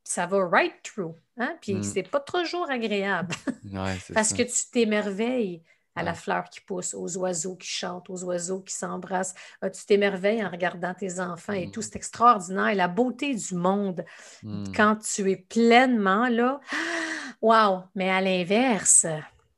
ça 0.04 0.26
va 0.26 0.46
right 0.48 0.74
through. 0.82 1.14
Hein? 1.36 1.56
Puis 1.60 1.74
Hmm. 1.74 1.82
c'est 1.82 2.02
pas 2.08 2.20
toujours 2.20 2.70
agréable 2.70 3.34
Ouais, 3.72 3.96
parce 4.14 4.28
ça. 4.28 4.36
que 4.36 4.42
tu 4.42 4.70
t'émerveilles 4.72 5.62
à 5.98 6.02
la 6.02 6.14
fleur 6.14 6.44
qui 6.50 6.60
pousse, 6.60 6.94
aux 6.94 7.16
oiseaux 7.18 7.56
qui 7.56 7.68
chantent, 7.68 8.08
aux 8.10 8.24
oiseaux 8.24 8.60
qui 8.60 8.74
s'embrassent. 8.74 9.34
Tu 9.62 9.84
t'émerveilles 9.86 10.44
en 10.44 10.50
regardant 10.50 10.94
tes 10.94 11.20
enfants 11.20 11.52
et 11.52 11.70
tout? 11.70 11.82
C'est 11.82 11.96
extraordinaire. 11.96 12.74
La 12.74 12.88
beauté 12.88 13.34
du 13.34 13.54
monde 13.54 14.04
Hmm. 14.42 14.64
quand 14.74 14.96
tu 14.96 15.30
es 15.30 15.36
pleinement 15.36 16.28
là. 16.28 16.60
Wow! 17.40 17.84
Mais 17.94 18.10
à 18.10 18.20
l'inverse, 18.20 19.06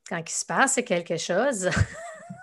quand 0.08 0.18
il 0.18 0.28
se 0.30 0.44
passe 0.44 0.78
quelque 0.86 1.16
chose, 1.16 1.68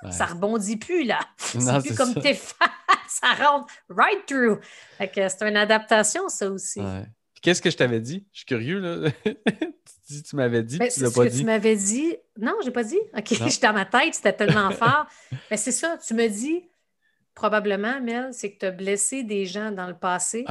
Ouais. 0.04 0.12
ça 0.12 0.26
rebondit 0.26 0.78
plus 0.78 1.04
là. 1.06 1.20
C'est 1.38 1.60
plus 1.82 1.96
comme 1.96 2.14
tes 2.16 2.34
fesses, 2.34 2.56
ça 3.08 3.34
rentre 3.44 3.74
right 3.90 4.26
through. 4.28 4.60
C'est 5.00 5.42
une 5.48 5.56
adaptation, 5.58 6.28
ça 6.28 6.50
aussi. 6.52 6.82
Ouais. 6.82 7.06
Qu'est-ce 7.42 7.62
que 7.62 7.70
je 7.70 7.78
t'avais 7.78 8.00
dit? 8.00 8.26
Je 8.34 8.38
suis 8.40 8.46
curieux, 8.46 8.80
là. 8.80 9.12
tu 10.08 10.24
tu 10.24 10.36
m'avais 10.36 10.64
dit, 10.64 10.78
Ben, 10.78 10.90
tu 10.90 11.02
l'as 11.02 11.12
pas 11.12 11.26
que 11.26 11.30
dit. 11.30 11.40
tu 11.40 11.46
m'avais 11.46 11.76
dit. 11.76 12.16
Non, 12.40 12.54
j'ai 12.64 12.72
pas 12.72 12.84
dit. 12.84 13.00
OK, 13.16 13.26
j'étais 13.30 13.68
dans 13.68 13.74
ma 13.74 13.86
tête, 13.86 14.16
c'était 14.16 14.34
tellement 14.34 14.72
fort. 14.72 15.06
Mais 15.52 15.58
c'est 15.58 15.72
ça, 15.72 15.98
tu 16.06 16.14
me 16.14 16.28
dis, 16.28 16.64
probablement, 17.36 18.02
Mel, 18.02 18.34
c'est 18.34 18.52
que 18.54 18.60
tu 18.60 18.66
as 18.66 18.72
blessé 18.72 19.24
des 19.24 19.46
gens 19.46 19.72
dans 19.72 19.88
le 19.88 19.96
passé 19.98 20.44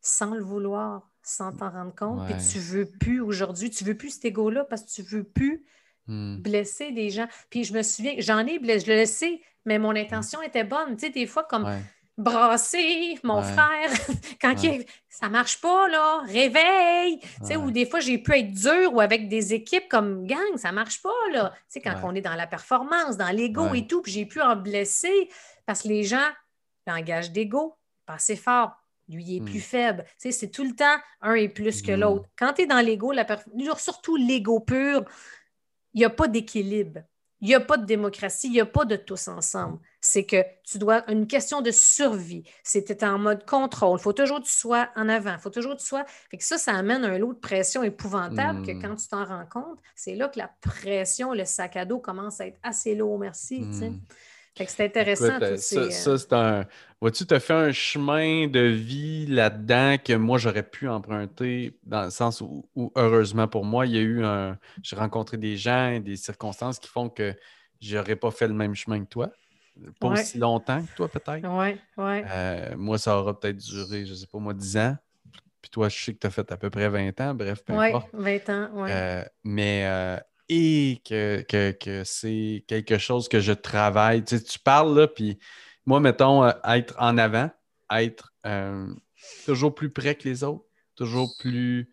sans 0.00 0.34
le 0.34 0.42
vouloir, 0.42 1.08
sans 1.22 1.52
t'en 1.52 1.70
rendre 1.70 1.94
compte. 1.94 2.26
Puis 2.26 2.34
tu 2.52 2.58
veux 2.58 2.86
plus 2.86 3.20
aujourd'hui, 3.20 3.70
tu 3.70 3.84
veux 3.84 3.96
plus 3.96 4.10
cet 4.10 4.24
ego-là 4.26 4.64
parce 4.64 4.82
que 4.82 4.90
tu 4.90 5.02
veux 5.02 5.24
plus 5.24 5.64
Hmm. 6.06 6.36
blesser 6.42 6.92
des 6.92 7.08
gens. 7.08 7.26
Puis 7.48 7.64
je 7.64 7.72
me 7.72 7.82
souviens, 7.82 8.12
j'en 8.18 8.40
ai 8.46 8.58
blessé, 8.58 8.84
je 8.84 8.92
le 8.92 9.06
sais, 9.06 9.40
mais 9.64 9.78
mon 9.78 9.96
intention 9.96 10.42
était 10.42 10.62
bonne. 10.62 10.98
Tu 10.98 11.06
sais, 11.06 11.10
des 11.10 11.24
fois, 11.26 11.44
comme 11.44 11.64
Ouais. 11.64 11.80
Brasser 12.16 13.18
mon 13.22 13.38
Ouais. 13.40 13.52
frère, 13.52 13.90
quand 14.40 14.54
Ouais. 14.62 14.76
il- 14.80 14.86
ça 15.08 15.28
marche 15.28 15.60
pas, 15.60 15.88
là, 15.88 16.22
réveille. 16.26 17.18
Tu 17.20 17.28
sais, 17.42 17.56
Ouais. 17.56 17.62
ou 17.62 17.70
des 17.70 17.86
fois, 17.86 18.00
j'ai 18.00 18.18
pu 18.18 18.32
être 18.38 18.52
dur 18.52 18.92
ou 18.94 19.00
avec 19.00 19.28
des 19.28 19.54
équipes 19.54 19.88
comme 19.88 20.26
gang, 20.26 20.56
ça 20.56 20.72
marche 20.72 21.00
pas, 21.02 21.10
là. 21.32 21.52
Tu 21.54 21.62
sais, 21.68 21.80
quand 21.80 21.94
on 22.02 22.14
est 22.14 22.20
dans 22.20 22.34
la 22.34 22.46
performance, 22.46 23.16
dans 23.16 23.30
l'ego 23.34 23.72
et 23.74 23.86
tout, 23.86 24.02
puis 24.02 24.12
j'ai 24.12 24.26
pu 24.26 24.40
en 24.40 24.56
blesser 24.56 25.28
parce 25.66 25.82
que 25.82 25.88
les 25.88 26.02
gens, 26.04 26.28
langage 26.86 27.30
d'ego, 27.32 27.76
pas 28.06 28.14
assez 28.14 28.36
fort. 28.36 28.72
Lui, 29.08 29.22
il 29.24 29.36
est 29.36 29.40
Hmm. 29.40 29.44
plus 29.44 29.60
faible. 29.60 30.04
Tu 30.06 30.12
sais, 30.18 30.32
c'est 30.32 30.50
tout 30.50 30.64
le 30.64 30.74
temps 30.74 30.96
un 31.20 31.34
est 31.34 31.48
plus 31.48 31.82
que 31.82 31.92
Hmm. 31.92 32.00
l'autre. 32.00 32.28
Quand 32.38 32.52
tu 32.54 32.62
es 32.62 32.66
dans 32.66 32.80
l'ego, 32.80 33.12
la 33.12 33.24
perf- 33.24 33.44
surtout 33.78 34.16
l'ego 34.16 34.60
pur, 34.60 35.04
il 35.92 35.98
n'y 35.98 36.04
a 36.04 36.10
pas 36.10 36.26
d'équilibre. 36.26 37.00
Il 37.40 37.48
n'y 37.48 37.54
a 37.54 37.60
pas 37.60 37.76
de 37.76 37.84
démocratie, 37.84 38.46
il 38.48 38.52
n'y 38.52 38.60
a 38.60 38.66
pas 38.66 38.84
de 38.86 38.96
tous 38.96 39.28
ensemble. 39.28 39.78
C'est 40.06 40.24
que 40.24 40.36
tu 40.64 40.76
dois, 40.76 41.02
une 41.10 41.26
question 41.26 41.62
de 41.62 41.70
survie. 41.70 42.44
C'était 42.62 43.04
en 43.04 43.18
mode 43.18 43.46
contrôle. 43.46 43.98
Il 43.98 44.02
faut 44.02 44.12
toujours 44.12 44.40
que 44.40 44.44
tu 44.44 44.52
sois 44.52 44.90
en 44.96 45.08
avant. 45.08 45.32
Il 45.32 45.38
faut 45.38 45.48
toujours 45.48 45.74
que 45.76 45.80
tu 45.80 45.86
sois. 45.86 46.04
Fait 46.30 46.36
que 46.36 46.44
ça, 46.44 46.58
ça 46.58 46.72
amène 46.72 47.04
un 47.06 47.16
lot 47.16 47.32
de 47.32 47.38
pression 47.38 47.82
épouvantable 47.82 48.66
que 48.66 48.72
Mm. 48.72 48.82
quand 48.82 48.96
tu 48.96 49.08
t'en 49.08 49.24
rends 49.24 49.46
compte, 49.46 49.78
c'est 49.94 50.14
là 50.14 50.28
que 50.28 50.38
la 50.38 50.50
pression, 50.60 51.32
le 51.32 51.46
sac 51.46 51.76
à 51.76 51.86
dos 51.86 52.00
commence 52.00 52.38
à 52.42 52.48
être 52.48 52.58
assez 52.62 52.94
lourd, 52.94 53.18
merci. 53.18 53.60
Hmm. 53.60 53.98
Fait 54.56 54.66
que 54.66 54.70
c'est 54.70 54.84
intéressant. 54.84 55.36
Écoute, 55.38 55.40
ça, 55.40 55.56
ces, 55.56 55.78
euh, 55.78 55.90
ça, 55.90 56.18
c'est 56.18 56.32
un. 56.32 56.66
Vois-tu, 57.00 57.26
tu 57.26 57.34
as 57.34 57.40
fait 57.40 57.54
un 57.54 57.72
chemin 57.72 58.46
de 58.46 58.60
vie 58.60 59.26
là-dedans 59.26 59.96
que 60.02 60.12
moi, 60.12 60.38
j'aurais 60.38 60.62
pu 60.62 60.88
emprunter 60.88 61.78
dans 61.82 62.04
le 62.04 62.10
sens 62.10 62.40
où, 62.40 62.68
où, 62.76 62.92
heureusement 62.94 63.48
pour 63.48 63.64
moi, 63.64 63.86
il 63.86 63.92
y 63.92 63.98
a 63.98 64.02
eu 64.02 64.22
un. 64.24 64.58
J'ai 64.82 64.96
rencontré 64.96 65.38
des 65.38 65.56
gens 65.56 65.88
et 65.88 66.00
des 66.00 66.16
circonstances 66.16 66.78
qui 66.78 66.88
font 66.88 67.08
que 67.08 67.34
j'aurais 67.80 68.16
pas 68.16 68.30
fait 68.30 68.48
le 68.48 68.54
même 68.54 68.74
chemin 68.74 69.00
que 69.02 69.08
toi. 69.08 69.30
Pas 70.00 70.08
Ouais. 70.08 70.20
aussi 70.20 70.38
longtemps 70.38 70.82
que 70.84 70.94
toi, 70.94 71.08
peut-être. 71.08 71.46
Oui, 71.48 71.78
oui. 71.96 72.22
Euh, 72.30 72.76
moi, 72.76 72.98
ça 72.98 73.18
aura 73.18 73.38
peut-être 73.38 73.56
duré, 73.56 74.06
je 74.06 74.14
sais 74.14 74.26
pas, 74.26 74.38
moi, 74.38 74.54
10 74.54 74.76
ans. 74.76 74.96
Puis 75.60 75.70
toi, 75.70 75.88
je 75.88 76.04
sais 76.04 76.12
que 76.14 76.18
tu 76.18 76.26
as 76.26 76.30
fait 76.30 76.50
à 76.52 76.56
peu 76.56 76.70
près 76.70 76.88
20 76.88 77.18
ans, 77.20 77.34
bref, 77.34 77.64
peu 77.64 77.72
Oui, 77.76 77.86
importe. 77.88 78.10
20 78.12 78.48
ans, 78.50 78.68
oui. 78.74 78.88
Euh, 78.90 79.24
mais 79.42 79.84
euh, 79.86 80.18
et 80.48 81.00
que, 81.08 81.42
que- 81.48 81.72
que 81.72 82.04
c'est 82.04 82.64
quelque 82.68 82.98
chose 82.98 83.28
que 83.28 83.40
je 83.40 83.52
travaille. 83.52 84.22
Tu, 84.24 84.36
sais, 84.38 84.44
tu 84.44 84.58
parles 84.58 84.94
là, 84.96 85.08
puis 85.08 85.38
moi, 85.86 86.00
mettons, 86.00 86.44
euh, 86.44 86.52
être 86.64 86.94
en 86.98 87.16
avant, 87.18 87.50
être 87.90 88.32
toujours 89.46 89.74
plus 89.74 89.90
près 89.90 90.14
que 90.14 90.28
les 90.28 90.44
autres, 90.44 90.64
toujours 90.94 91.34
plus. 91.38 91.90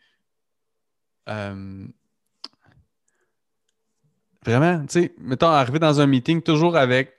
vraiment, 4.45 4.85
tu 4.85 4.87
sais, 5.01 5.13
mettons, 5.17 5.47
arriver 5.47 5.79
dans 5.79 6.01
un 6.01 6.07
meeting 6.07 6.41
toujours 6.41 6.75
avec. 6.75 7.13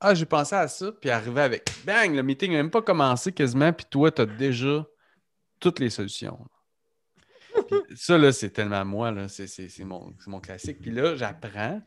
Ah, 0.00 0.14
j'ai 0.14 0.26
pensé 0.26 0.54
à 0.54 0.68
ça, 0.68 0.92
puis 0.92 1.10
arriver 1.10 1.40
avec. 1.40 1.68
Bang, 1.84 2.14
le 2.14 2.22
meeting 2.22 2.52
n'a 2.52 2.58
même 2.58 2.70
pas 2.70 2.82
commencé 2.82 3.32
quasiment, 3.32 3.72
puis 3.72 3.86
toi, 3.88 4.10
tu 4.10 4.22
as 4.22 4.26
déjà 4.26 4.86
toutes 5.58 5.78
les 5.78 5.90
solutions. 5.90 6.38
Ça, 7.94 8.18
là, 8.18 8.32
c'est 8.32 8.50
tellement 8.50 8.84
moi, 8.84 9.10
là. 9.10 9.28
C'est, 9.28 9.46
c'est- 9.46 9.68
c'est 9.68 9.84
mon, 9.84 10.14
c'est 10.20 10.28
mon 10.30 10.40
classique. 10.40 10.80
Puis 10.80 10.90
là, 10.90 11.16
j'apprends 11.16 11.80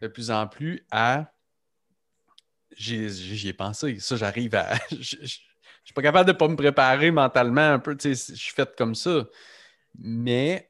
de 0.00 0.08
plus 0.08 0.30
en 0.30 0.46
plus 0.48 0.84
à. 0.90 1.32
J'y, 2.76 3.08
j'y 3.08 3.48
ai 3.48 3.52
pensé. 3.52 3.98
Ça, 4.00 4.16
j'arrive 4.16 4.54
à. 4.54 4.74
Je, 4.90 5.16
je 5.22 5.26
suis 5.84 5.94
pas 5.94 6.02
capable 6.02 6.26
de 6.26 6.36
pas 6.36 6.48
me 6.48 6.56
préparer 6.56 7.12
mentalement 7.12 7.60
un 7.72 7.78
peu. 7.78 7.96
Tu 7.96 8.14
sais, 8.16 8.34
je 8.34 8.40
suis 8.40 8.52
faite 8.52 8.74
comme 8.76 8.96
ça. 8.96 9.24
Mais 9.98 10.68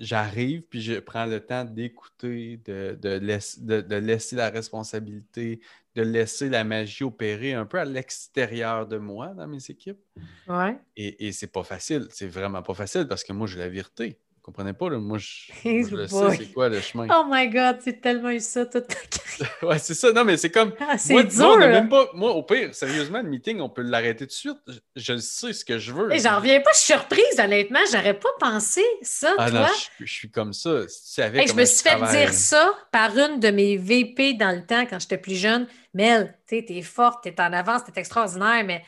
j'arrive, 0.00 0.62
puis 0.62 0.82
je 0.82 0.94
prends 0.98 1.26
le 1.26 1.40
temps 1.40 1.64
d'écouter, 1.64 2.56
de, 2.64 2.98
de, 3.00 3.80
de 3.80 3.96
laisser 3.96 4.34
la 4.34 4.50
responsabilité, 4.50 5.60
de 5.94 6.02
laisser 6.02 6.48
la 6.48 6.64
magie 6.64 7.04
opérer 7.04 7.52
un 7.52 7.66
peu 7.66 7.78
à 7.78 7.84
l'extérieur 7.84 8.86
de 8.86 8.98
moi 8.98 9.28
dans 9.28 9.46
mes 9.46 9.70
équipes. 9.70 10.00
Ouais. 10.46 10.78
Et, 10.96 11.26
et 11.26 11.32
c'est 11.32 11.50
pas 11.50 11.64
facile. 11.64 12.06
C'est 12.10 12.28
vraiment 12.28 12.62
pas 12.62 12.74
facile 12.74 13.06
parce 13.08 13.24
que 13.24 13.32
moi, 13.32 13.46
j'ai 13.46 13.58
la 13.58 13.68
vérité. 13.68 14.20
Vous 14.40 14.52
comprenez 14.52 14.72
pas? 14.72 14.88
Là? 14.88 14.98
Moi, 14.98 15.18
je, 15.18 15.52
le 15.94 16.06
sais, 16.06 16.36
c'est 16.38 16.52
quoi 16.54 16.70
le 16.70 16.80
chemin. 16.80 17.06
Oh 17.14 17.24
my 17.30 17.46
God, 17.50 17.76
c'est 17.84 18.00
tellement 18.00 18.30
eu 18.30 18.40
ça 18.40 18.64
toute 18.64 18.86
ta 18.88 18.94
carrière. 19.38 19.56
ouais, 19.62 19.78
c'est 19.78 19.92
ça. 19.92 20.12
Non, 20.12 20.24
mais 20.24 20.38
c'est 20.38 20.50
comme. 20.50 20.72
Ah, 20.80 20.96
c'est 20.96 21.12
Moi, 21.12 21.24
dur. 21.24 21.38
moi, 21.40 21.54
on 21.56 21.58
même 21.58 21.88
pas, 21.90 22.08
moi, 22.14 22.30
au 22.32 22.42
pire, 22.42 22.74
sérieusement, 22.74 23.20
le 23.20 23.28
meeting, 23.28 23.60
on 23.60 23.68
peut 23.68 23.82
l'arrêter 23.82 24.24
tout 24.26 24.30
de 24.30 24.32
suite. 24.32 24.56
Je, 24.96 25.18
sais 25.18 25.52
ce 25.52 25.62
que 25.62 25.78
je 25.78 25.92
veux. 25.92 26.10
Et 26.10 26.20
j'en 26.20 26.36
reviens 26.36 26.58
pas, 26.62 26.70
je 26.72 26.78
suis 26.78 26.92
surprise, 26.94 27.38
honnêtement. 27.38 27.80
J'aurais 27.92 28.18
pas 28.18 28.30
pensé 28.40 28.82
ça, 29.02 29.34
Ah 29.36 29.50
toi. 29.50 29.60
non, 29.60 29.66
je, 29.98 30.06
je 30.06 30.12
suis 30.12 30.30
comme 30.30 30.54
ça. 30.54 30.70
Tu 30.86 31.20
Hey, 31.20 31.46
je 31.46 31.52
me 31.52 31.64
suis 31.66 31.86
fait 31.86 32.00
dire 32.18 32.32
ça 32.32 32.72
par 32.90 33.16
une 33.18 33.40
de 33.40 33.50
mes 33.50 33.76
VP 33.76 34.34
dans 34.34 34.56
le 34.56 34.64
temps 34.64 34.86
quand 34.88 34.98
j'étais 34.98 35.18
plus 35.18 35.36
jeune. 35.38 35.66
Mel, 35.92 36.34
tu 36.48 36.56
sais, 36.56 36.64
t'es 36.64 36.80
forte, 36.80 37.24
t'es 37.24 37.34
en 37.42 37.52
avance, 37.52 37.82
t'es 37.84 38.00
extraordinaire, 38.00 38.64
mais 38.64 38.80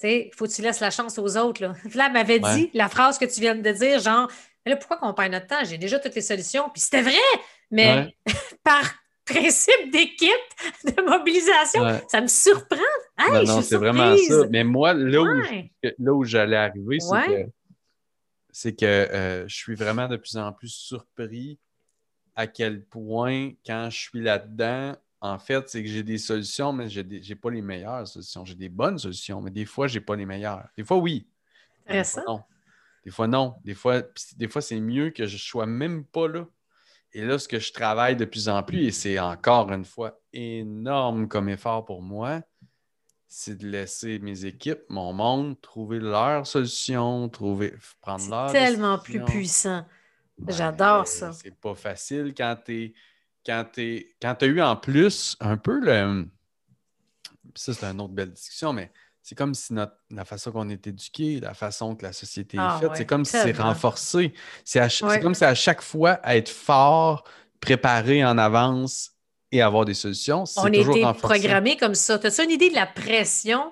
tu 0.00 0.06
sais, 0.06 0.30
il 0.30 0.36
faut 0.36 0.46
que 0.46 0.52
tu 0.52 0.60
laisses 0.60 0.80
la 0.80 0.90
chance 0.90 1.18
aux 1.18 1.36
autres. 1.38 1.62
Là, 1.62 1.72
là 1.94 2.08
m'avait 2.10 2.40
Ouais. 2.44 2.54
dit 2.56 2.70
la 2.74 2.88
phrase 2.88 3.18
que 3.18 3.24
tu 3.24 3.40
viens 3.40 3.54
de 3.54 3.70
dire, 3.72 4.00
genre, 4.00 4.28
mais 4.64 4.72
là, 4.72 4.76
pourquoi 4.76 4.96
qu'on 4.98 5.14
perd 5.14 5.32
notre 5.32 5.46
temps? 5.46 5.64
J'ai 5.64 5.78
déjà 5.78 5.98
toutes 5.98 6.14
les 6.14 6.20
solutions. 6.22 6.68
Puis 6.70 6.80
c'était 6.82 7.02
vrai, 7.02 7.14
mais 7.70 7.86
Ouais, 7.94 8.16
par 8.64 8.82
principe 9.24 9.90
d'équipe, 9.92 10.30
de 10.84 11.02
mobilisation, 11.02 11.82
ouais. 11.82 12.02
ça 12.08 12.20
me 12.20 12.26
surprend. 12.28 12.78
Hey, 13.18 13.46
non, 13.46 13.60
je 13.60 13.66
c'est 13.66 13.76
vraiment 13.76 14.16
ça. 14.16 14.46
Mais 14.50 14.64
moi, 14.64 14.94
là 14.94 15.20
où, 15.20 15.26
Ouais. 15.26 15.70
que- 15.82 15.94
là 15.98 16.12
où 16.14 16.24
j'allais 16.24 16.56
arriver, 16.56 16.98
c'est 17.00 17.26
que, 17.26 17.50
c'est 18.50 18.74
que 18.74 18.86
euh, 18.86 19.46
je 19.48 19.54
suis 19.54 19.74
vraiment 19.74 20.08
de 20.08 20.16
plus 20.16 20.36
en 20.36 20.52
plus 20.52 20.68
surpris 20.72 21.58
à 22.34 22.46
quel 22.46 22.84
point, 22.84 23.50
quand 23.66 23.88
je 23.90 23.98
suis 23.98 24.20
là-dedans, 24.22 24.96
en 25.20 25.38
fait, 25.38 25.68
c'est 25.68 25.82
que 25.82 25.88
j'ai 25.88 26.04
des 26.04 26.18
solutions, 26.18 26.72
mais 26.72 26.86
des- 26.88 27.22
j'ai 27.22 27.34
pas 27.34 27.50
les 27.50 27.60
meilleures 27.62 28.06
solutions. 28.06 28.44
J'ai 28.44 28.54
des 28.54 28.68
bonnes 28.68 28.96
solutions, 28.98 29.40
mais 29.42 29.50
des 29.50 29.64
fois, 29.66 29.88
j'ai 29.88 30.00
pas 30.00 30.14
les 30.16 30.24
meilleures. 30.26 30.68
Des 30.76 30.84
fois, 30.84 30.96
oui. 30.98 31.26
Intéressant. 31.86 32.46
Des 33.08 33.12
fois, 33.14 33.26
non. 33.26 33.54
Des 33.64 33.72
fois, 33.72 34.02
des 34.36 34.48
fois 34.48 34.60
c'est 34.60 34.78
mieux 34.80 35.08
que 35.08 35.26
je 35.26 35.38
sois 35.38 35.64
même 35.64 36.04
pas 36.04 36.28
là. 36.28 36.46
Et 37.14 37.24
là, 37.24 37.38
ce 37.38 37.48
que 37.48 37.58
je 37.58 37.72
travaille 37.72 38.16
de 38.16 38.26
plus 38.26 38.50
en 38.50 38.62
plus, 38.62 38.84
et 38.84 38.90
c'est 38.90 39.18
encore 39.18 39.72
une 39.72 39.86
fois 39.86 40.20
énorme 40.34 41.26
comme 41.26 41.48
effort 41.48 41.86
pour 41.86 42.02
moi, 42.02 42.42
c'est 43.26 43.56
de 43.56 43.66
laisser 43.66 44.18
mes 44.18 44.44
équipes, 44.44 44.82
mon 44.90 45.14
monde, 45.14 45.58
trouver 45.62 46.00
leur 46.00 46.46
solution, 46.46 47.30
trouver, 47.30 47.74
prendre 48.02 48.28
leur 48.28 48.50
C'est 48.50 48.58
tellement 48.58 48.98
plus 48.98 49.24
puissant. 49.24 49.86
J'adore 50.46 51.06
ça. 51.06 51.32
C'est 51.32 51.58
pas 51.58 51.74
facile 51.74 52.34
quand 52.36 52.58
tu 52.62 52.92
quand 53.46 53.64
t'es- 53.72 54.14
quand 54.20 54.34
tu 54.34 54.44
as 54.44 54.48
eu 54.48 54.60
en 54.60 54.76
plus 54.76 55.34
un 55.40 55.56
peu 55.56 55.80
le. 55.80 56.28
Ça, 57.54 57.72
c'est 57.72 57.86
une 57.86 58.02
autre 58.02 58.12
belle 58.12 58.32
discussion, 58.34 58.74
mais 58.74 58.92
c'est 59.28 59.34
comme 59.34 59.54
si 59.54 59.74
notre, 59.74 59.92
la 60.10 60.24
façon 60.24 60.50
qu'on 60.52 60.70
est 60.70 60.86
éduqué, 60.86 61.38
la 61.40 61.52
façon 61.52 61.94
que 61.94 62.02
la 62.04 62.14
société 62.14 62.56
est 62.56 62.60
Ah 62.62 62.78
faite, 62.80 62.88
ouais, 62.90 62.96
c'est 62.96 63.04
comme 63.04 63.26
si 63.26 63.32
c'est 63.32 63.52
renforcé. 63.58 64.32
C'est 64.64 64.80
Ouais. 65.04 65.20
comme 65.20 65.34
si 65.34 65.44
à 65.44 65.54
chaque 65.54 65.82
fois, 65.82 66.12
à 66.22 66.34
être 66.36 66.48
fort, 66.48 67.24
préparé 67.60 68.24
en 68.24 68.38
avance 68.38 69.10
et 69.52 69.60
avoir 69.60 69.84
des 69.84 69.92
solutions, 69.92 70.46
c'est 70.46 70.60
On 70.60 70.70
toujours 70.70 70.94
renforcé. 71.02 71.40
programmé 71.40 71.76
comme 71.76 71.94
ça. 71.94 72.14
As-tu 72.14 72.42
une 72.42 72.50
idée 72.52 72.70
de 72.70 72.74
la 72.74 72.86
pression 72.86 73.70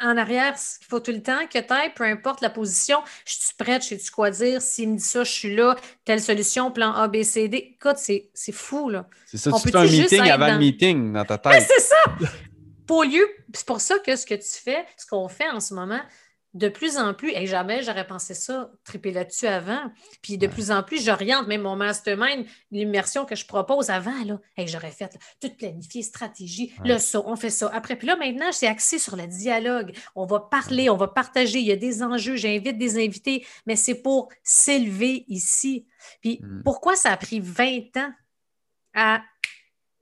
en 0.00 0.16
arrière, 0.16 0.54
il 0.80 0.84
faut 0.86 1.00
tout 1.00 1.10
le 1.12 1.22
temps 1.22 1.46
que 1.52 1.58
tu 1.58 1.72
ailles, 1.72 1.92
peu 1.94 2.04
importe 2.04 2.40
la 2.40 2.50
position. 2.50 2.98
Je 3.26 3.34
suis 3.34 3.54
prête, 3.56 3.82
je 3.82 3.96
sais 3.96 4.10
quoi 4.12 4.30
dire? 4.32 4.60
S'il 4.62 4.90
me 4.90 4.96
dit 4.96 5.02
ça, 5.04 5.22
je 5.24 5.30
suis 5.30 5.54
là. 5.54 5.76
Telle 6.04 6.20
solution, 6.20 6.70
plan 6.72 6.92
A, 6.92 7.06
B, 7.08 7.22
C, 7.22 7.48
D. 7.48 7.76
Écoute, 7.76 7.96
c'est 7.98 8.30
fou, 8.52 8.90
là. 8.90 9.08
C'est 9.26 9.38
ça, 9.38 9.50
tu 9.52 9.70
fais 9.70 9.76
un 9.76 9.84
meeting 9.84 10.20
avant 10.30 10.52
le 10.52 10.58
meeting 10.58 11.12
dans 11.12 11.24
ta 11.24 11.38
tête. 11.38 11.66
c'est 11.68 11.80
ça! 11.82 11.96
Pour 12.86 13.04
lieu, 13.04 13.26
c'est 13.54 13.66
pour 13.66 13.80
ça 13.80 13.98
que 13.98 14.16
ce 14.16 14.26
que 14.26 14.34
tu 14.34 14.60
fais, 14.62 14.84
ce 14.96 15.06
qu'on 15.06 15.28
fait 15.28 15.48
en 15.50 15.60
ce 15.60 15.74
moment, 15.74 16.00
de 16.54 16.68
plus 16.68 16.98
en 16.98 17.14
plus, 17.14 17.30
et 17.30 17.46
jamais 17.46 17.82
j'aurais 17.82 18.06
pensé 18.06 18.34
ça, 18.34 18.70
triper 18.84 19.10
là-dessus 19.10 19.46
avant. 19.46 19.90
Puis 20.20 20.36
de 20.36 20.46
plus 20.46 20.70
en 20.70 20.82
plus, 20.82 21.02
j'oriente 21.02 21.46
même 21.46 21.62
mon 21.62 21.76
mastermind, 21.76 22.44
l'immersion 22.70 23.24
que 23.24 23.34
je 23.34 23.46
propose 23.46 23.88
avant, 23.88 24.24
là, 24.24 24.38
et 24.58 24.66
j'aurais 24.66 24.90
fait 24.90 25.18
toute 25.40 25.56
planifier, 25.56 26.02
stratégie, 26.02 26.74
le 26.84 26.98
saut, 26.98 27.22
on 27.26 27.36
fait 27.36 27.50
ça. 27.50 27.70
Après, 27.72 27.96
puis 27.96 28.06
là, 28.06 28.16
maintenant, 28.16 28.52
c'est 28.52 28.66
axé 28.66 28.98
sur 28.98 29.16
le 29.16 29.26
dialogue. 29.26 29.96
On 30.14 30.26
va 30.26 30.40
parler, 30.40 30.90
on 30.90 30.96
va 30.96 31.08
partager, 31.08 31.58
il 31.58 31.66
y 31.66 31.72
a 31.72 31.76
des 31.76 32.02
enjeux, 32.02 32.36
j'invite 32.36 32.76
des 32.76 33.02
invités, 33.02 33.46
mais 33.66 33.76
c'est 33.76 34.02
pour 34.02 34.28
s'élever 34.42 35.24
ici. 35.28 35.86
Puis 36.20 36.40
mm. 36.42 36.62
pourquoi 36.64 36.96
ça 36.96 37.12
a 37.12 37.16
pris 37.16 37.40
20 37.40 37.96
ans 37.96 38.12
à. 38.94 39.22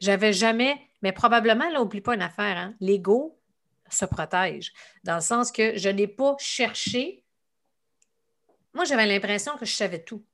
J'avais 0.00 0.32
jamais, 0.32 0.80
mais 1.02 1.12
probablement, 1.12 1.68
là, 1.70 1.78
n'oublie 1.78 2.00
pas 2.00 2.14
une 2.14 2.22
affaire, 2.22 2.56
hein? 2.56 2.74
l'ego, 2.80 3.40
se 3.88 4.04
protège. 4.04 4.72
Dans 5.04 5.16
le 5.16 5.20
sens 5.20 5.50
que 5.50 5.76
je 5.76 5.88
n'ai 5.88 6.06
pas 6.06 6.36
cherché. 6.38 7.24
Moi, 8.72 8.84
j'avais 8.84 9.06
l'impression 9.06 9.56
que 9.56 9.66
je 9.66 9.74
savais 9.74 10.02
tout. 10.02 10.24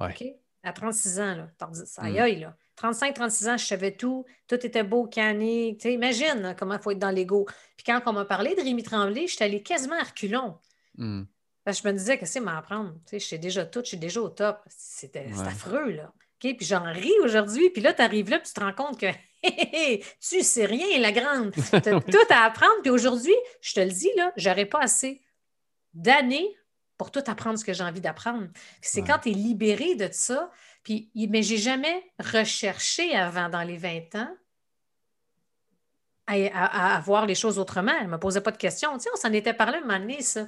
OK? 0.00 0.24
À 0.62 0.72
36 0.72 1.20
ans, 1.20 1.34
là. 1.34 1.48
Ça 1.84 2.02
mm. 2.02 2.16
aïe, 2.16 2.40
là. 2.40 2.56
35, 2.76 3.14
36 3.14 3.48
ans, 3.48 3.56
je 3.56 3.66
savais 3.66 3.92
tout. 3.92 4.24
Tout 4.48 4.66
était 4.66 4.82
beau, 4.82 5.06
canné. 5.06 5.76
Imagine 5.84 6.56
comment 6.58 6.74
il 6.74 6.80
faut 6.80 6.90
être 6.90 6.98
dans 6.98 7.10
l'ego. 7.10 7.46
Puis 7.76 7.84
quand 7.84 8.00
on 8.06 8.12
m'a 8.12 8.24
parlé 8.24 8.54
de 8.54 8.62
Rémi 8.62 8.82
Tremblay, 8.82 9.26
j'étais 9.26 9.44
allée 9.44 9.62
quasiment 9.62 9.96
à 10.00 10.04
reculons. 10.04 10.58
Mm. 10.96 11.24
Parce 11.64 11.80
que 11.80 11.88
je 11.88 11.92
me 11.92 11.98
disais, 11.98 12.18
qu'est-ce 12.18 12.32
que 12.32 12.40
c'est 12.40 12.44
m'apprendre? 12.44 12.94
Tu 13.06 13.10
sais, 13.10 13.18
je 13.20 13.26
sais 13.26 13.38
déjà 13.38 13.64
tout, 13.64 13.80
je 13.80 13.88
suis 13.88 13.96
déjà 13.96 14.20
au 14.20 14.28
top. 14.28 14.60
C'était 14.68 15.30
affreux, 15.46 15.90
là. 15.90 16.12
Puis 16.52 16.66
j'en 16.66 16.82
ris 16.82 17.14
aujourd'hui. 17.22 17.70
Puis 17.70 17.80
là, 17.80 17.94
tu 17.94 18.02
arrives 18.02 18.28
là, 18.28 18.38
puis 18.38 18.48
tu 18.48 18.54
te 18.54 18.60
rends 18.60 18.74
compte 18.74 19.00
que 19.00 19.06
tu 20.20 20.42
sais 20.42 20.66
rien, 20.66 21.00
la 21.00 21.12
grande. 21.12 21.52
Tu 21.70 21.76
as 21.76 21.80
tout 21.80 22.28
à 22.30 22.44
apprendre. 22.44 22.82
Puis 22.82 22.90
aujourd'hui, 22.90 23.34
je 23.62 23.74
te 23.74 23.80
le 23.80 23.90
dis, 23.90 24.10
là, 24.16 24.32
j'aurais 24.36 24.66
pas 24.66 24.80
assez 24.80 25.22
d'années 25.94 26.54
pour 26.98 27.10
tout 27.10 27.22
apprendre 27.26 27.58
ce 27.58 27.64
que 27.64 27.72
j'ai 27.72 27.84
envie 27.84 28.00
d'apprendre. 28.00 28.48
C'est 28.80 29.02
quand 29.02 29.18
tu 29.18 29.30
es 29.30 29.32
libéré 29.32 29.94
de 29.94 30.08
ça. 30.12 30.50
Puis, 30.82 31.10
mais 31.14 31.42
j'ai 31.42 31.56
jamais 31.56 32.04
recherché 32.18 33.14
avant, 33.16 33.48
dans 33.48 33.62
les 33.62 33.76
20 33.76 34.14
ans, 34.16 34.36
à, 36.26 37.00
voir 37.04 37.26
les 37.26 37.34
choses 37.34 37.58
autrement. 37.58 37.92
Elle 37.98 38.06
ne 38.06 38.12
me 38.12 38.18
posait 38.18 38.40
pas 38.40 38.50
de 38.50 38.56
questions. 38.56 38.92
Tu 38.94 39.04
sais, 39.04 39.10
on 39.12 39.16
s'en 39.16 39.32
était 39.32 39.54
parlé 39.54 39.78
un 39.78 39.80
moment 39.80 39.98
donné, 39.98 40.22
ça. 40.22 40.46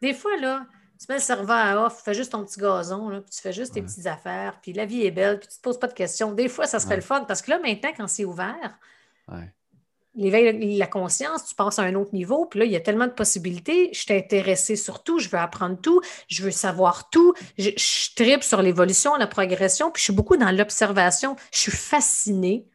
des 0.00 0.14
fois, 0.14 0.36
là, 0.36 0.66
tu 0.98 1.06
mets 1.08 1.16
le 1.16 1.22
serveur 1.22 1.56
à 1.56 1.86
off, 1.86 1.98
tu 1.98 2.02
fais 2.04 2.14
juste 2.14 2.32
ton 2.32 2.44
petit 2.44 2.60
gazon, 2.60 3.08
là, 3.08 3.20
puis 3.20 3.30
tu 3.30 3.40
fais 3.40 3.52
juste 3.52 3.74
tes 3.74 3.82
petites 3.82 4.06
affaires, 4.06 4.58
puis 4.60 4.72
la 4.72 4.86
vie 4.86 5.04
est 5.04 5.10
belle, 5.10 5.38
puis 5.38 5.48
tu 5.48 5.54
ne 5.54 5.58
te 5.58 5.62
poses 5.62 5.78
pas 5.78 5.88
de 5.88 5.94
questions. 5.94 6.32
Des 6.32 6.48
fois, 6.48 6.66
ça 6.66 6.80
serait 6.80 6.96
le 6.96 7.02
fun, 7.02 7.24
parce 7.24 7.42
que 7.42 7.50
là, 7.50 7.58
maintenant, 7.58 7.90
quand 7.96 8.08
c'est 8.08 8.24
ouvert, 8.24 8.78
l'éveil, 10.14 10.76
la 10.78 10.86
conscience, 10.86 11.46
tu 11.46 11.54
passes 11.54 11.78
à 11.78 11.82
un 11.82 11.94
autre 11.94 12.14
niveau, 12.14 12.46
puis 12.46 12.60
là, 12.60 12.66
il 12.66 12.72
y 12.72 12.76
a 12.76 12.80
tellement 12.80 13.06
de 13.06 13.12
possibilités. 13.12 13.90
Je 13.92 14.00
suis 14.00 14.14
intéressée 14.14 14.76
sur 14.76 15.02
tout, 15.02 15.18
je 15.18 15.28
veux 15.28 15.38
apprendre 15.38 15.78
tout, 15.80 16.00
je 16.28 16.42
veux 16.42 16.50
savoir 16.50 17.10
tout, 17.10 17.34
je, 17.58 17.70
je 17.76 18.14
tripe 18.14 18.42
sur 18.42 18.62
l'évolution, 18.62 19.14
la 19.16 19.26
progression, 19.26 19.90
puis 19.90 20.00
je 20.00 20.04
suis 20.04 20.12
beaucoup 20.14 20.36
dans 20.36 20.50
l'observation. 20.50 21.36
Je 21.52 21.58
suis 21.58 21.72
fascinée 21.72 22.66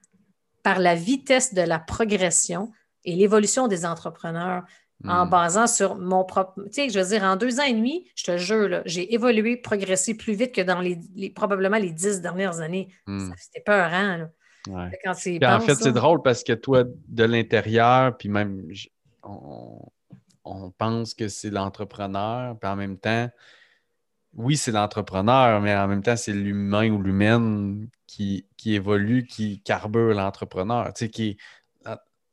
par 0.61 0.79
la 0.79 0.93
vitesse 0.93 1.53
de 1.53 1.61
la 1.61 1.79
progression 1.79 2.71
et 3.03 3.15
l'évolution 3.15 3.67
des 3.67 3.85
entrepreneurs 3.85 4.63
en 5.07 5.25
hmm. 5.25 5.29
basant 5.29 5.67
sur 5.67 5.95
mon 5.95 6.23
propre. 6.23 6.53
Tu 6.65 6.73
sais, 6.73 6.89
je 6.89 6.99
veux 6.99 7.07
dire, 7.07 7.23
en 7.23 7.35
deux 7.35 7.59
ans 7.59 7.63
et 7.63 7.73
demi, 7.73 8.07
je 8.15 8.23
te 8.25 8.37
jure, 8.37 8.81
j'ai 8.85 9.13
évolué, 9.13 9.57
progressé 9.57 10.15
plus 10.15 10.33
vite 10.33 10.53
que 10.53 10.61
dans 10.61 10.79
les, 10.79 10.99
probablement 11.29 11.77
les 11.77 11.91
dix 11.91 12.21
dernières 12.21 12.59
années. 12.59 12.89
Hmm. 13.07 13.31
C'était 13.37 13.61
peurant. 13.61 14.17
Là. 14.17 14.29
Quand 14.65 15.11
en 15.11 15.59
fait, 15.59 15.75
c'est 15.75 15.91
drôle 15.91 16.21
parce 16.21 16.43
que 16.43 16.53
toi, 16.53 16.83
de 17.07 17.23
l'intérieur, 17.23 18.15
puis 18.17 18.29
même, 18.29 18.67
on, 19.23 20.71
pense 20.77 21.13
que 21.13 21.27
c'est 21.27 21.49
l'entrepreneur, 21.49 22.57
puis 22.59 22.69
en 22.69 22.75
même 22.75 22.97
temps, 22.97 23.29
oui, 24.33 24.55
c'est 24.55 24.71
l'entrepreneur, 24.71 25.61
mais 25.61 25.75
en 25.75 25.87
même 25.87 26.03
temps, 26.03 26.15
c'est 26.15 26.33
l'humain 26.33 26.89
ou 26.91 27.01
l'humaine 27.01 27.89
qui, 28.07 28.45
qui, 28.55 28.75
évolue, 28.75 29.25
qui 29.25 29.61
carbure 29.61 30.13
l'entrepreneur, 30.13 30.93
tu 30.93 31.05
sais, 31.05 31.09
qui 31.09 31.37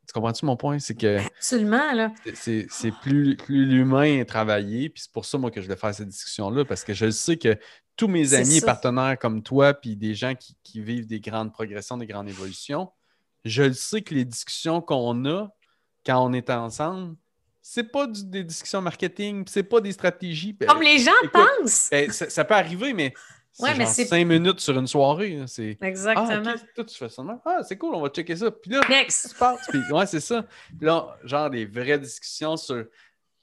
tu 0.09 0.15
comprends-tu 0.15 0.47
mon 0.47 0.57
point? 0.57 0.79
C'est 0.79 0.95
que. 0.95 1.19
Absolument, 1.19 1.93
là. 1.93 2.11
C'est 2.35 2.67
plus, 3.03 3.37
plus 3.37 3.67
l'humain 3.67 4.25
travaillé. 4.25 4.89
Puis 4.89 5.03
c'est 5.03 5.13
pour 5.13 5.27
ça, 5.27 5.37
moi, 5.37 5.51
que 5.51 5.61
je 5.61 5.69
vais 5.69 5.77
faire 5.77 5.95
cette 5.95 6.09
discussion-là, 6.09 6.65
parce 6.65 6.83
que 6.83 6.95
je 6.95 7.11
sais 7.11 7.37
que 7.37 7.59
tous 7.95 8.09
mes 8.09 8.33
amis 8.33 8.57
et 8.57 8.61
partenaires 8.63 9.19
comme 9.19 9.43
toi, 9.43 9.75
puis 9.75 9.97
des 9.97 10.15
gens 10.15 10.33
qui, 10.35 10.81
vivent 10.81 11.07
des 11.07 11.21
grandes 11.21 11.53
progressions, 11.53 11.99
des 11.99 12.07
grandes 12.07 12.29
évolutions, 12.29 12.91
je 13.45 13.65
le 13.65 13.75
sais 13.75 14.01
que 14.01 14.15
les 14.15 14.25
discussions 14.25 14.81
qu'on 14.81 15.27
a 15.27 15.49
quand 16.07 16.25
on 16.25 16.33
est 16.33 16.49
ensemble, 16.49 17.17
c'est 17.61 17.85
pas 17.85 18.07
des 18.07 18.45
discussions 18.45 18.81
marketing, 18.81 19.45
c'est 19.47 19.63
pas 19.63 19.83
des 19.83 19.93
stratégies. 19.93 20.55
Ben, 20.55 20.67
Comme 20.69 20.81
les 20.81 20.99
gens 20.99 21.11
pensent. 21.31 21.89
Ben, 21.91 22.11
ça, 22.11 22.45
peut 22.45 22.55
arriver, 22.55 22.95
mais 22.95 23.13
Ouais, 23.59 23.75
mais 23.77 23.87
c'est 23.87 24.05
cinq 24.05 24.25
minutes 24.25 24.61
sur 24.61 24.79
une 24.79 24.87
soirée. 24.87 25.43
C'est 25.47 25.77
Exactement. 25.81 26.43
Ah, 26.47 26.55
toi, 26.75 26.85
tu 26.85 26.95
fais 26.97 27.09
ça. 27.09 27.23
Ah, 27.45 27.61
c'est 27.67 27.77
cool, 27.77 27.95
on 27.95 28.01
va 28.01 28.09
checker 28.09 28.37
ça. 28.37 28.51
Puis 28.51 28.71
là, 28.71 28.81
Next. 28.89 29.37
Puis, 29.69 29.81
ouais, 29.91 30.07
c'est 30.07 30.21
ça. 30.21 30.45
Puis 30.77 30.87
là, 30.87 31.17
genre 31.25 31.51
des 31.51 31.67
vraies 31.67 31.99
discussions 31.99 32.57
sur 32.57 32.85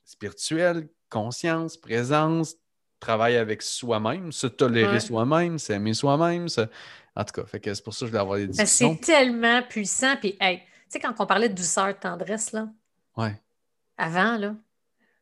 spirituel, 0.05 0.87
conscience, 1.09 1.77
présence, 1.77 2.55
travail 2.99 3.37
avec 3.37 3.61
soi-même, 3.61 4.31
se 4.31 4.47
tolérer 4.47 4.99
soi-même, 4.99 5.59
s'aimer 5.59 5.93
soi-même. 5.93 6.47
En 7.15 7.23
tout 7.23 7.41
cas, 7.41 7.47
fait 7.47 7.59
que 7.59 7.73
c'est 7.73 7.83
pour 7.83 7.93
ça 7.93 8.01
que 8.01 8.05
je 8.07 8.11
voulais 8.11 8.21
avoir 8.21 8.37
des 8.37 8.47
discussions. 8.47 8.97
C'est 9.01 9.05
tellement 9.05 9.61
puissant. 9.63 10.15
Puis, 10.17 10.35
hey, 10.39 10.59
tu 10.59 10.65
sais, 10.89 10.99
quand 10.99 11.13
on 11.19 11.25
parlait 11.25 11.49
de 11.49 11.53
douceur, 11.53 11.87
de 11.87 11.99
tendresse, 11.99 12.51
là, 12.51 12.67
ouais. 13.17 13.41
avant, 13.97 14.37
là, 14.37 14.55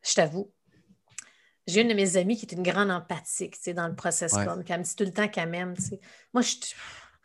je 0.02 0.14
t'avoue, 0.14 0.52
j'ai 1.68 1.82
une 1.82 1.88
de 1.88 1.93
mes 1.93 2.18
amies 2.18 2.38
qui 2.38 2.45
est 2.45 2.55
une 2.55 2.64
grande 2.64 2.91
empathique, 2.91 3.59
tu 3.61 3.74
dans 3.74 3.88
le 3.88 3.95
process 3.95 4.34
comme, 4.34 4.64
qui 4.64 4.74
me 4.74 4.84
dit 4.84 4.95
tout 4.95 5.03
le 5.03 5.11
temps 5.11 5.28
qu'elle 5.28 5.49
m'aime, 5.49 5.76
Moi, 6.34 6.41
je 6.41 6.55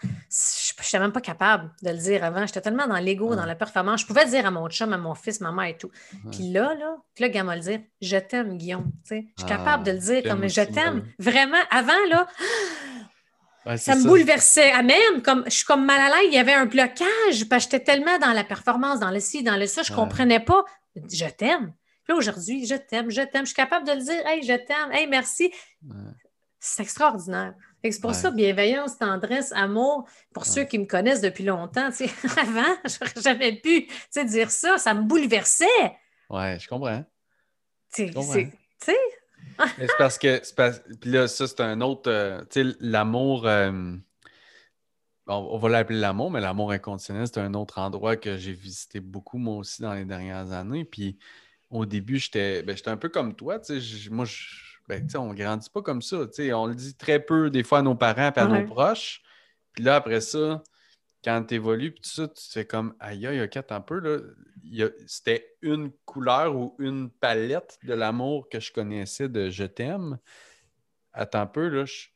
n'étais 0.02 0.98
même 0.98 1.12
pas 1.12 1.20
capable 1.20 1.70
de 1.82 1.90
le 1.90 1.96
dire 1.96 2.22
avant. 2.22 2.46
J'étais 2.46 2.60
tellement 2.60 2.86
dans 2.86 2.98
l'ego, 2.98 3.34
dans 3.34 3.46
la 3.46 3.56
performance. 3.56 4.02
Je 4.02 4.06
pouvais 4.06 4.26
dire 4.26 4.46
à 4.46 4.50
mon 4.50 4.68
chum, 4.68 4.92
à 4.92 4.98
mon 4.98 5.14
fils, 5.14 5.40
maman 5.40 5.62
et 5.62 5.76
tout. 5.76 5.90
Puis 6.30 6.52
là, 6.52 6.74
là, 6.74 6.96
puis 7.14 7.28
là, 7.28 7.42
le 7.42 7.54
le 7.54 7.60
dire, 7.60 7.80
je 8.00 8.16
t'aime, 8.16 8.58
Guillaume. 8.58 8.92
Je 9.10 9.16
suis 9.16 9.32
ah, 9.42 9.44
capable 9.44 9.84
de 9.84 9.92
le 9.92 9.98
dire 9.98 10.22
comme 10.22 10.48
je 10.48 10.62
t'aime. 10.62 11.04
Vraiment, 11.18 11.58
avant, 11.70 12.06
là, 12.08 12.28
ça 13.76 13.96
me 13.96 14.04
bouleversait. 14.04 14.70
Ah, 14.72 14.82
même, 14.82 15.22
comme, 15.24 15.44
je 15.46 15.50
suis 15.50 15.64
comme 15.64 15.84
mal 15.84 16.00
à 16.00 16.08
l'aise, 16.16 16.28
il 16.28 16.34
y 16.34 16.38
avait 16.38 16.54
un 16.54 16.66
blocage, 16.66 17.48
parce 17.50 17.66
que 17.66 17.72
j'étais 17.72 17.84
tellement 17.84 18.18
dans 18.18 18.32
la 18.32 18.44
performance, 18.44 19.00
dans 19.00 19.10
le 19.10 19.20
ci, 19.20 19.42
dans 19.42 19.56
le 19.56 19.66
ça, 19.66 19.82
je 19.82 19.90
ne 19.92 19.96
comprenais 19.96 20.40
pas. 20.40 20.64
Je 21.12 21.26
t'aime 21.26 21.72
aujourd'hui, 22.14 22.66
je 22.66 22.74
t'aime, 22.74 23.10
je 23.10 23.22
t'aime. 23.22 23.42
Je 23.42 23.52
suis 23.52 23.56
capable 23.56 23.86
de 23.86 23.92
le 23.92 24.00
dire, 24.00 24.26
hey, 24.26 24.42
je 24.42 24.54
t'aime, 24.54 24.92
hey, 24.92 25.06
merci. 25.06 25.52
C'est 26.58 26.82
extraordinaire. 26.82 27.54
C'est 27.84 28.00
pour 28.00 28.14
ça, 28.14 28.30
bienveillance, 28.30 28.98
tendresse, 28.98 29.52
amour, 29.52 30.08
pour 30.34 30.44
ceux 30.44 30.64
qui 30.64 30.78
me 30.78 30.84
connaissent 30.84 31.20
depuis 31.20 31.44
longtemps, 31.44 31.90
avant, 32.36 32.76
je 32.84 33.04
n'aurais 33.04 33.22
jamais 33.22 33.60
pu 33.60 33.88
dire 34.26 34.50
ça, 34.50 34.78
ça 34.78 34.94
me 34.94 35.02
bouleversait. 35.02 35.64
Ouais, 36.28 36.58
je 36.58 36.68
comprends. 36.68 37.04
Tu 37.94 38.12
sais. 38.12 38.52
c'est 39.78 39.96
parce 39.96 40.18
que, 40.18 40.96
puis 40.96 41.10
là, 41.10 41.28
ça, 41.28 41.46
c'est 41.46 41.60
un 41.60 41.80
autre, 41.80 42.10
euh, 42.10 42.40
tu 42.50 42.62
sais, 42.62 42.76
l'amour, 42.80 43.46
euh, 43.46 43.96
on, 45.26 45.58
va 45.58 45.68
l'appeler 45.68 45.98
l'amour, 45.98 46.30
mais 46.30 46.40
l'amour 46.40 46.72
inconditionnel, 46.72 47.26
c'est 47.26 47.38
un 47.38 47.54
autre 47.54 47.78
endroit 47.78 48.16
que 48.16 48.36
j'ai 48.36 48.52
visité 48.52 49.00
beaucoup, 49.00 49.38
moi 49.38 49.56
aussi, 49.56 49.82
dans 49.82 49.94
les 49.94 50.04
dernières 50.04 50.52
années. 50.52 50.84
Puis, 50.84 51.18
au 51.70 51.86
début, 51.86 52.18
j'étais 52.18 52.62
ben, 52.62 52.76
un 52.86 52.96
peu 52.96 53.08
comme 53.08 53.34
toi. 53.34 53.60
Moi, 54.10 54.26
ben, 54.88 55.06
on 55.16 55.32
ne 55.32 55.34
grandit 55.34 55.70
pas 55.70 55.82
comme 55.82 56.02
ça. 56.02 56.26
On 56.54 56.66
le 56.66 56.74
dit 56.74 56.94
très 56.94 57.20
peu 57.20 57.50
des 57.50 57.62
fois 57.62 57.78
à 57.78 57.82
nos 57.82 57.94
parents 57.94 58.32
et 58.34 58.38
à 58.38 58.46
nos 58.46 58.64
proches. 58.64 59.22
Puis 59.72 59.84
là, 59.84 59.96
après 59.96 60.20
ça, 60.20 60.62
quand 61.22 61.44
tu 61.44 61.54
évolues, 61.54 61.92
puis 61.92 62.00
tout 62.00 62.10
ça, 62.10 62.28
tu 62.28 62.42
fais 62.50 62.64
comme 62.64 62.94
aïe, 63.00 63.26
aïe, 63.26 63.42
ok, 63.42 63.58
un 63.70 63.80
peu. 63.80 63.98
Là, 64.00 64.88
c'était 65.06 65.56
une 65.62 65.92
couleur 66.04 66.56
ou 66.56 66.74
une 66.78 67.10
palette 67.10 67.78
de 67.82 67.94
l'amour 67.94 68.48
que 68.48 68.60
je 68.60 68.72
connaissais 68.72 69.28
de 69.28 69.50
je 69.50 69.64
t'aime. 69.64 70.18
Attends 71.12 71.40
un 71.40 71.46
peu, 71.46 71.68
là, 71.68 71.84
je, 71.84 72.06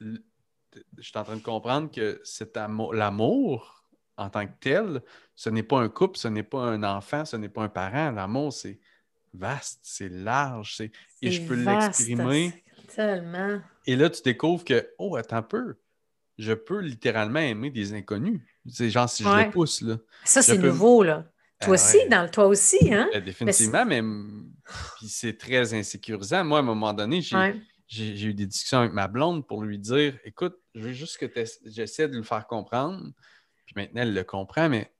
je 0.00 1.02
suis 1.02 1.18
en 1.18 1.24
train 1.24 1.36
de 1.36 1.42
comprendre 1.42 1.90
que 1.90 2.20
c'est 2.24 2.56
l'amour 2.92 3.84
en 4.16 4.30
tant 4.30 4.46
que 4.46 4.52
tel, 4.60 5.02
ce 5.38 5.50
n'est 5.50 5.62
pas 5.62 5.78
un 5.78 5.88
couple, 5.88 6.18
ce 6.18 6.26
n'est 6.26 6.42
pas 6.42 6.62
un 6.62 6.82
enfant, 6.82 7.24
ce 7.24 7.36
n'est 7.36 7.48
pas 7.48 7.62
un 7.62 7.68
parent. 7.68 8.10
L'amour, 8.10 8.52
c'est 8.52 8.80
vaste, 9.32 9.78
c'est 9.84 10.08
large, 10.08 10.80
et 11.22 11.30
je 11.30 11.46
peux 11.46 11.54
l'exprimer. 11.54 12.64
Tellement. 12.92 13.60
Et 13.86 13.94
là, 13.94 14.10
tu 14.10 14.20
découvres 14.22 14.64
que, 14.64 14.90
oh, 14.98 15.14
attends 15.14 15.36
un 15.36 15.42
peu, 15.42 15.76
je 16.38 16.52
peux 16.52 16.80
littéralement 16.80 17.38
aimer 17.38 17.70
des 17.70 17.94
inconnus. 17.94 18.40
C'est 18.68 18.90
genre 18.90 19.08
si 19.08 19.22
je 19.22 19.36
les 19.36 19.48
pousse, 19.48 19.80
là. 19.82 19.98
Ça, 20.24 20.42
c'est 20.42 20.58
nouveau, 20.58 21.04
là. 21.04 21.24
Toi 21.60 21.74
aussi, 21.74 22.08
dans 22.08 22.28
toi 22.28 22.46
aussi, 22.48 22.92
hein? 22.92 23.08
Ben, 23.12 23.22
définitivement, 23.22 23.86
mais, 23.86 24.02
puis 24.96 25.06
c'est 25.06 25.38
très 25.38 25.72
insécurisant. 25.72 26.42
Moi, 26.44 26.58
à 26.58 26.62
un 26.62 26.64
moment 26.64 26.92
donné, 26.92 27.20
j'ai 27.86 28.24
eu 28.24 28.34
des 28.34 28.46
discussions 28.46 28.78
avec 28.80 28.92
ma 28.92 29.06
blonde 29.06 29.46
pour 29.46 29.62
lui 29.62 29.78
dire 29.78 30.18
écoute, 30.24 30.58
je 30.74 30.80
veux 30.80 30.92
juste 30.92 31.16
que 31.16 31.26
j'essaie 31.64 32.08
de 32.08 32.16
le 32.16 32.24
faire 32.24 32.48
comprendre. 32.48 33.06
Puis 33.66 33.74
maintenant, 33.76 34.02
elle 34.02 34.14
le 34.14 34.24
comprend, 34.24 34.68
mais 34.68 34.92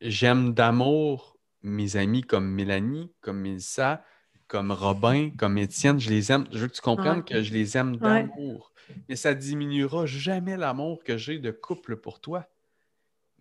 j'aime 0.00 0.54
d'amour 0.54 1.38
mes 1.62 1.96
amis 1.96 2.22
comme 2.22 2.48
Mélanie, 2.48 3.12
comme 3.20 3.40
Mélissa, 3.40 4.04
comme 4.46 4.70
Robin, 4.70 5.30
comme 5.36 5.58
Étienne. 5.58 6.00
Je 6.00 6.10
les 6.10 6.32
aime. 6.32 6.46
Je 6.52 6.58
veux 6.58 6.68
que 6.68 6.74
tu 6.74 6.80
comprennes 6.80 7.24
que 7.24 7.42
je 7.42 7.52
les 7.52 7.76
aime 7.76 7.96
d'amour. 7.96 8.72
Mais 9.08 9.16
ça 9.16 9.34
diminuera 9.34 10.06
jamais 10.06 10.56
l'amour 10.56 11.02
que 11.04 11.16
j'ai 11.16 11.38
de 11.38 11.50
couple 11.50 11.96
pour 11.96 12.20
toi 12.20 12.48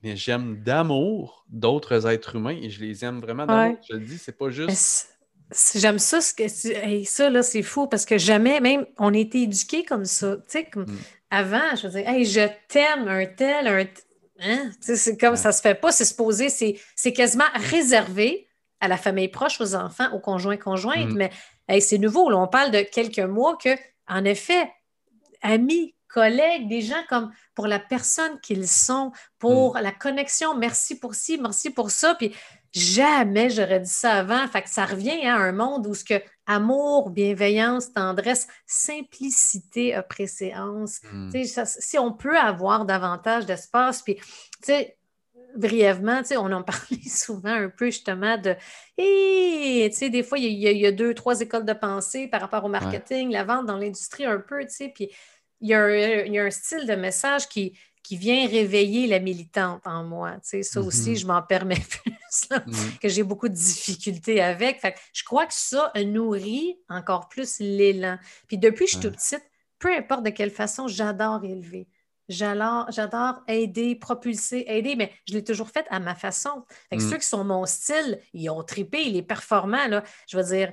mais 0.03 0.15
j'aime 0.15 0.61
d'amour 0.63 1.45
d'autres 1.49 2.07
êtres 2.07 2.35
humains 2.35 2.57
et 2.61 2.69
je 2.69 2.83
les 2.83 3.03
aime 3.03 3.19
vraiment 3.19 3.45
d'amour. 3.45 3.77
Je 3.89 3.95
le 3.95 4.01
dis, 4.01 4.17
c'est 4.17 4.37
pas 4.37 4.49
juste. 4.49 5.09
J'aime 5.75 5.97
ça, 5.97 6.19
ce 6.19 6.33
que 6.33 6.47
ça, 7.05 7.29
là, 7.29 7.41
c'est 7.41 7.63
fou 7.63 7.87
parce 7.87 8.05
que 8.05 8.17
jamais, 8.17 8.59
même, 8.59 8.85
on 8.97 9.13
a 9.13 9.17
été 9.17 9.43
éduqués 9.43 9.85
comme 9.85 10.05
ça. 10.05 10.35
Tu 10.37 10.43
sais, 10.47 10.65
comme 10.65 10.83
mm. 10.83 10.97
avant, 11.29 11.75
je 11.75 11.87
dire, 11.87 12.07
hey, 12.07 12.25
je 12.25 12.47
t'aime, 12.67 13.07
un 13.07 13.25
tel, 13.25 13.67
un. 13.67 13.85
Hein? 14.41 14.71
C'est 14.81 15.17
comme 15.17 15.35
ça 15.35 15.51
se 15.51 15.61
fait 15.61 15.75
pas, 15.75 15.91
c'est 15.91 16.05
supposé, 16.05 16.49
c'est 16.49 17.13
quasiment 17.13 17.45
réservé 17.53 18.47
à 18.79 18.87
la 18.87 18.97
famille 18.97 19.27
proche, 19.27 19.59
aux 19.59 19.75
enfants, 19.75 20.11
aux 20.13 20.19
conjoints, 20.19 20.57
conjointes. 20.57 21.09
Mm. 21.09 21.29
Mais 21.67 21.81
c'est 21.81 21.97
nouveau, 21.97 22.29
là, 22.29 22.37
on 22.37 22.47
parle 22.47 22.71
de 22.71 22.81
quelques 22.81 23.19
mois 23.19 23.57
que, 23.57 23.75
en 24.07 24.23
effet, 24.23 24.71
amis, 25.41 25.95
collègues, 26.07 26.67
des 26.69 26.81
gens 26.81 27.03
comme 27.09 27.31
pour 27.53 27.67
la 27.67 27.79
personne 27.79 28.39
qu'ils 28.41 28.67
sont, 28.67 29.11
pour 29.39 29.75
mm. 29.75 29.81
la 29.81 29.91
connexion, 29.91 30.55
merci 30.55 30.99
pour 30.99 31.15
ci, 31.15 31.39
merci 31.39 31.69
pour 31.69 31.91
ça. 31.91 32.15
Puis 32.15 32.33
jamais 32.77 33.49
j'aurais 33.49 33.79
dit 33.79 33.89
ça 33.89 34.13
avant. 34.13 34.47
Fait 34.47 34.61
que 34.61 34.69
ça 34.69 34.85
revient 34.85 35.25
à 35.25 35.35
un 35.35 35.51
monde 35.51 35.87
où 35.87 35.93
ce 35.93 36.03
que 36.03 36.21
amour, 36.45 37.09
bienveillance, 37.09 37.91
tendresse, 37.93 38.47
simplicité 38.65 39.93
a 39.93 40.03
préséance. 40.03 41.01
Mm. 41.11 41.43
si 41.65 41.97
on 41.97 42.13
peut 42.13 42.37
avoir 42.37 42.85
davantage 42.85 43.45
d'espace, 43.45 44.01
puis 44.01 44.15
tu 44.15 44.23
sais, 44.63 44.97
brièvement, 45.55 46.21
on 46.37 46.51
en 46.51 46.63
parlait 46.63 47.09
souvent 47.09 47.53
un 47.53 47.69
peu 47.69 47.87
justement 47.87 48.37
de 48.37 48.55
sais, 48.97 50.09
des 50.09 50.23
fois, 50.23 50.37
il 50.37 50.53
y, 50.53 50.85
a 50.85 50.91
deux, 50.91 51.13
trois 51.13 51.41
écoles 51.41 51.65
de 51.65 51.73
pensée 51.73 52.27
par 52.27 52.41
rapport 52.41 52.63
au 52.63 52.69
marketing, 52.69 53.31
la 53.31 53.43
vente 53.43 53.65
dans 53.65 53.77
l'industrie 53.77 54.25
un 54.25 54.39
peu, 54.39 54.61
tu 54.63 54.69
sais, 54.69 54.91
puis 54.93 55.09
il 55.59 55.69
y, 55.69 55.73
a 55.73 55.83
un, 55.83 56.51
style 56.51 56.85
de 56.85 56.95
message 56.95 57.49
qui, 57.49 57.77
qui 58.07 58.15
vient 58.15 58.47
réveiller 58.47 59.05
la 59.05 59.19
militante 59.19 59.85
en 59.85 60.01
moi. 60.01 60.35
Tu 60.35 60.39
sais, 60.43 60.63
ça 60.63 60.79
aussi, 60.79 61.11
mm-hmm. 61.11 61.19
je 61.19 61.27
m'en 61.27 61.41
permets 61.41 61.75
plus, 61.89 62.13
mm-hmm. 62.49 62.99
que 62.99 63.09
j'ai 63.09 63.23
beaucoup 63.23 63.49
de 63.49 63.53
difficultés 63.53 64.41
avec. 64.41 64.79
Fait 64.79 64.95
je 65.11 65.25
crois 65.25 65.45
que 65.45 65.53
ça 65.53 65.91
nourrit 66.05 66.77
encore 66.87 67.27
plus 67.27 67.59
l'élan. 67.59 68.17
Puis 68.47 68.57
depuis 68.57 68.85
que 68.85 68.91
je 68.91 68.97
suis 68.97 69.09
toute 69.09 69.17
petite, 69.17 69.43
peu 69.77 69.93
importe 69.93 70.23
de 70.23 70.29
quelle 70.29 70.51
façon, 70.51 70.87
j'adore 70.87 71.43
élever. 71.43 71.89
J'adore 72.29 73.43
aider, 73.45 73.95
propulser, 73.95 74.63
aider, 74.67 74.95
mais 74.95 75.11
je 75.27 75.33
l'ai 75.33 75.43
toujours 75.43 75.69
fait 75.69 75.85
à 75.89 75.99
ma 75.99 76.15
façon. 76.15 76.63
Fait 76.89 76.95
mm. 76.95 77.09
Ceux 77.09 77.17
qui 77.17 77.27
sont 77.27 77.43
mon 77.43 77.65
style, 77.65 78.21
ils 78.33 78.49
ont 78.49 78.63
tripé, 78.63 79.01
ils 79.01 79.17
sont 79.17 79.23
performants. 79.23 79.87
Là. 79.89 80.01
Je 80.29 80.37
veux 80.37 80.43
dire, 80.45 80.71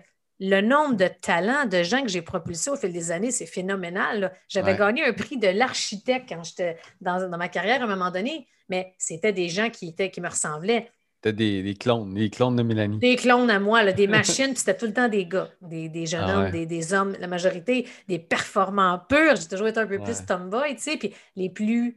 le 0.48 0.60
nombre 0.60 0.96
de 0.96 1.08
talents 1.08 1.64
de 1.64 1.82
gens 1.82 2.02
que 2.02 2.08
j'ai 2.08 2.22
propulsés 2.22 2.70
au 2.70 2.76
fil 2.76 2.92
des 2.92 3.10
années, 3.10 3.30
c'est 3.30 3.46
phénoménal. 3.46 4.32
J'avais 4.48 4.76
gagné 4.76 5.04
un 5.04 5.12
prix 5.12 5.38
de 5.38 5.48
l'architecte 5.48 6.28
quand 6.28 6.42
j'étais 6.44 6.76
dans, 7.00 7.28
ma 7.36 7.48
carrière 7.48 7.80
à 7.80 7.84
un 7.84 7.88
moment 7.88 8.10
donné, 8.10 8.46
mais 8.68 8.92
c'était 8.98 9.32
des 9.32 9.48
gens 9.48 9.70
qui, 9.70 9.88
étaient, 9.88 10.10
qui 10.10 10.20
me 10.20 10.28
ressemblaient. 10.28 10.90
C'était 11.22 11.62
des, 11.62 11.74
clones, 11.74 12.12
des 12.12 12.28
clones 12.28 12.56
de 12.56 12.62
Mélanie. 12.62 12.98
Des 12.98 13.16
clones 13.16 13.48
à 13.48 13.58
moi, 13.58 13.90
des 13.92 14.06
machines, 14.18 14.48
puis 14.48 14.58
c'était 14.58 14.76
tout 14.76 14.86
le 14.86 14.92
temps 14.92 15.08
des 15.08 15.24
gars, 15.24 15.48
des, 15.62 16.04
jeunes 16.04 16.24
ah 16.26 16.40
hommes, 16.40 16.50
des, 16.50 16.92
hommes, 16.92 17.16
la 17.18 17.26
majorité, 17.26 17.88
des 18.08 18.18
performants 18.18 19.00
purs. 19.08 19.36
J'ai 19.36 19.48
toujours 19.48 19.68
été 19.68 19.80
un 19.80 19.86
peu 19.86 19.98
plus 19.98 20.26
tomboy, 20.26 20.76
tu 20.76 20.82
sais, 20.82 20.96
puis 20.98 21.14
les 21.36 21.48
plus 21.48 21.96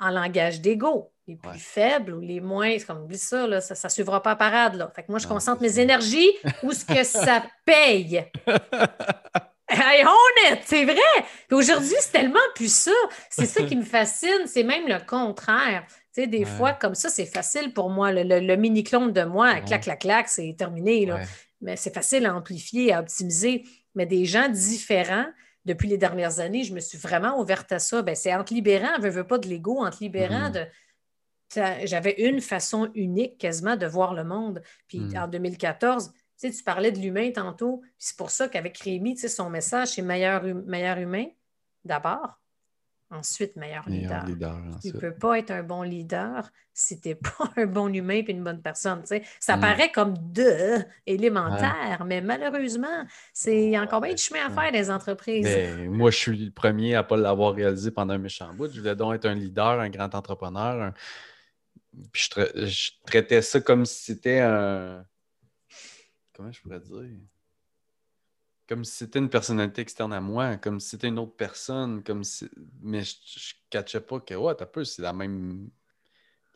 en 0.00 0.10
langage 0.10 0.60
d'ego 0.60 1.13
les 1.26 1.36
plus 1.36 1.58
faibles 1.58 2.14
ou 2.14 2.20
les 2.20 2.40
moins, 2.40 2.78
c'est 2.78 2.84
comme, 2.84 3.02
oublie 3.02 3.18
ça, 3.18 3.46
là, 3.46 3.60
ça 3.60 3.74
ne 3.82 3.90
suivra 3.90 4.22
pas 4.22 4.32
à 4.32 4.36
parade. 4.36 4.74
Là. 4.74 4.90
Fait 4.94 5.02
que 5.02 5.10
moi, 5.10 5.18
je 5.18 5.26
concentre 5.26 5.62
mes 5.62 5.80
énergies 5.80 6.30
où 6.62 6.72
ce 6.72 6.84
que 6.84 7.02
ça 7.02 7.44
paye. 7.64 8.24
I 9.70 10.04
own 10.04 10.52
it, 10.52 10.60
c'est 10.66 10.84
vrai. 10.84 11.24
aujourd'hui, 11.50 11.96
c'est 11.98 12.12
tellement 12.12 12.38
plus 12.54 12.72
ça. 12.72 12.92
C'est 13.30 13.46
ça 13.46 13.62
qui 13.62 13.76
me 13.76 13.82
fascine. 13.84 14.46
C'est 14.46 14.62
même 14.62 14.86
le 14.86 14.98
contraire. 15.04 15.84
Tu 16.14 16.22
sais, 16.22 16.26
des 16.26 16.44
fois, 16.44 16.72
comme 16.72 16.94
ça, 16.94 17.08
c'est 17.08 17.26
facile 17.26 17.72
pour 17.72 17.90
moi. 17.90 18.12
Le, 18.12 18.56
mini-clone 18.56 19.12
de 19.12 19.24
moi, 19.24 19.60
clac, 19.60 19.82
clac, 19.82 20.00
clac, 20.00 20.28
c'est 20.28 20.54
terminé. 20.56 21.06
Là. 21.06 21.20
Mais 21.60 21.76
c'est 21.76 21.92
facile 21.92 22.26
à 22.26 22.34
amplifier, 22.34 22.92
à 22.92 23.00
optimiser. 23.00 23.64
Mais 23.94 24.06
des 24.06 24.26
gens 24.26 24.48
différents, 24.48 25.26
depuis 25.64 25.88
les 25.88 25.98
dernières 25.98 26.40
années, 26.40 26.62
je 26.62 26.74
me 26.74 26.80
suis 26.80 26.98
vraiment 26.98 27.40
ouverte 27.40 27.72
à 27.72 27.78
ça. 27.78 28.02
Ben, 28.02 28.14
c'est 28.14 28.34
en 28.34 28.44
te 28.44 28.52
libérant, 28.52 28.98
ne 29.00 29.08
veut 29.08 29.26
pas 29.26 29.38
de 29.38 29.48
l'ego, 29.48 29.82
en 29.82 29.90
te 29.90 29.98
libérant 30.00 30.50
mm-hmm. 30.50 30.52
de 30.52 30.66
j'avais 31.84 32.14
une 32.18 32.40
façon 32.40 32.90
unique 32.94 33.38
quasiment 33.38 33.76
de 33.76 33.86
voir 33.86 34.14
le 34.14 34.24
monde. 34.24 34.62
Puis 34.88 35.00
hmm. 35.00 35.16
en 35.16 35.28
2014, 35.28 36.12
tu, 36.40 36.50
tu 36.50 36.62
parlais 36.62 36.92
de 36.92 36.98
l'humain 36.98 37.30
tantôt. 37.32 37.82
C'est 37.98 38.16
pour 38.16 38.30
ça 38.30 38.48
qu'avec 38.48 38.78
Rémi, 38.78 39.16
son 39.16 39.50
message, 39.50 39.88
c'est 39.88 40.02
meilleur, 40.02 40.42
meilleur 40.66 40.98
humain 40.98 41.26
d'abord. 41.84 42.40
Ensuite, 43.10 43.54
meilleur, 43.54 43.88
leader. 43.88 44.24
tu 44.82 44.88
ne 44.88 44.98
peux 44.98 45.14
pas 45.14 45.38
être 45.38 45.52
un 45.52 45.62
bon 45.62 45.82
leader 45.82 46.50
si 46.72 47.00
tu 47.00 47.08
n'es 47.08 47.14
pas 47.14 47.52
un 47.56 47.66
bon 47.66 47.92
humain 47.94 48.22
et 48.26 48.30
une 48.30 48.42
bonne 48.42 48.60
personne. 48.60 49.02
Ça 49.38 49.56
hmm. 49.56 49.60
paraît 49.60 49.92
comme 49.92 50.14
deux 50.18 50.84
élémentaire, 51.06 52.02
mais 52.04 52.20
malheureusement, 52.20 53.04
c'est 53.32 53.78
encore 53.78 54.00
bien 54.00 54.14
de 54.14 54.18
chemin 54.18 54.46
à 54.46 54.50
faire 54.50 54.72
des 54.72 54.90
entreprises. 54.90 55.46
moi, 55.88 56.10
je 56.10 56.16
suis 56.16 56.36
le 56.36 56.50
premier 56.50 56.96
à 56.96 57.02
ne 57.02 57.06
pas 57.06 57.16
l'avoir 57.16 57.54
réalisé 57.54 57.92
pendant 57.92 58.14
un 58.14 58.18
méchant 58.18 58.52
bout. 58.52 58.72
Je 58.72 58.80
voulais 58.80 58.96
donc 58.96 59.14
être 59.14 59.26
un 59.26 59.34
leader, 59.34 59.80
un 59.80 59.90
grand 59.90 60.12
entrepreneur, 60.14 60.92
puis 62.12 62.28
je, 62.32 62.90
traitais 63.06 63.42
ça 63.42 63.60
comme 63.60 63.86
si 63.86 64.04
c'était 64.04 64.40
un. 64.40 65.04
Comment 66.32 66.50
je 66.50 66.60
pourrais 66.60 66.80
dire? 66.80 67.20
Comme 68.68 68.84
si 68.84 68.92
c'était 68.92 69.18
une 69.18 69.28
personnalité 69.28 69.82
externe 69.82 70.12
à 70.12 70.20
moi, 70.20 70.56
comme 70.56 70.80
si 70.80 70.90
c'était 70.90 71.08
une 71.08 71.18
autre 71.18 71.36
personne, 71.36 72.02
comme 72.02 72.24
si. 72.24 72.48
Mais 72.80 73.02
je 73.02 73.12
ne 73.12 73.70
catchais 73.70 74.00
pas 74.00 74.20
que, 74.20 74.34
ouais, 74.34 74.54
t'as 74.54 74.66
peu, 74.66 74.84
c'est 74.84 75.02
la 75.02 75.12
même. 75.12 75.70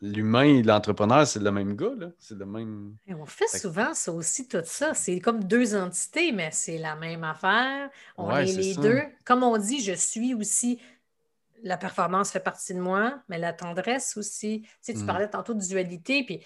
L'humain 0.01 0.43
et 0.43 0.63
l'entrepreneur, 0.63 1.27
c'est 1.27 1.41
le 1.41 1.51
même 1.51 1.75
gars, 1.75 1.93
là. 1.97 2.11
C'est 2.17 2.37
le 2.37 2.45
même. 2.45 2.95
on 3.09 3.25
fait, 3.25 3.47
souvent 3.47 3.93
ça 3.93 4.13
aussi, 4.13 4.47
tout 4.47 4.61
ça. 4.63 4.93
C'est 4.93 5.19
comme 5.19 5.43
deux 5.43 5.75
entités, 5.75 6.31
mais 6.31 6.51
c'est 6.51 6.77
la 6.77 6.95
même 6.95 7.25
affaire. 7.25 7.89
On 8.17 8.33
est 8.35 8.45
les 8.45 8.75
deux. 8.75 9.01
Comme 9.25 9.43
on 9.43 9.57
dit, 9.57 9.81
je 9.81 9.93
suis 9.93 10.33
aussi 10.33 10.79
la 11.63 11.77
performance 11.77 12.31
fait 12.31 12.39
partie 12.39 12.73
de 12.73 12.79
moi, 12.79 13.21
mais 13.27 13.37
la 13.37 13.53
tendresse 13.53 14.17
aussi. 14.17 14.61
Tu, 14.61 14.69
sais, 14.81 14.93
tu 14.93 14.99
mm. 14.99 15.05
parlais 15.05 15.29
tantôt 15.29 15.53
de 15.53 15.59
dualité, 15.59 16.23
puis 16.23 16.41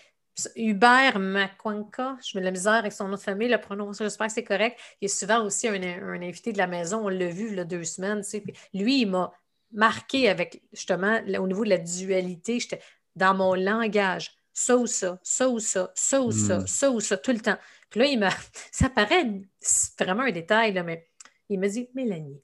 Hubert 0.55 1.19
Makwanka, 1.19 2.17
je 2.23 2.37
mets 2.37 2.41
de 2.41 2.45
la 2.45 2.51
misère 2.51 2.73
avec 2.73 2.91
son 2.91 3.07
nom 3.07 3.15
de 3.15 3.21
famille, 3.21 3.49
le 3.49 3.59
pronom, 3.59 3.93
j'espère 3.93 4.27
que 4.27 4.33
c'est 4.33 4.43
correct. 4.43 4.79
Il 4.99 5.05
est 5.05 5.07
souvent 5.07 5.43
aussi 5.45 5.67
un, 5.67 5.81
invité 6.21 6.51
de 6.51 6.57
la 6.57 6.67
maison, 6.67 7.05
on 7.05 7.09
l'a 7.09 7.27
vu 7.27 7.49
il 7.49 7.57
y 7.57 7.59
a 7.59 7.65
deux 7.65 7.83
semaines. 7.83 8.21
Tu 8.21 8.29
sais, 8.29 8.43
lui, 8.73 9.01
il 9.01 9.09
m'a 9.09 9.31
marqué 9.71 10.29
avec 10.29 10.63
justement 10.71 11.19
au 11.39 11.47
niveau 11.47 11.63
de 11.63 11.69
la 11.69 11.77
dualité, 11.77 12.59
j'étais 12.59 12.81
dans 13.15 13.35
mon 13.35 13.53
langage, 13.53 14.35
ça 14.53 14.77
ou 14.77 14.87
ça, 14.87 15.19
ça 15.23 15.49
ou 15.49 15.59
ça, 15.59 15.91
ça 15.93 16.21
ou 16.21 16.31
ça, 16.31 16.59
mm. 16.59 16.67
ça 16.67 16.89
ou 16.89 16.99
ça, 16.99 17.17
tout 17.17 17.31
le 17.31 17.39
temps. 17.39 17.57
Puis 17.89 17.99
là, 17.99 18.05
il 18.07 18.19
m'a. 18.19 18.29
Ça 18.71 18.89
paraît 18.89 19.29
vraiment 19.99 20.23
un 20.23 20.31
détail, 20.31 20.73
là, 20.73 20.81
mais 20.81 21.07
il 21.49 21.59
m'a 21.59 21.67
dit 21.67 21.89
Mélanie, 21.93 22.41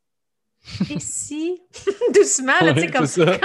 Ici, 0.89 1.61
doucement, 2.13 2.53
tu 2.73 2.81
sais, 2.81 2.91
comme 2.91 3.05
ça. 3.05 3.25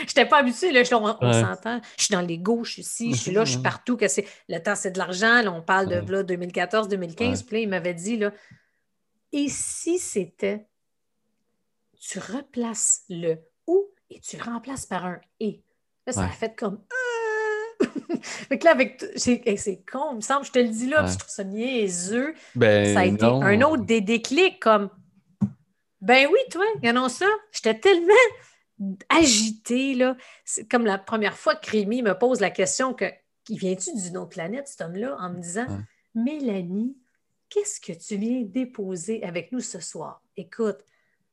Je 0.00 0.02
n'étais 0.02 0.26
pas 0.26 0.38
habituée, 0.38 0.72
là, 0.72 0.82
on, 0.92 1.32
s'entend. 1.32 1.80
Je 1.96 2.04
suis 2.04 2.12
dans 2.12 2.20
les 2.20 2.38
gauches 2.38 2.78
ici, 2.78 3.12
je 3.14 3.20
suis 3.20 3.32
là, 3.32 3.44
je 3.44 3.52
suis 3.52 3.62
partout. 3.62 3.96
Que 3.96 4.06
le 4.48 4.58
temps, 4.58 4.74
c'est 4.74 4.90
de 4.90 4.98
l'argent. 4.98 5.42
on 5.46 5.62
parle 5.62 5.88
de 5.88 6.22
2014-2015. 6.22 7.44
Puis 7.44 7.56
là, 7.56 7.62
il 7.62 7.68
m'avait 7.68 7.94
dit, 7.94 8.16
là, 8.16 8.32
et 9.32 9.46
si 9.48 9.98
c'était, 9.98 10.66
tu 12.00 12.18
replaces 12.18 13.02
le 13.08 13.36
ou 13.66 13.86
et 14.08 14.20
tu 14.20 14.40
remplaces 14.40 14.86
par 14.86 15.06
un 15.06 15.20
et? 15.38 15.62
Là, 16.06 16.12
ça 16.12 16.24
a 16.24 16.28
fait 16.28 16.56
comme. 16.56 16.82
Ah! 16.90 17.84
fait 18.22 18.58
que 18.58 18.64
là, 18.64 18.72
avec. 18.72 19.04
C'est 19.16 19.84
con, 19.90 20.12
il 20.12 20.16
me 20.16 20.20
semble, 20.20 20.44
je 20.44 20.50
te 20.50 20.58
le 20.58 20.68
dis 20.68 20.88
là, 20.88 21.06
je 21.06 21.16
trouve 21.16 21.30
ça 21.30 21.44
niaiseux. 21.44 22.34
Ben, 22.54 22.92
ça 22.94 23.00
a 23.00 23.04
été 23.04 23.24
un 23.24 23.60
autre 23.62 23.84
des 23.84 24.00
déclics, 24.00 24.60
comme 24.60 24.90
ben 26.00 26.26
oui, 26.30 26.38
toi, 26.50 26.64
regardons 26.76 27.08
ça. 27.08 27.26
J'étais 27.52 27.78
tellement 27.78 28.14
agitée, 29.08 29.94
là. 29.94 30.16
C'est 30.44 30.68
comme 30.68 30.86
la 30.86 30.98
première 30.98 31.36
fois 31.36 31.54
que 31.54 31.70
Rémi 31.70 32.02
me 32.02 32.18
pose 32.18 32.40
la 32.40 32.50
question 32.50 32.94
que 32.94 33.06
qui 33.44 33.56
vient-tu 33.56 33.94
d'une 33.94 34.16
autre 34.16 34.30
planète, 34.30 34.68
cet 34.68 34.80
homme-là, 34.80 35.16
en 35.18 35.30
me 35.30 35.40
disant 35.40 35.66
Mélanie, 36.14 36.96
qu'est-ce 37.48 37.80
que 37.80 37.92
tu 37.92 38.16
viens 38.16 38.42
déposer 38.42 39.22
avec 39.24 39.52
nous 39.52 39.60
ce 39.60 39.80
soir? 39.80 40.22
Écoute, 40.36 40.78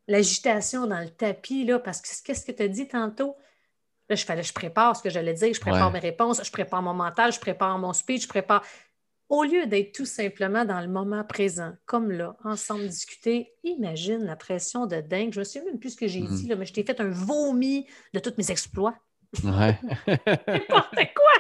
l'agitation 0.08 0.88
dans 0.88 1.00
le 1.00 1.10
tapis, 1.10 1.66
là, 1.66 1.80
parce 1.80 2.02
que 2.02 2.08
qu'est-ce 2.24 2.46
que 2.46 2.52
tu 2.52 2.64
as 2.64 2.68
dit 2.68 2.88
tantôt? 2.88 3.36
Là, 4.10 4.16
je 4.16 4.26
fallait, 4.26 4.44
je 4.44 4.54
prépare 4.54 4.96
ce 4.96 5.04
que 5.04 5.10
j'allais 5.10 5.34
dire, 5.34 5.54
je 5.54 5.60
prépare 5.60 5.92
mes 5.92 6.00
réponses, 6.00 6.42
je 6.44 6.52
prépare 6.52 6.82
mon 6.82 6.94
mental, 6.94 7.34
je 7.34 7.40
prépare 7.40 7.78
mon 7.78 7.92
speech, 7.92 8.24
je 8.24 8.28
prépare. 8.28 8.64
Au 9.30 9.44
lieu 9.44 9.66
d'être 9.68 9.94
tout 9.94 10.06
simplement 10.06 10.64
dans 10.64 10.80
le 10.80 10.88
moment 10.88 11.24
présent, 11.24 11.74
comme 11.86 12.12
là, 12.12 12.38
ensemble 12.44 12.88
discuter, 12.88 13.54
imagine 13.64 14.24
la 14.24 14.38
pression 14.38 14.86
de 14.86 15.02
dingue. 15.02 15.34
Je 15.34 15.40
me 15.40 15.44
souviens 15.44 15.66
même 15.66 15.80
plus 15.80 15.92
ce 15.92 15.98
que 15.98 16.08
j'ai 16.08 16.22
dit, 16.22 16.48
là, 16.48 16.56
mais 16.56 16.66
je 16.66 16.74
t'ai 16.74 16.84
fait 16.84 17.02
un 17.02 17.10
vomi 17.10 17.86
de 18.14 18.20
tous 18.20 18.34
mes 18.38 18.52
exploits. 18.52 18.96
Ouais. 19.44 19.78
N'importe 20.08 20.96
quoi! 20.96 21.34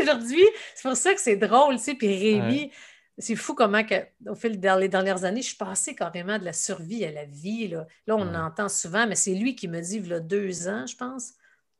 aujourd'hui, 0.00 0.44
c'est 0.74 0.88
pour 0.88 0.96
ça 0.96 1.14
que 1.14 1.20
c'est 1.20 1.36
drôle, 1.36 1.76
tu 1.76 1.82
sais. 1.82 1.94
Puis 1.94 2.06
Rémi, 2.06 2.70
c'est 3.18 3.36
fou 3.36 3.54
comment, 3.54 3.84
que, 3.84 3.94
au 4.26 4.34
fil 4.34 4.58
des 4.60 4.88
dernières 4.88 5.24
années, 5.24 5.42
je 5.42 5.48
suis 5.48 5.56
passée 5.56 5.94
carrément 5.94 6.38
de 6.38 6.44
la 6.44 6.52
survie 6.52 7.04
à 7.04 7.12
la 7.12 7.24
vie. 7.24 7.68
Là, 7.68 7.86
là 8.06 8.16
on 8.16 8.34
entend 8.34 8.68
souvent, 8.68 9.06
mais 9.06 9.14
c'est 9.14 9.34
lui 9.34 9.54
qui 9.54 9.68
me 9.68 9.80
dit, 9.80 9.96
il 9.96 10.06
y 10.06 10.12
a 10.12 10.20
deux 10.20 10.68
ans, 10.68 10.86
je 10.86 10.96
pense, 10.96 11.32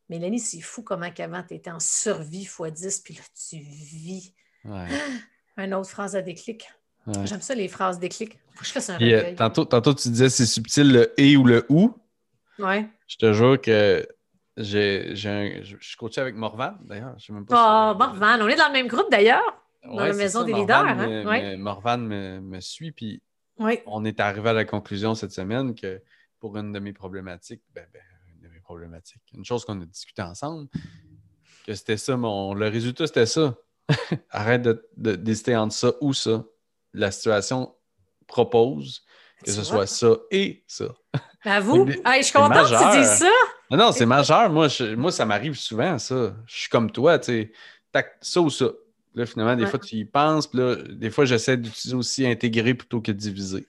Mélanie, 0.08 0.38
c'est 0.38 0.60
fou 0.60 0.82
comment 0.82 1.10
qu'avant, 1.10 1.42
tu 1.42 1.54
étais 1.54 1.70
en 1.70 1.80
survie 1.80 2.42
x 2.42 2.60
10, 2.72 3.00
puis 3.00 3.14
là, 3.14 3.22
tu 3.48 3.56
vis. 3.58 4.34
Ouais. 4.64 4.88
Une 5.56 5.74
autre 5.74 5.90
phrase 5.90 6.16
à 6.16 6.22
déclic. 6.22 6.68
J'aime 7.24 7.40
ça, 7.40 7.54
les 7.54 7.68
phrases 7.68 7.98
déclic. 7.98 8.38
Faut 8.54 8.60
que 8.60 8.66
je 8.66 8.72
fasse 8.72 8.90
un 8.90 9.00
euh, 9.00 9.34
tantôt, 9.36 9.64
tantôt, 9.64 9.94
tu 9.94 10.08
disais 10.08 10.28
c'est 10.28 10.46
subtil 10.46 10.92
le 10.92 11.20
et 11.20 11.36
ou 11.36 11.44
le 11.44 11.64
ou. 11.68 11.94
Ouais. 12.58 12.88
Je 13.06 13.16
te 13.16 13.32
jure 13.32 13.60
que 13.60 14.06
j'ai, 14.56 15.14
un, 15.24 15.62
je, 15.62 15.76
suis 15.80 15.96
coaché 15.96 16.20
avec 16.20 16.34
Morvan, 16.34 16.74
d'ailleurs. 16.82 17.14
Je 17.18 17.26
sais 17.26 17.32
même 17.32 17.46
pas. 17.46 17.92
Oh, 17.92 17.98
Morvan, 17.98 18.38
on 18.40 18.48
est 18.48 18.56
dans 18.56 18.66
le 18.66 18.72
même 18.72 18.88
groupe 18.88 19.10
d'ailleurs, 19.10 19.62
dans 19.84 20.04
la 20.04 20.14
maison 20.14 20.42
des 20.42 20.52
leaders. 20.52 20.84
Hein? 20.84 21.56
Morvan 21.58 21.98
me, 21.98 22.40
me, 22.40 22.60
suit, 22.60 22.92
puis 22.92 23.22
on 23.86 24.04
est 24.04 24.18
arrivé 24.18 24.48
à 24.48 24.54
la 24.54 24.64
conclusion 24.64 25.14
cette 25.14 25.32
semaine 25.32 25.74
que 25.74 26.02
pour 26.40 26.56
une 26.56 26.72
de 26.72 26.78
mes 26.80 26.92
problématiques, 26.92 27.62
ben, 27.74 27.86
ben 27.92 28.02
problématique. 28.66 29.22
Une 29.32 29.44
chose 29.44 29.64
qu'on 29.64 29.80
a 29.80 29.86
discuté 29.86 30.22
ensemble, 30.22 30.68
que 31.66 31.74
c'était 31.74 31.96
ça, 31.96 32.16
mon, 32.16 32.52
le 32.52 32.68
résultat, 32.68 33.06
c'était 33.06 33.26
ça. 33.26 33.54
Arrête 34.30 34.62
de, 34.62 35.14
décider 35.16 35.56
entre 35.56 35.74
ça 35.74 35.92
ou 36.00 36.12
ça. 36.12 36.44
La 36.92 37.10
situation 37.10 37.74
propose 38.26 39.04
que 39.44 39.50
ce 39.50 39.62
soit 39.62 39.86
ça 39.86 40.16
et 40.30 40.64
ça. 40.66 40.86
À 41.44 41.60
vous? 41.60 41.86
je 41.86 42.22
suis 42.22 42.32
contente 42.32 42.68
que 42.68 42.92
tu 42.92 42.98
dises 42.98 43.18
ça. 43.18 43.30
Non, 43.70 43.92
c'est 43.92 44.06
majeur. 44.06 44.50
Moi, 44.50 44.68
moi 44.96 45.12
ça 45.12 45.24
m'arrive 45.24 45.54
souvent, 45.54 45.98
ça. 45.98 46.34
Je 46.46 46.56
suis 46.56 46.68
comme 46.68 46.90
toi, 46.90 47.18
tu 47.18 47.52
sais, 47.94 48.04
ça 48.20 48.40
ou 48.40 48.50
ça. 48.50 48.70
Là, 49.14 49.24
finalement, 49.24 49.56
des 49.56 49.66
fois, 49.66 49.78
tu 49.78 49.96
y 49.96 50.04
penses. 50.04 50.46
Puis 50.46 50.58
là, 50.58 50.76
des 50.76 51.10
fois, 51.10 51.24
j'essaie 51.24 51.56
d'utiliser 51.56 51.96
aussi 51.96 52.26
intégrer 52.26 52.74
plutôt 52.74 53.00
que 53.00 53.12
diviser. 53.12 53.66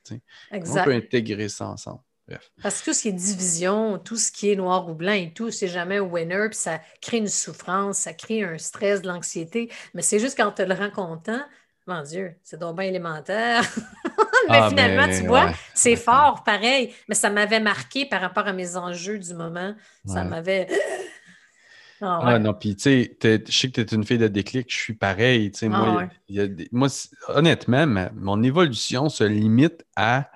Exact. 0.52 0.82
On 0.82 0.84
peut 0.84 0.94
intégrer 0.94 1.48
ça 1.48 1.68
ensemble. 1.68 2.02
Parce 2.62 2.82
que 2.82 2.86
tout 2.86 2.94
ce 2.94 3.04
qui 3.04 3.08
est 3.10 3.14
division, 3.14 3.98
tout 4.00 4.18
ce 4.18 4.32
qui 4.32 4.52
est 4.52 4.56
noir 4.56 4.90
ou 4.90 4.94
blanc 4.94 5.14
et 5.14 5.32
tout, 5.34 5.52
c'est 5.52 5.68
jamais 5.68 6.00
winner, 6.00 6.48
puis 6.50 6.58
ça 6.58 6.82
crée 7.02 7.18
une 7.18 7.28
souffrance, 7.28 8.00
ça 8.00 8.14
crée 8.14 8.44
un 8.44 8.58
stress, 8.58 9.02
de 9.02 9.08
l'anxiété. 9.08 9.72
Mais 9.94 10.02
c'est 10.02 10.20
juste 10.20 10.36
quand 10.36 10.52
tu 10.52 10.66
le 10.66 10.74
rends 10.74 10.92
content, 10.92 11.40
mon 11.88 12.02
Dieu, 12.04 12.36
c'est 12.44 12.60
donc 12.60 12.78
bien 12.78 12.88
élémentaire. 12.88 13.64
mais 14.50 14.60
ah, 14.60 14.70
finalement, 14.70 15.08
tu 15.08 15.26
vois, 15.26 15.52
c'est 15.74 15.96
fort, 15.96 16.44
pareil. 16.44 16.94
Mais 17.08 17.16
ça 17.16 17.30
m'avait 17.30 17.62
marqué 17.62 18.06
par 18.06 18.20
rapport 18.20 18.46
à 18.46 18.54
mes 18.54 18.76
enjeux 18.76 19.20
du 19.20 19.34
moment. 19.34 19.74
Ça 20.06 20.24
m'avait. 20.24 20.68
Ah, 22.00 22.20
ah, 22.22 22.38
non, 22.38 22.54
puis 22.54 22.76
tu 22.76 22.84
sais, 22.84 23.18
je 23.24 23.52
sais 23.52 23.72
que 23.72 23.82
tu 23.82 23.96
es 23.96 23.98
une 23.98 24.04
fille 24.04 24.20
de 24.20 24.28
déclic, 24.28 24.72
je 24.72 24.78
suis 24.78 24.94
pareil. 24.94 25.50
Sais, 25.56 25.68
moi, 25.68 26.08
moi, 26.72 26.88
honnêtement, 27.30 27.88
mon 28.14 28.44
évolution 28.44 29.10
se 29.10 29.24
limite 29.24 29.84
à. 29.96 30.30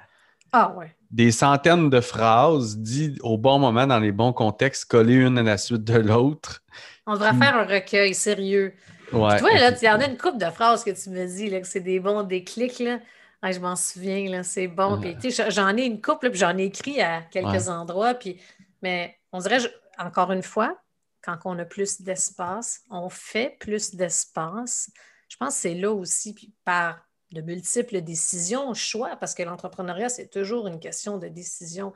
Ah 0.52 0.74
ouais 0.76 0.96
des 1.12 1.32
centaines 1.32 1.90
de 1.90 2.00
phrases 2.00 2.78
dites 2.78 3.20
au 3.22 3.38
bon 3.38 3.60
moment, 3.60 3.86
dans 3.86 4.00
les 4.00 4.12
bons 4.12 4.34
contextes, 4.34 4.86
collées 4.86 5.16
une 5.16 5.38
à 5.38 5.44
la 5.44 5.58
suite 5.58 5.84
de 5.84 6.00
l'autre. 6.00 6.64
On 7.06 7.14
devrait 7.14 7.34
faire 7.34 7.58
un 7.58 7.66
recueil 7.66 8.14
sérieux. 8.14 8.74
Ouais. 9.12 9.38
Toi, 9.40 9.54
là, 9.56 9.72
il 9.72 9.86
y 9.86 9.90
en 9.90 10.00
a 10.00 10.06
une 10.06 10.18
couple 10.18 10.38
de 10.38 10.50
phrases 10.50 10.84
que 10.86 10.92
tu 10.92 11.10
me 11.10 11.26
dis, 11.26 11.50
là, 11.50 11.60
que 11.60 11.68
c'est 11.68 11.82
des 11.82 12.00
bons 12.00 12.24
déclics. 12.24 12.80
Là. 12.80 13.00
je 13.44 13.60
m'en 13.60 13.76
souviens, 13.76 14.30
là, 14.30 14.44
c'est 14.44 14.68
bon. 14.68 15.02
j'en 15.50 15.76
ai 15.76 15.84
une 15.84 16.02
couple, 16.02 16.30
puis 16.30 16.40
j'en 16.40 16.58
ai 16.58 16.64
écrit 16.64 17.02
à 17.02 17.22
quelques 17.24 17.68
endroits. 17.68 18.14
Puis, 18.14 18.40
mais 18.82 19.18
on 19.34 19.40
dirait, 19.40 19.60
encore 19.98 20.32
une 20.32 20.44
fois, 20.44 20.78
quand 21.22 21.38
on 21.44 21.60
a 21.60 21.66
plus 21.66 22.02
d'espace, 22.02 22.82
on 22.90 23.10
fait 23.10 23.58
plus 23.60 23.96
d'espace. 23.96 24.90
Je 25.28 25.36
pense 25.36 25.56
que 25.56 25.62
c'est 25.62 25.76
là 25.76 25.92
aussi, 25.92 26.34
puis 26.34 26.54
par 26.64 27.00
de 27.32 27.42
multiples 27.42 28.02
décisions, 28.02 28.74
choix, 28.74 29.16
parce 29.16 29.34
que 29.34 29.44
l'entrepreneuriat, 29.44 30.10
c'est 30.10 30.28
toujours 30.28 30.68
une 30.68 30.80
question 30.80 31.18
de 31.18 31.28
décision 31.28 31.94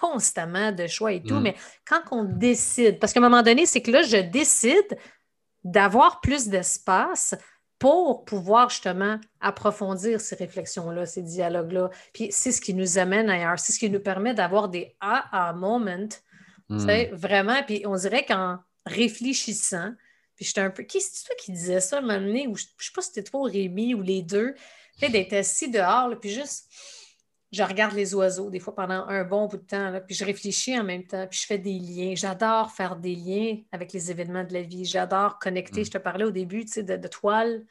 constamment, 0.00 0.72
de 0.72 0.86
choix 0.86 1.12
et 1.12 1.22
tout. 1.22 1.34
Mm. 1.34 1.42
Mais 1.42 1.56
quand 1.86 2.02
on 2.10 2.24
décide, 2.24 2.98
parce 2.98 3.12
qu'à 3.12 3.20
un 3.20 3.22
moment 3.22 3.42
donné, 3.42 3.66
c'est 3.66 3.82
que 3.82 3.90
là, 3.90 4.02
je 4.02 4.16
décide 4.16 4.96
d'avoir 5.64 6.20
plus 6.20 6.48
d'espace 6.48 7.34
pour 7.78 8.24
pouvoir 8.24 8.70
justement 8.70 9.18
approfondir 9.40 10.20
ces 10.20 10.36
réflexions-là, 10.36 11.04
ces 11.04 11.22
dialogues-là. 11.22 11.90
Puis 12.14 12.28
c'est 12.30 12.52
ce 12.52 12.60
qui 12.60 12.74
nous 12.74 12.98
amène 12.98 13.28
ailleurs, 13.28 13.58
c'est 13.58 13.72
ce 13.72 13.78
qui 13.78 13.90
nous 13.90 14.00
permet 14.00 14.34
d'avoir 14.34 14.68
des 14.68 14.96
aha 15.00 15.52
moments, 15.52 16.08
mm. 16.68 17.12
vraiment. 17.12 17.62
Puis 17.64 17.82
on 17.86 17.96
dirait 17.96 18.24
qu'en 18.24 18.58
réfléchissant, 18.86 19.92
puis 20.42 20.48
j'étais 20.48 20.60
un 20.60 20.70
peu. 20.70 20.82
Qui 20.82 21.00
c'est 21.00 21.24
toi 21.24 21.36
qui 21.38 21.52
disais 21.52 21.80
ça 21.80 21.96
à 21.96 21.98
un 22.00 22.02
moment 22.02 22.20
donné? 22.20 22.48
Ou 22.48 22.56
je, 22.56 22.64
ne 22.64 22.68
sais 22.78 22.90
pas 22.94 23.00
si 23.00 23.08
c'était 23.08 23.22
toi 23.22 23.40
ou 23.40 23.44
Rémi 23.44 23.94
ou 23.94 24.02
les 24.02 24.22
deux. 24.22 24.54
Tu 25.00 25.08
d'être 25.08 25.32
assis 25.32 25.70
dehors, 25.70 26.10
puis 26.20 26.30
juste. 26.30 26.68
Je 27.52 27.62
regarde 27.62 27.94
les 27.94 28.14
oiseaux 28.14 28.48
des 28.48 28.60
fois 28.60 28.74
pendant 28.74 29.06
un 29.08 29.24
bon 29.24 29.46
bout 29.46 29.58
de 29.58 29.66
temps, 29.66 29.90
là, 29.90 30.00
puis 30.00 30.14
je 30.14 30.24
réfléchis 30.24 30.78
en 30.78 30.84
même 30.84 31.04
temps, 31.04 31.26
puis 31.26 31.38
je 31.38 31.46
fais 31.46 31.58
des 31.58 31.78
liens. 31.78 32.14
J'adore 32.16 32.72
faire 32.72 32.96
des 32.96 33.14
liens 33.14 33.58
avec 33.72 33.92
les 33.92 34.10
événements 34.10 34.42
de 34.42 34.54
la 34.54 34.62
vie. 34.62 34.86
J'adore 34.86 35.38
connecter. 35.38 35.82
Mm. 35.82 35.84
Je 35.84 35.90
te 35.90 35.98
parlais 35.98 36.24
au 36.24 36.30
début, 36.30 36.64
tu 36.64 36.72
sais, 36.72 36.82
de, 36.82 36.96
de 36.96 37.08
toile 37.08 37.62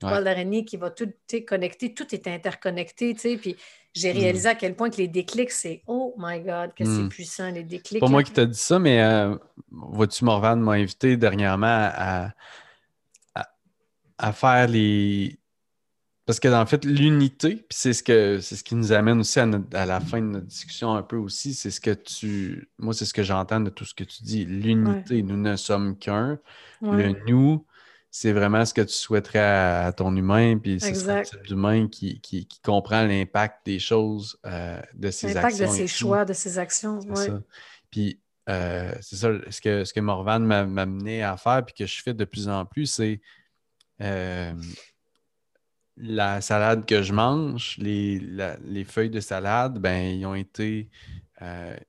toile 0.00 0.24
d'araignée 0.24 0.64
qui 0.64 0.76
va 0.76 0.90
tout 0.90 1.12
connecter, 1.46 1.94
tout 1.94 2.14
est 2.14 2.26
interconnecté, 2.26 3.14
tu 3.14 3.20
sais, 3.20 3.36
puis 3.36 3.56
j'ai 3.94 4.12
hmm. 4.12 4.18
réalisé 4.18 4.48
à 4.48 4.54
quel 4.54 4.74
point 4.74 4.90
que 4.90 4.98
les 4.98 5.08
déclics, 5.08 5.50
c'est 5.50 5.82
oh 5.86 6.14
my 6.18 6.40
God, 6.40 6.74
que 6.74 6.84
c'est 6.84 7.02
hmm. 7.02 7.08
puissant, 7.08 7.50
les 7.50 7.62
déclics. 7.62 8.00
Pas 8.00 8.08
moi 8.08 8.22
qui 8.22 8.32
t'ai 8.32 8.46
dit 8.46 8.58
ça, 8.58 8.78
mais 8.78 9.02
euh, 9.02 9.36
vois-tu, 9.70 10.24
Morvan 10.24 10.56
m'a 10.56 10.72
invité 10.72 11.16
dernièrement 11.16 11.90
à, 11.94 12.30
à, 14.18 14.32
faire 14.32 14.68
les. 14.68 15.38
Parce 16.26 16.40
que, 16.40 16.48
en 16.48 16.66
fait, 16.66 16.84
l'unité, 16.84 17.54
puis 17.54 17.66
c'est 17.70 17.92
ce, 17.92 18.02
que, 18.02 18.40
c'est 18.40 18.56
ce 18.56 18.64
qui 18.64 18.74
nous 18.74 18.90
amène 18.90 19.20
aussi 19.20 19.38
à, 19.38 19.46
la 19.86 20.00
fin 20.00 20.20
de 20.20 20.26
notre 20.26 20.46
discussion 20.46 20.94
un 20.94 21.02
peu 21.02 21.16
aussi, 21.16 21.54
c'est 21.54 21.70
ce 21.70 21.80
que 21.80 21.92
tu. 21.92 22.68
Moi, 22.78 22.92
c'est 22.92 23.04
ce 23.04 23.14
que 23.14 23.22
j'entends 23.22 23.60
de 23.60 23.70
tout 23.70 23.84
ce 23.84 23.94
que 23.94 24.04
tu 24.04 24.24
dis. 24.24 24.44
L'unité, 24.44 25.22
nous 25.22 25.36
ne 25.36 25.56
sommes 25.56 25.96
qu'un. 25.96 26.38
Le 26.82 27.14
nous, 27.28 27.64
c'est 28.18 28.32
vraiment 28.32 28.64
ce 28.64 28.72
que 28.72 28.80
tu 28.80 28.94
souhaiterais 28.94 29.40
à, 29.40 29.92
ton 29.92 30.16
humain, 30.16 30.56
puis 30.56 30.80
c'est 30.80 30.94
ce 30.94 31.22
type 31.22 31.46
d'humain 31.46 31.86
qui, 31.86 32.18
qui, 32.22 32.48
comprend 32.64 33.02
l'impact 33.02 33.66
des 33.66 33.78
choses, 33.78 34.38
euh, 34.46 34.80
de 34.94 35.10
ses 35.10 35.36
actions. 35.36 35.42
L'impact 35.42 35.60
de 35.60 35.66
ses 35.66 35.86
choix, 35.86 36.24
de 36.24 36.32
ses 36.32 36.58
actions, 36.58 36.98
oui. 37.10 37.26
Puis 37.90 38.18
euh, 38.48 38.90
c'est 39.02 39.16
ça, 39.16 39.32
ce 39.50 39.60
que, 39.60 39.84
ce 39.84 39.92
que 39.92 40.00
Morvan 40.00 40.40
m'a 40.40 40.60
amené 40.60 41.22
à 41.22 41.36
faire, 41.36 41.62
puis 41.62 41.74
que 41.74 41.84
je 41.84 42.02
fais 42.02 42.14
de 42.14 42.24
plus 42.24 42.48
en 42.48 42.64
plus, 42.64 42.86
c'est 42.86 43.20
euh, 44.00 44.54
la 45.98 46.40
salade 46.40 46.86
que 46.86 47.02
je 47.02 47.12
mange, 47.12 47.76
les, 47.76 48.18
les, 48.64 48.84
feuilles 48.84 49.10
de 49.10 49.20
salade, 49.20 49.78
ben, 49.78 50.16
ils 50.16 50.24
ont 50.24 50.34
été, 50.34 50.88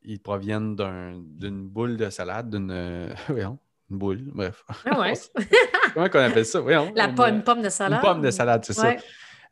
ils 0.04 0.20
proviennent 0.20 0.76
d'une 0.76 1.70
boule 1.70 1.96
de 1.96 2.10
salade, 2.10 2.50
d'une, 2.50 3.16
une 3.90 3.98
boule, 3.98 4.22
bref. 4.34 4.64
Ah 4.86 5.00
ouais? 5.00 5.14
Comment 5.94 6.08
on 6.14 6.18
appelle 6.20 6.46
ça? 6.46 6.62
La 6.96 7.10
pomme, 7.10 7.44
pomme 7.44 7.62
de 7.62 7.70
salade. 7.70 8.00
Une 8.00 8.08
pomme 8.08 8.22
de 8.22 8.32
salade, 8.32 8.66
c'est 8.66 8.74
ça. 8.74 8.96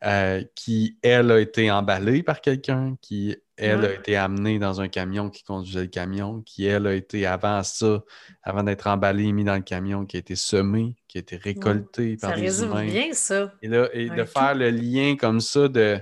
Euh, 0.04 0.44
qui, 0.54 0.98
elle, 1.02 1.30
a 1.30 1.40
été 1.40 1.70
emballée 1.70 2.22
par 2.22 2.42
quelqu'un, 2.42 2.96
qui, 3.00 3.34
elle, 3.56 3.84
a 3.84 3.94
été 3.94 4.14
amenée 4.14 4.58
dans 4.58 4.82
un 4.82 4.88
camion 4.88 5.30
qui 5.30 5.42
conduisait 5.42 5.80
le 5.80 5.86
camion, 5.86 6.42
qui, 6.42 6.66
elle, 6.66 6.86
a 6.86 6.92
été 6.92 7.24
avant 7.24 7.62
ça, 7.62 8.04
avant 8.42 8.62
d'être 8.62 8.86
emballée, 8.88 9.32
mis 9.32 9.44
dans 9.44 9.54
le 9.54 9.62
camion, 9.62 10.04
qui 10.04 10.16
a 10.16 10.20
été 10.20 10.36
semée, 10.36 10.96
qui 11.08 11.16
a 11.16 11.20
été 11.20 11.36
récoltée 11.36 12.18
par 12.18 12.36
les 12.36 12.62
humains. 12.62 12.70
Ça 12.70 12.76
résume 12.76 12.92
bien 12.92 13.12
ça. 13.14 13.52
Et, 13.62 13.68
là, 13.68 13.88
et 13.94 14.10
de 14.10 14.24
faire 14.24 14.54
le 14.54 14.68
lien 14.68 15.16
comme 15.16 15.40
ça 15.40 15.66
de, 15.68 15.98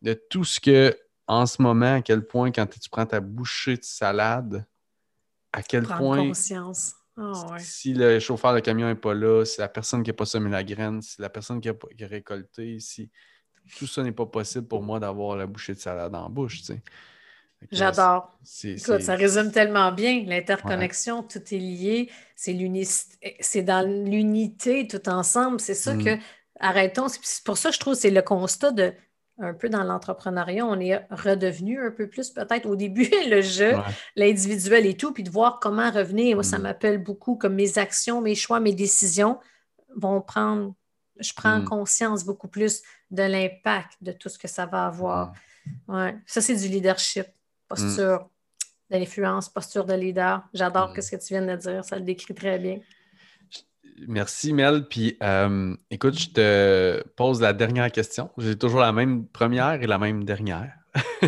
de 0.00 0.14
tout 0.14 0.44
ce 0.44 0.58
que, 0.58 0.96
en 1.26 1.44
ce 1.44 1.60
moment, 1.60 1.96
à 1.96 2.00
quel 2.00 2.26
point, 2.26 2.50
quand 2.50 2.66
tu 2.66 2.88
prends 2.88 3.04
ta 3.04 3.20
bouchée 3.20 3.76
de 3.76 3.84
salade, 3.84 4.64
à 5.52 5.62
quel 5.62 5.82
Prendre 5.82 6.00
point... 6.00 6.28
conscience 6.28 6.94
ah, 7.18 7.56
si 7.58 7.94
le 7.94 8.20
chauffeur 8.20 8.54
de 8.54 8.60
camion 8.60 8.86
n'est 8.86 8.94
pas 8.94 9.14
là, 9.14 9.44
si 9.44 9.60
la 9.60 9.68
personne 9.68 10.02
qui 10.02 10.10
n'a 10.10 10.14
pas 10.14 10.24
semé 10.24 10.50
la 10.50 10.62
graine, 10.62 11.02
si 11.02 11.20
la 11.20 11.28
personne 11.28 11.60
qui 11.60 11.68
a, 11.68 11.74
récolté, 12.02 12.78
si 12.78 13.10
tout 13.76 13.86
ça 13.86 14.02
n'est 14.02 14.12
pas 14.12 14.26
possible 14.26 14.66
pour 14.66 14.82
moi 14.82 15.00
d'avoir 15.00 15.36
la 15.36 15.46
bouchée 15.46 15.74
de 15.74 15.80
salade 15.80 16.14
en 16.14 16.30
bouche, 16.30 16.62
J'adore. 17.72 18.38
Écoute, 18.62 19.00
ça 19.00 19.16
résume 19.16 19.50
tellement 19.50 19.90
bien 19.90 20.22
l'interconnexion, 20.24 21.24
tout 21.24 21.42
est 21.52 21.58
lié, 21.58 22.08
c'est 22.36 23.62
dans 23.62 23.84
l'unité 23.84 24.86
tout 24.86 25.08
ensemble. 25.08 25.58
C'est 25.58 25.74
ça 25.74 25.94
mm. 25.94 26.04
que, 26.04 26.10
arrêtons, 26.60 27.08
c'est 27.08 27.42
pour 27.42 27.58
ça 27.58 27.70
que 27.70 27.74
je 27.74 27.80
trouve 27.80 27.94
que 27.94 28.00
c'est 28.00 28.10
le 28.10 28.22
constat 28.22 28.70
de 28.70 28.94
un 29.40 29.54
peu 29.54 29.68
dans 29.68 29.84
l'entrepreneuriat, 29.84 30.66
on 30.66 30.78
est 30.80 30.96
redevenu 31.10 31.80
un 31.80 31.90
peu 31.90 32.08
plus 32.08 32.30
peut-être 32.30 32.66
au 32.66 32.76
début 32.76 33.08
le 33.30 33.40
jeu, 33.40 33.74
l'individuel 34.16 34.86
et 34.86 34.96
tout, 34.96 35.12
puis 35.12 35.22
de 35.22 35.30
voir 35.30 35.60
comment 35.60 35.90
revenir. 35.90 36.36
Moi, 36.36 36.42
ça 36.42 36.58
mm. 36.58 36.62
m'appelle 36.62 36.98
beaucoup 36.98 37.36
comme 37.36 37.54
mes 37.54 37.78
actions, 37.78 38.20
mes 38.20 38.34
choix, 38.34 38.60
mes 38.60 38.74
décisions 38.74 39.38
vont 39.96 40.20
prendre, 40.20 40.74
je 41.18 41.32
prends 41.34 41.60
mm. 41.60 41.64
conscience 41.64 42.24
beaucoup 42.24 42.48
plus 42.48 42.82
de 43.10 43.22
l'impact 43.22 43.92
de 44.00 44.12
tout 44.12 44.28
ce 44.28 44.38
que 44.38 44.48
ça 44.48 44.66
va 44.66 44.86
avoir. 44.86 45.32
Mm. 45.86 45.94
Ouais. 45.94 46.16
Ça, 46.26 46.40
c'est 46.40 46.56
du 46.56 46.68
leadership, 46.68 47.26
posture 47.68 48.28
de 48.90 48.96
l'influence, 48.96 49.48
posture 49.48 49.84
de 49.84 49.94
leader. 49.94 50.42
J'adore 50.52 50.94
ce 50.98 51.10
que 51.10 51.16
tu 51.16 51.34
viens 51.34 51.42
de 51.42 51.56
dire, 51.56 51.84
ça 51.84 51.96
le 51.96 52.02
décrit 52.02 52.34
très 52.34 52.58
bien. 52.58 52.80
Merci, 54.06 54.52
Mel. 54.52 54.86
Puis, 54.86 55.16
euh, 55.22 55.74
écoute, 55.90 56.18
je 56.18 56.28
te 56.30 57.02
pose 57.16 57.40
la 57.40 57.52
dernière 57.52 57.90
question. 57.90 58.30
J'ai 58.38 58.56
toujours 58.56 58.80
la 58.80 58.92
même 58.92 59.26
première 59.26 59.82
et 59.82 59.86
la 59.86 59.98
même 59.98 60.24
dernière. 60.24 60.72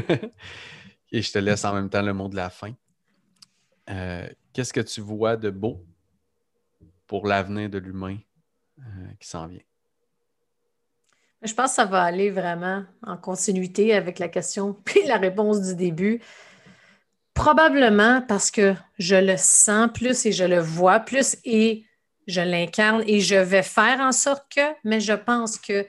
et 1.12 1.22
je 1.22 1.32
te 1.32 1.38
laisse 1.38 1.64
en 1.64 1.74
même 1.74 1.90
temps 1.90 2.02
le 2.02 2.12
mot 2.12 2.28
de 2.28 2.36
la 2.36 2.50
fin. 2.50 2.72
Euh, 3.88 4.28
qu'est-ce 4.52 4.72
que 4.72 4.80
tu 4.80 5.00
vois 5.00 5.36
de 5.36 5.50
beau 5.50 5.84
pour 7.06 7.26
l'avenir 7.26 7.68
de 7.68 7.78
l'humain 7.78 8.18
euh, 8.78 8.82
qui 9.18 9.28
s'en 9.28 9.46
vient? 9.46 9.60
Je 11.42 11.54
pense 11.54 11.70
que 11.70 11.76
ça 11.76 11.86
va 11.86 12.02
aller 12.02 12.30
vraiment 12.30 12.84
en 13.02 13.16
continuité 13.16 13.94
avec 13.94 14.18
la 14.18 14.28
question 14.28 14.74
puis 14.84 15.06
la 15.06 15.16
réponse 15.16 15.62
du 15.62 15.74
début. 15.74 16.20
Probablement 17.34 18.20
parce 18.22 18.50
que 18.50 18.74
je 18.98 19.16
le 19.16 19.36
sens 19.36 19.88
plus 19.92 20.26
et 20.26 20.32
je 20.32 20.44
le 20.44 20.60
vois 20.60 21.00
plus 21.00 21.36
et 21.44 21.86
je 22.26 22.40
l'incarne 22.40 23.02
et 23.06 23.20
je 23.20 23.36
vais 23.36 23.62
faire 23.62 24.00
en 24.00 24.12
sorte 24.12 24.44
que, 24.54 24.72
mais 24.84 25.00
je 25.00 25.12
pense 25.12 25.58
que 25.58 25.86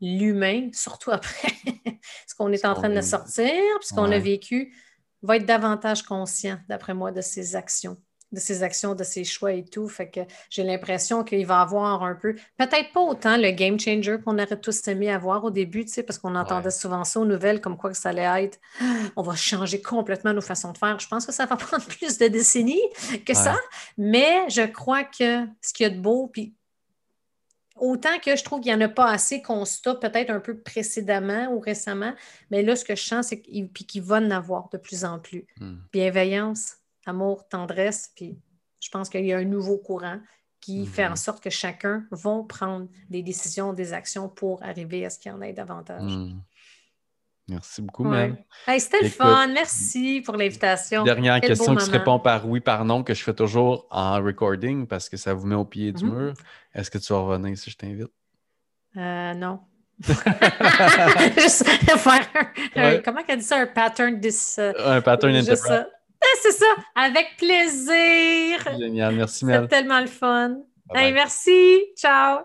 l'humain, 0.00 0.70
surtout 0.72 1.10
après 1.10 1.52
ce 2.26 2.34
qu'on 2.34 2.52
est 2.52 2.64
en 2.64 2.74
train 2.74 2.90
de 2.90 3.00
sortir, 3.00 3.52
ce 3.80 3.94
qu'on 3.94 4.10
a 4.10 4.18
vécu, 4.18 4.74
va 5.22 5.36
être 5.36 5.46
davantage 5.46 6.02
conscient, 6.02 6.58
d'après 6.68 6.94
moi, 6.94 7.10
de 7.10 7.20
ses 7.20 7.56
actions 7.56 7.96
de 8.34 8.40
ses 8.40 8.62
actions, 8.62 8.94
de 8.94 9.04
ses 9.04 9.24
choix 9.24 9.52
et 9.52 9.64
tout. 9.64 9.88
Fait 9.88 10.08
que 10.08 10.20
j'ai 10.50 10.64
l'impression 10.64 11.24
qu'il 11.24 11.46
va 11.46 11.60
avoir 11.60 12.02
un 12.02 12.14
peu, 12.14 12.34
peut-être 12.58 12.92
pas 12.92 13.00
autant 13.00 13.36
le 13.36 13.50
game 13.50 13.78
changer 13.78 14.18
qu'on 14.24 14.38
aurait 14.38 14.60
tous 14.60 14.86
aimé 14.88 15.10
avoir 15.10 15.44
au 15.44 15.50
début, 15.50 15.84
tu 15.84 15.92
sais, 15.92 16.02
parce 16.02 16.18
qu'on 16.18 16.34
entendait 16.34 16.70
souvent 16.70 17.04
ça 17.04 17.20
aux 17.20 17.24
nouvelles, 17.24 17.60
comme 17.60 17.76
quoi 17.76 17.90
que 17.90 17.96
ça 17.96 18.10
allait 18.10 18.44
être, 18.44 18.58
on 19.16 19.22
va 19.22 19.34
changer 19.34 19.80
complètement 19.80 20.32
nos 20.32 20.40
façons 20.40 20.72
de 20.72 20.78
faire. 20.78 20.98
Je 20.98 21.08
pense 21.08 21.24
que 21.26 21.32
ça 21.32 21.46
va 21.46 21.56
prendre 21.56 21.84
plus 21.84 22.18
de 22.18 22.26
décennies 22.26 22.82
que 23.24 23.34
ça, 23.34 23.56
mais 23.96 24.48
je 24.48 24.62
crois 24.62 25.04
que 25.04 25.46
ce 25.62 25.72
qu'il 25.72 25.84
y 25.84 25.86
a 25.86 25.90
de 25.90 26.00
beau, 26.00 26.28
puis 26.32 26.54
Autant 27.76 28.20
que 28.24 28.36
je 28.36 28.44
trouve 28.44 28.60
qu'il 28.60 28.72
n'y 28.72 28.82
en 28.82 28.86
a 28.86 28.88
pas 28.88 29.10
assez 29.10 29.42
qu'on 29.42 29.64
stoppe 29.64 30.00
peut-être 30.00 30.30
un 30.30 30.38
peu 30.38 30.56
précédemment 30.56 31.48
ou 31.52 31.58
récemment, 31.58 32.14
mais 32.50 32.62
là, 32.62 32.76
ce 32.76 32.84
que 32.84 32.94
je 32.94 33.02
sens, 33.02 33.28
c'est 33.28 33.40
qu'il 33.40 34.02
va 34.02 34.18
en 34.18 34.30
avoir 34.30 34.68
de 34.70 34.78
plus 34.78 35.04
en 35.04 35.18
plus. 35.18 35.44
Hmm. 35.58 35.78
Bienveillance, 35.92 36.76
amour, 37.06 37.48
tendresse, 37.48 38.12
puis 38.14 38.38
je 38.80 38.90
pense 38.90 39.08
qu'il 39.08 39.24
y 39.24 39.32
a 39.32 39.38
un 39.38 39.44
nouveau 39.44 39.78
courant 39.78 40.20
qui 40.60 40.86
fait 40.86 41.06
en 41.06 41.10
mhm. 41.10 41.16
sorte 41.16 41.42
que 41.42 41.50
chacun 41.50 42.06
va 42.10 42.42
prendre 42.48 42.88
des 43.10 43.22
décisions, 43.22 43.74
des 43.74 43.92
actions 43.92 44.30
pour 44.30 44.62
arriver 44.62 45.04
à 45.04 45.10
ce 45.10 45.18
qu'il 45.18 45.30
y 45.30 45.34
en 45.34 45.42
ait 45.42 45.52
davantage. 45.52 46.10
Mhm. 46.10 46.40
Merci 47.48 47.82
beaucoup, 47.82 48.04
Mel. 48.04 48.42
C'était 48.78 49.02
le 49.02 49.08
fun. 49.10 49.48
Merci 49.48 50.22
pour 50.24 50.34
l'invitation. 50.36 51.04
Dernière 51.04 51.38
question 51.42 51.76
qui 51.76 51.84
se 51.84 51.90
répond 51.90 52.18
par 52.18 52.48
oui, 52.48 52.60
par 52.60 52.86
non, 52.86 53.02
que 53.02 53.12
je 53.12 53.22
fais 53.22 53.34
toujours 53.34 53.86
en 53.90 54.22
recording 54.22 54.86
parce 54.86 55.10
que 55.10 55.18
ça 55.18 55.34
vous 55.34 55.46
met 55.46 55.54
au 55.54 55.66
pied 55.66 55.92
du 55.92 56.06
mhm. 56.06 56.14
mur. 56.14 56.34
Est-ce 56.72 56.90
que 56.90 56.96
tu 56.96 57.12
vas 57.12 57.20
revenir 57.20 57.58
si 57.58 57.70
je 57.70 57.76
t'invite? 57.76 58.12
Euh, 58.96 59.34
non. 59.34 59.60
Juste 61.36 61.64
faire 61.64 63.02
comment 63.04 63.20
elle 63.28 63.38
dit 63.38 63.44
ça? 63.44 63.58
Un 63.58 63.66
pattern 63.66 64.18
dis, 64.18 64.54
euh, 64.58 64.72
Un 64.96 65.02
pattern 65.02 65.34
interrupt. 65.34 65.90
C'est 66.42 66.52
ça, 66.52 66.66
avec 66.94 67.36
plaisir. 67.38 68.78
Génial, 68.78 69.14
merci 69.14 69.44
Mel. 69.44 69.62
C'est 69.62 69.68
tellement 69.76 70.00
le 70.00 70.06
fun. 70.06 70.58
merci, 70.92 71.84
ciao. 71.96 72.40